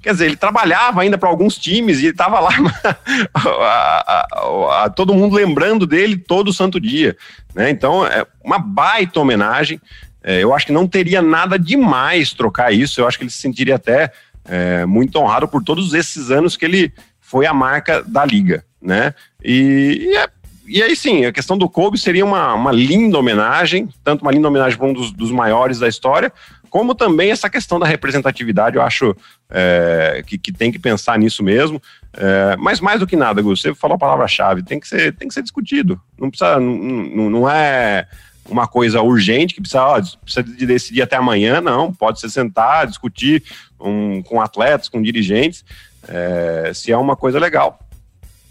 Quer 0.00 0.12
dizer, 0.12 0.26
ele 0.26 0.36
trabalhava 0.36 1.02
ainda 1.02 1.18
para 1.18 1.28
alguns 1.28 1.58
times 1.58 1.98
e 1.98 2.02
ele 2.02 2.10
estava 2.12 2.38
lá, 2.38 2.50
a, 3.34 4.04
a, 4.06 4.84
a, 4.84 4.90
todo 4.90 5.14
mundo 5.14 5.34
lembrando 5.34 5.84
dele 5.84 6.16
todo 6.16 6.52
santo 6.52 6.78
dia. 6.78 7.16
Né? 7.56 7.70
Então, 7.70 8.06
é 8.06 8.24
uma 8.44 8.60
baita 8.60 9.18
homenagem. 9.18 9.80
É, 10.22 10.42
eu 10.42 10.54
acho 10.54 10.66
que 10.66 10.72
não 10.72 10.86
teria 10.86 11.20
nada 11.20 11.58
demais 11.58 12.32
trocar 12.32 12.72
isso. 12.72 13.00
Eu 13.00 13.08
acho 13.08 13.18
que 13.18 13.24
ele 13.24 13.30
se 13.30 13.40
sentiria 13.40 13.76
até 13.76 14.12
é, 14.44 14.86
muito 14.86 15.16
honrado 15.18 15.48
por 15.48 15.62
todos 15.62 15.94
esses 15.94 16.30
anos 16.30 16.56
que 16.56 16.64
ele 16.64 16.92
foi 17.20 17.46
a 17.46 17.54
marca 17.54 18.02
da 18.02 18.24
liga, 18.24 18.64
né? 18.80 19.14
E, 19.42 20.08
e, 20.10 20.16
é, 20.16 20.28
e 20.66 20.82
aí 20.82 20.94
sim, 20.94 21.24
a 21.24 21.32
questão 21.32 21.56
do 21.56 21.68
Kobe 21.68 21.98
seria 21.98 22.24
uma, 22.24 22.54
uma 22.54 22.70
linda 22.70 23.18
homenagem, 23.18 23.88
tanto 24.04 24.22
uma 24.22 24.30
linda 24.30 24.48
homenagem 24.48 24.78
para 24.78 24.86
um 24.86 24.92
dos, 24.92 25.12
dos, 25.12 25.30
maiores 25.30 25.78
da 25.78 25.88
história, 25.88 26.32
como 26.68 26.94
também 26.94 27.30
essa 27.30 27.50
questão 27.50 27.78
da 27.78 27.86
representatividade, 27.86 28.76
eu 28.76 28.82
acho 28.82 29.16
é, 29.50 30.22
que, 30.26 30.38
que, 30.38 30.52
tem 30.52 30.70
que 30.70 30.78
pensar 30.78 31.18
nisso 31.18 31.42
mesmo. 31.42 31.80
É, 32.14 32.56
mas 32.58 32.80
mais 32.80 33.00
do 33.00 33.06
que 33.06 33.16
nada, 33.16 33.42
você 33.42 33.74
falou 33.74 33.96
a 33.96 33.98
palavra-chave, 33.98 34.62
tem 34.62 34.78
que 34.78 34.88
ser, 34.88 35.14
tem 35.14 35.28
que 35.28 35.34
ser 35.34 35.42
discutido. 35.42 36.00
Não 36.18 36.30
precisa, 36.30 36.58
não, 36.58 36.76
não, 36.76 37.30
não 37.30 37.50
é 37.50 38.06
uma 38.48 38.66
coisa 38.66 39.00
urgente 39.00 39.54
que 39.54 39.60
precisa, 39.60 39.84
ó, 39.84 40.00
precisa 40.00 40.42
de 40.42 40.66
decidir 40.66 41.02
até 41.02 41.16
amanhã, 41.16 41.60
não. 41.60 41.92
Pode 41.92 42.20
ser 42.20 42.28
sentar, 42.28 42.86
discutir 42.86 43.42
um, 43.80 44.22
com 44.22 44.40
atletas, 44.40 44.88
com 44.88 45.00
dirigentes, 45.00 45.64
é, 46.08 46.72
se 46.74 46.92
é 46.92 46.96
uma 46.96 47.16
coisa 47.16 47.38
legal. 47.38 47.78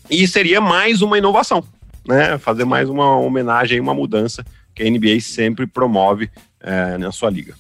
E 0.10 0.28
seria 0.28 0.60
mais 0.60 1.02
uma 1.02 1.18
inovação, 1.18 1.64
né? 2.08 2.38
Fazer 2.38 2.66
mais 2.66 2.90
uma 2.90 3.18
homenagem, 3.18 3.80
uma 3.80 3.94
mudança 3.94 4.46
que 4.74 4.84
a 4.84 4.90
NBA 4.90 5.20
sempre 5.22 5.68
promove 5.68 6.30
é, 6.60 6.98
na 6.98 7.12
sua 7.12 7.30
liga. 7.30 7.56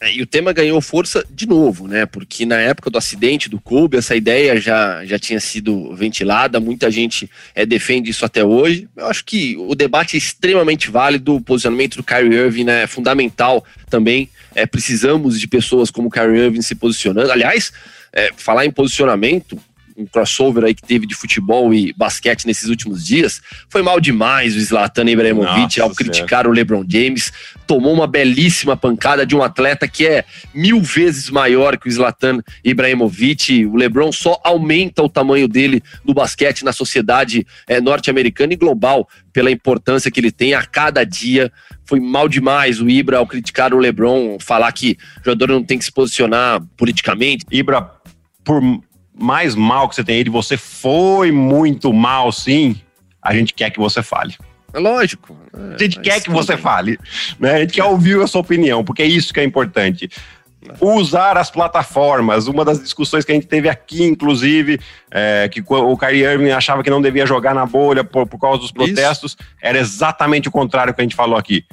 É, 0.00 0.12
e 0.12 0.20
o 0.20 0.26
tema 0.26 0.52
ganhou 0.52 0.80
força 0.80 1.24
de 1.30 1.46
novo, 1.46 1.86
né? 1.86 2.04
Porque 2.04 2.44
na 2.44 2.56
época 2.56 2.90
do 2.90 2.98
acidente 2.98 3.48
do 3.48 3.60
Kobe, 3.60 3.96
essa 3.96 4.14
ideia 4.14 4.60
já, 4.60 5.04
já 5.04 5.18
tinha 5.18 5.40
sido 5.40 5.94
ventilada, 5.94 6.60
muita 6.60 6.90
gente 6.90 7.30
é, 7.54 7.64
defende 7.64 8.10
isso 8.10 8.24
até 8.24 8.44
hoje. 8.44 8.88
Eu 8.96 9.06
acho 9.06 9.24
que 9.24 9.56
o 9.56 9.74
debate 9.74 10.16
é 10.16 10.18
extremamente 10.18 10.90
válido, 10.90 11.36
o 11.36 11.40
posicionamento 11.40 11.96
do 11.96 12.02
Kyrie 12.02 12.34
Irving 12.34 12.64
né, 12.64 12.82
é 12.82 12.86
fundamental 12.86 13.64
também. 13.88 14.28
É, 14.54 14.66
precisamos 14.66 15.40
de 15.40 15.46
pessoas 15.46 15.90
como 15.90 16.08
o 16.08 16.10
Kyrie 16.10 16.38
Irving 16.38 16.62
se 16.62 16.74
posicionando. 16.74 17.30
Aliás, 17.30 17.72
é, 18.12 18.30
falar 18.36 18.66
em 18.66 18.70
posicionamento, 18.70 19.58
um 19.96 20.06
crossover 20.06 20.64
aí 20.64 20.74
que 20.74 20.82
teve 20.82 21.06
de 21.06 21.14
futebol 21.14 21.72
e 21.72 21.92
basquete 21.92 22.46
nesses 22.46 22.68
últimos 22.68 23.04
dias, 23.04 23.40
foi 23.68 23.82
mal 23.82 24.00
demais 24.00 24.56
o 24.56 24.60
Zlatan 24.60 25.08
Ibrahimovic 25.08 25.80
ao 25.80 25.90
criticar 25.90 26.46
o 26.46 26.50
LeBron 26.50 26.84
James, 26.88 27.32
tomou 27.66 27.92
uma 27.92 28.06
belíssima 28.06 28.76
pancada 28.76 29.26
de 29.26 29.34
um 29.34 29.42
atleta 29.42 29.88
que 29.88 30.06
é 30.06 30.24
mil 30.52 30.80
vezes 30.80 31.30
maior 31.30 31.76
que 31.76 31.88
o 31.88 31.92
Zlatan 31.92 32.40
Ibrahimovic, 32.62 33.66
o 33.66 33.76
LeBron 33.76 34.12
só 34.12 34.40
aumenta 34.44 35.02
o 35.02 35.08
tamanho 35.08 35.48
dele 35.48 35.82
no 36.04 36.14
basquete 36.14 36.64
na 36.64 36.72
sociedade 36.72 37.46
é, 37.66 37.80
norte-americana 37.80 38.52
e 38.52 38.56
global 38.56 39.08
pela 39.32 39.50
importância 39.50 40.10
que 40.10 40.20
ele 40.20 40.30
tem 40.30 40.54
a 40.54 40.64
cada 40.64 41.04
dia. 41.04 41.52
Foi 41.84 42.00
mal 42.00 42.28
demais 42.28 42.80
o 42.80 42.88
Ibra 42.88 43.18
ao 43.18 43.26
criticar 43.26 43.74
o 43.74 43.78
LeBron, 43.78 44.38
falar 44.40 44.70
que 44.72 44.96
o 45.20 45.24
jogador 45.24 45.48
não 45.48 45.64
tem 45.64 45.78
que 45.78 45.84
se 45.84 45.92
posicionar 45.92 46.62
politicamente. 46.76 47.44
Ibra, 47.50 47.90
por 48.44 48.62
mais 49.18 49.54
mal 49.54 49.88
que 49.88 49.94
você 49.94 50.04
tem 50.04 50.16
aí, 50.16 50.24
você 50.24 50.56
foi 50.56 51.30
muito 51.30 51.92
mal, 51.92 52.30
sim, 52.32 52.76
a 53.22 53.34
gente 53.34 53.54
quer 53.54 53.70
que 53.70 53.78
você 53.78 54.02
fale. 54.02 54.34
É 54.74 54.78
lógico. 54.80 55.36
É, 55.52 55.74
a 55.74 55.78
gente 55.78 56.00
quer 56.00 56.20
que 56.20 56.30
você 56.30 56.56
fale. 56.56 56.98
Né? 57.38 57.52
A 57.52 57.58
gente 57.60 57.74
quer 57.74 57.84
ouvir 57.84 58.20
a 58.20 58.26
sua 58.26 58.40
opinião, 58.40 58.84
porque 58.84 59.02
é 59.02 59.06
isso 59.06 59.32
que 59.32 59.38
é 59.38 59.44
importante. 59.44 60.10
Usar 60.80 61.36
as 61.36 61.50
plataformas, 61.50 62.48
uma 62.48 62.64
das 62.64 62.82
discussões 62.82 63.24
que 63.24 63.30
a 63.30 63.34
gente 63.34 63.46
teve 63.46 63.68
aqui, 63.68 64.02
inclusive, 64.02 64.80
é, 65.10 65.48
que 65.48 65.62
o 65.66 65.96
Kyrie 65.96 66.24
Irving 66.24 66.50
achava 66.50 66.82
que 66.82 66.90
não 66.90 67.00
devia 67.00 67.24
jogar 67.24 67.54
na 67.54 67.64
bolha 67.64 68.02
por, 68.02 68.26
por 68.26 68.40
causa 68.40 68.58
dos 68.58 68.72
protestos, 68.72 69.32
isso. 69.32 69.50
era 69.62 69.78
exatamente 69.78 70.48
o 70.48 70.50
contrário 70.50 70.92
que 70.92 71.00
a 71.00 71.04
gente 71.04 71.14
falou 71.14 71.38
aqui. 71.38 71.64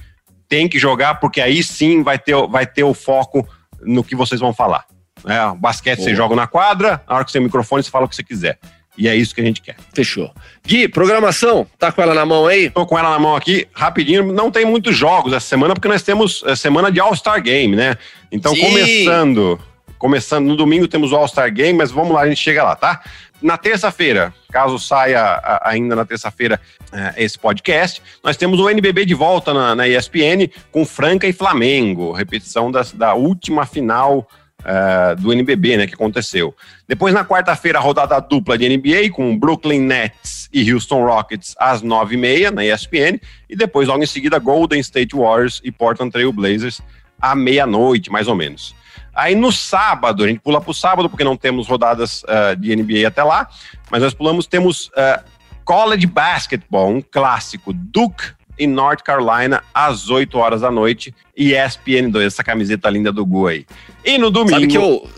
Tem 0.47 0.67
que 0.67 0.77
jogar, 0.77 1.15
porque 1.15 1.41
aí 1.41 1.63
sim 1.63 2.03
vai 2.03 2.19
ter, 2.19 2.35
vai 2.47 2.67
ter 2.67 2.83
o 2.83 2.93
foco 2.93 3.47
no 3.81 4.03
que 4.03 4.15
vocês 4.15 4.39
vão 4.39 4.53
falar. 4.53 4.85
É, 5.25 5.55
basquete 5.57 6.01
você 6.01 6.13
joga 6.13 6.35
na 6.35 6.45
quadra, 6.45 7.01
na 7.07 7.15
hora 7.15 7.25
que 7.25 7.31
você 7.31 7.37
tem 7.37 7.41
o 7.41 7.45
microfone, 7.45 7.81
você 7.81 7.89
fala 7.89 8.05
o 8.05 8.09
que 8.09 8.15
você 8.15 8.23
quiser. 8.23 8.59
E 8.97 9.07
é 9.07 9.15
isso 9.15 9.33
que 9.33 9.41
a 9.41 9.43
gente 9.43 9.61
quer. 9.61 9.75
Fechou. 9.93 10.31
Gui, 10.65 10.87
programação, 10.87 11.65
tá 11.79 11.91
com 11.91 12.01
ela 12.01 12.13
na 12.13 12.25
mão 12.25 12.45
aí? 12.45 12.69
Tô 12.69 12.85
com 12.85 12.97
ela 12.99 13.09
na 13.09 13.19
mão 13.19 13.35
aqui, 13.35 13.67
rapidinho. 13.73 14.33
Não 14.33 14.51
tem 14.51 14.65
muitos 14.65 14.95
jogos 14.95 15.33
essa 15.33 15.47
semana, 15.47 15.73
porque 15.73 15.87
nós 15.87 16.03
temos 16.03 16.43
é, 16.45 16.55
semana 16.55 16.91
de 16.91 16.99
All-Star 16.99 17.41
Game, 17.41 17.75
né? 17.75 17.95
Então, 18.31 18.53
Sim. 18.53 18.61
começando. 18.61 19.59
Começando 19.97 20.47
no 20.47 20.55
domingo 20.55 20.87
temos 20.87 21.11
o 21.11 21.15
All-Star 21.15 21.53
Game, 21.53 21.77
mas 21.77 21.91
vamos 21.91 22.13
lá, 22.13 22.21
a 22.21 22.27
gente 22.27 22.41
chega 22.41 22.63
lá, 22.63 22.75
tá? 22.75 23.01
Na 23.41 23.57
terça-feira, 23.57 24.33
caso 24.51 24.77
saia 24.77 25.59
ainda 25.63 25.95
na 25.95 26.05
terça-feira 26.05 26.59
é, 26.91 27.23
esse 27.23 27.39
podcast, 27.39 28.01
nós 28.23 28.37
temos 28.37 28.59
o 28.59 28.69
NBB 28.69 29.05
de 29.05 29.15
volta 29.15 29.53
na, 29.53 29.75
na 29.75 29.87
ESPN 29.87 30.47
com 30.71 30.85
Franca 30.85 31.27
e 31.27 31.33
Flamengo, 31.33 32.11
repetição 32.11 32.71
da, 32.71 32.83
da 32.93 33.13
última 33.13 33.65
final 33.65 34.27
uh, 34.61 35.15
do 35.15 35.31
NBB, 35.31 35.77
né, 35.77 35.87
que 35.87 35.93
aconteceu. 35.93 36.55
Depois, 36.87 37.13
na 37.13 37.25
quarta-feira, 37.25 37.79
a 37.79 37.81
rodada 37.81 38.19
dupla 38.19 38.57
de 38.57 38.67
NBA 38.69 39.09
com 39.11 39.37
Brooklyn 39.37 39.81
Nets 39.81 40.49
e 40.53 40.71
Houston 40.71 41.05
Rockets 41.05 41.55
às 41.59 41.81
nove 41.81 42.15
e 42.15 42.17
meia 42.17 42.51
na 42.51 42.65
ESPN. 42.65 43.19
E 43.49 43.55
depois, 43.55 43.87
logo 43.87 44.03
em 44.03 44.07
seguida, 44.07 44.39
Golden 44.39 44.79
State 44.79 45.15
Warriors 45.15 45.61
e 45.63 45.71
Portland 45.71 46.11
Trail 46.11 46.31
Blazers 46.31 46.81
à 47.21 47.35
meia-noite, 47.35 48.11
mais 48.11 48.27
ou 48.27 48.35
menos. 48.35 48.75
Aí 49.13 49.35
no 49.35 49.51
sábado, 49.51 50.23
a 50.23 50.27
gente 50.27 50.39
pula 50.39 50.61
para 50.61 50.71
o 50.71 50.73
sábado, 50.73 51.09
porque 51.09 51.23
não 51.23 51.35
temos 51.35 51.67
rodadas 51.67 52.23
uh, 52.23 52.55
de 52.57 52.75
NBA 52.75 53.07
até 53.07 53.23
lá, 53.23 53.47
mas 53.89 54.01
nós 54.01 54.13
pulamos, 54.13 54.47
temos 54.47 54.87
uh, 54.87 55.21
College 55.65 56.07
Basketball, 56.07 56.89
um 56.89 57.01
clássico, 57.01 57.73
Duke 57.73 58.31
em 58.57 58.67
North 58.67 59.01
Carolina, 59.01 59.63
às 59.73 60.09
8 60.09 60.37
horas 60.37 60.61
da 60.61 60.71
noite. 60.71 61.13
ESPN2, 61.37 62.25
essa 62.25 62.43
camiseta 62.43 62.89
linda 62.89 63.11
do 63.11 63.25
Gu 63.25 63.47
aí. 63.47 63.65
E 64.05 64.17
no 64.17 64.29
domingo. 64.29 64.53
Sabe 64.53 64.67
que 64.67 64.77
eu. 64.77 65.09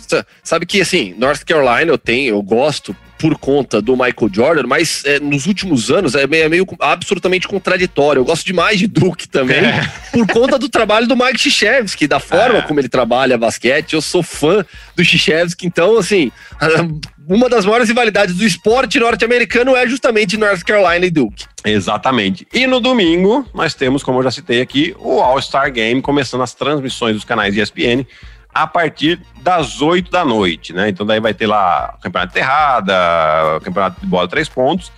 Sabe 0.44 0.66
que 0.66 0.82
assim, 0.82 1.14
North 1.18 1.44
Carolina 1.44 1.92
eu 1.92 1.98
tenho, 1.98 2.36
eu 2.36 2.42
gosto 2.42 2.96
por 3.24 3.38
conta 3.38 3.82
do 3.82 3.94
Michael 3.94 4.30
Jordan, 4.34 4.68
mas 4.68 5.02
é, 5.06 5.18
nos 5.18 5.46
últimos 5.46 5.90
anos 5.90 6.14
é 6.14 6.28
meio, 6.28 6.44
é 6.44 6.50
meio, 6.50 6.68
absolutamente 6.78 7.48
contraditório. 7.48 8.20
Eu 8.20 8.26
gosto 8.26 8.46
demais 8.46 8.78
de 8.78 8.86
Duke 8.86 9.30
também, 9.30 9.64
é. 9.64 9.90
por 10.12 10.28
conta 10.28 10.60
do 10.60 10.68
trabalho 10.68 11.08
do 11.08 11.16
Mike 11.16 11.36
Krzyzewski, 11.36 12.06
da 12.06 12.20
forma 12.20 12.58
é. 12.58 12.62
como 12.64 12.82
ele 12.82 12.90
trabalha 12.90 13.38
basquete. 13.38 13.94
Eu 13.94 14.02
sou 14.02 14.22
fã 14.22 14.66
do 14.94 15.04
Krzyzewski, 15.04 15.66
então, 15.66 15.98
assim, 15.98 16.34
uma 17.26 17.48
das 17.48 17.64
maiores 17.64 17.88
rivalidades 17.88 18.36
do 18.36 18.46
esporte 18.46 19.00
norte-americano 19.00 19.74
é 19.74 19.88
justamente 19.88 20.36
North 20.36 20.64
Carolina 20.64 21.06
e 21.06 21.10
Duke. 21.10 21.46
Exatamente. 21.66 22.48
E 22.54 22.68
no 22.68 22.80
domingo, 22.80 23.48
nós 23.54 23.74
temos, 23.74 24.04
como 24.04 24.20
eu 24.20 24.24
já 24.24 24.32
citei 24.32 24.62
aqui, 24.62 24.96
o 25.00 25.22
All-Star 25.22 25.72
Game, 25.72 26.02
começando 26.02 26.42
as 26.42 26.54
transmissões 26.54 27.16
dos 27.16 27.24
canais 27.24 27.56
ESPN 27.56 28.06
a 28.54 28.68
partir 28.68 29.20
das 29.42 29.82
8 29.82 30.12
da 30.12 30.24
noite, 30.24 30.74
né? 30.74 30.90
Então 30.90 31.06
daí 31.06 31.20
vai 31.20 31.34
ter 31.34 31.48
lá 31.48 31.98
Campeonato 32.02 32.34
de 32.34 32.34
Terrada, 32.40 33.60
Campeonato 33.64 34.00
de 34.00 34.06
Bola 34.06 34.28
três 34.28 34.48
pontos 34.48 34.92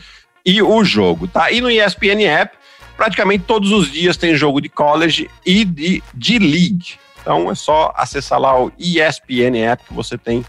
e 0.45 0.61
o 0.61 0.83
jogo, 0.83 1.27
tá? 1.27 1.51
E 1.51 1.61
no 1.61 1.71
ESPN 1.71 2.23
App 2.25 2.57
praticamente 2.97 3.43
todos 3.45 3.71
os 3.71 3.91
dias 3.91 4.17
tem 4.17 4.35
jogo 4.35 4.61
de 4.61 4.69
college 4.69 5.29
e 5.45 5.63
de, 5.63 6.03
de 6.13 6.39
league. 6.39 6.95
Então 7.21 7.49
é 7.49 7.55
só 7.55 7.93
acessar 7.95 8.39
lá 8.39 8.59
o 8.61 8.71
ESPN 8.77 9.57
App 9.65 9.83
que 9.85 9.93
você 9.93 10.17
tem 10.17 10.45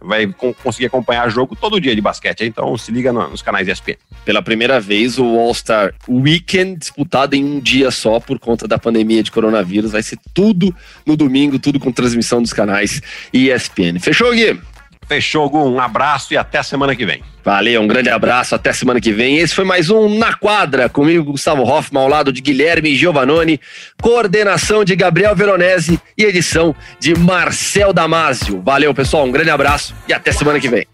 vai 0.00 0.26
conseguir 0.62 0.86
acompanhar 0.86 1.30
jogo 1.30 1.56
todo 1.56 1.80
dia 1.80 1.94
de 1.94 2.00
basquete. 2.00 2.44
Então 2.44 2.76
se 2.76 2.90
liga 2.90 3.12
nos 3.12 3.42
canais 3.42 3.68
ESPN. 3.68 3.96
Pela 4.24 4.42
primeira 4.42 4.80
vez, 4.80 5.18
o 5.18 5.38
All-Star 5.38 5.94
Weekend 6.08 6.78
disputado 6.78 7.34
em 7.34 7.44
um 7.44 7.60
dia 7.60 7.90
só 7.90 8.20
por 8.20 8.38
conta 8.38 8.66
da 8.66 8.78
pandemia 8.78 9.22
de 9.22 9.30
coronavírus. 9.30 9.92
Vai 9.92 10.02
ser 10.02 10.18
tudo 10.34 10.74
no 11.04 11.16
domingo, 11.16 11.58
tudo 11.58 11.78
com 11.78 11.92
transmissão 11.92 12.42
dos 12.42 12.52
canais 12.52 13.00
ESPN. 13.32 13.98
Fechou, 14.00 14.32
Gui? 14.32 14.60
Fechou, 15.10 15.50
Gu. 15.50 15.68
Um 15.68 15.80
abraço 15.80 16.32
e 16.32 16.36
até 16.36 16.62
semana 16.62 16.94
que 16.94 17.04
vem. 17.04 17.20
Valeu, 17.44 17.82
um 17.82 17.86
grande 17.88 18.08
abraço, 18.08 18.54
até 18.54 18.72
semana 18.72 19.00
que 19.00 19.10
vem. 19.10 19.38
Esse 19.38 19.52
foi 19.52 19.64
mais 19.64 19.90
um 19.90 20.08
Na 20.16 20.34
Quadra, 20.34 20.88
comigo, 20.88 21.32
Gustavo 21.32 21.64
Hoffman, 21.64 22.04
ao 22.04 22.08
lado 22.08 22.32
de 22.32 22.40
Guilherme 22.40 22.94
Giovanoni, 22.94 23.60
coordenação 24.00 24.84
de 24.84 24.94
Gabriel 24.94 25.34
Veronese 25.34 26.00
e 26.16 26.22
edição 26.22 26.76
de 27.00 27.18
Marcel 27.18 27.92
Damasio. 27.92 28.62
Valeu, 28.62 28.94
pessoal, 28.94 29.24
um 29.26 29.32
grande 29.32 29.50
abraço 29.50 29.96
e 30.06 30.12
até 30.12 30.30
semana 30.30 30.60
que 30.60 30.68
vem. 30.68 30.86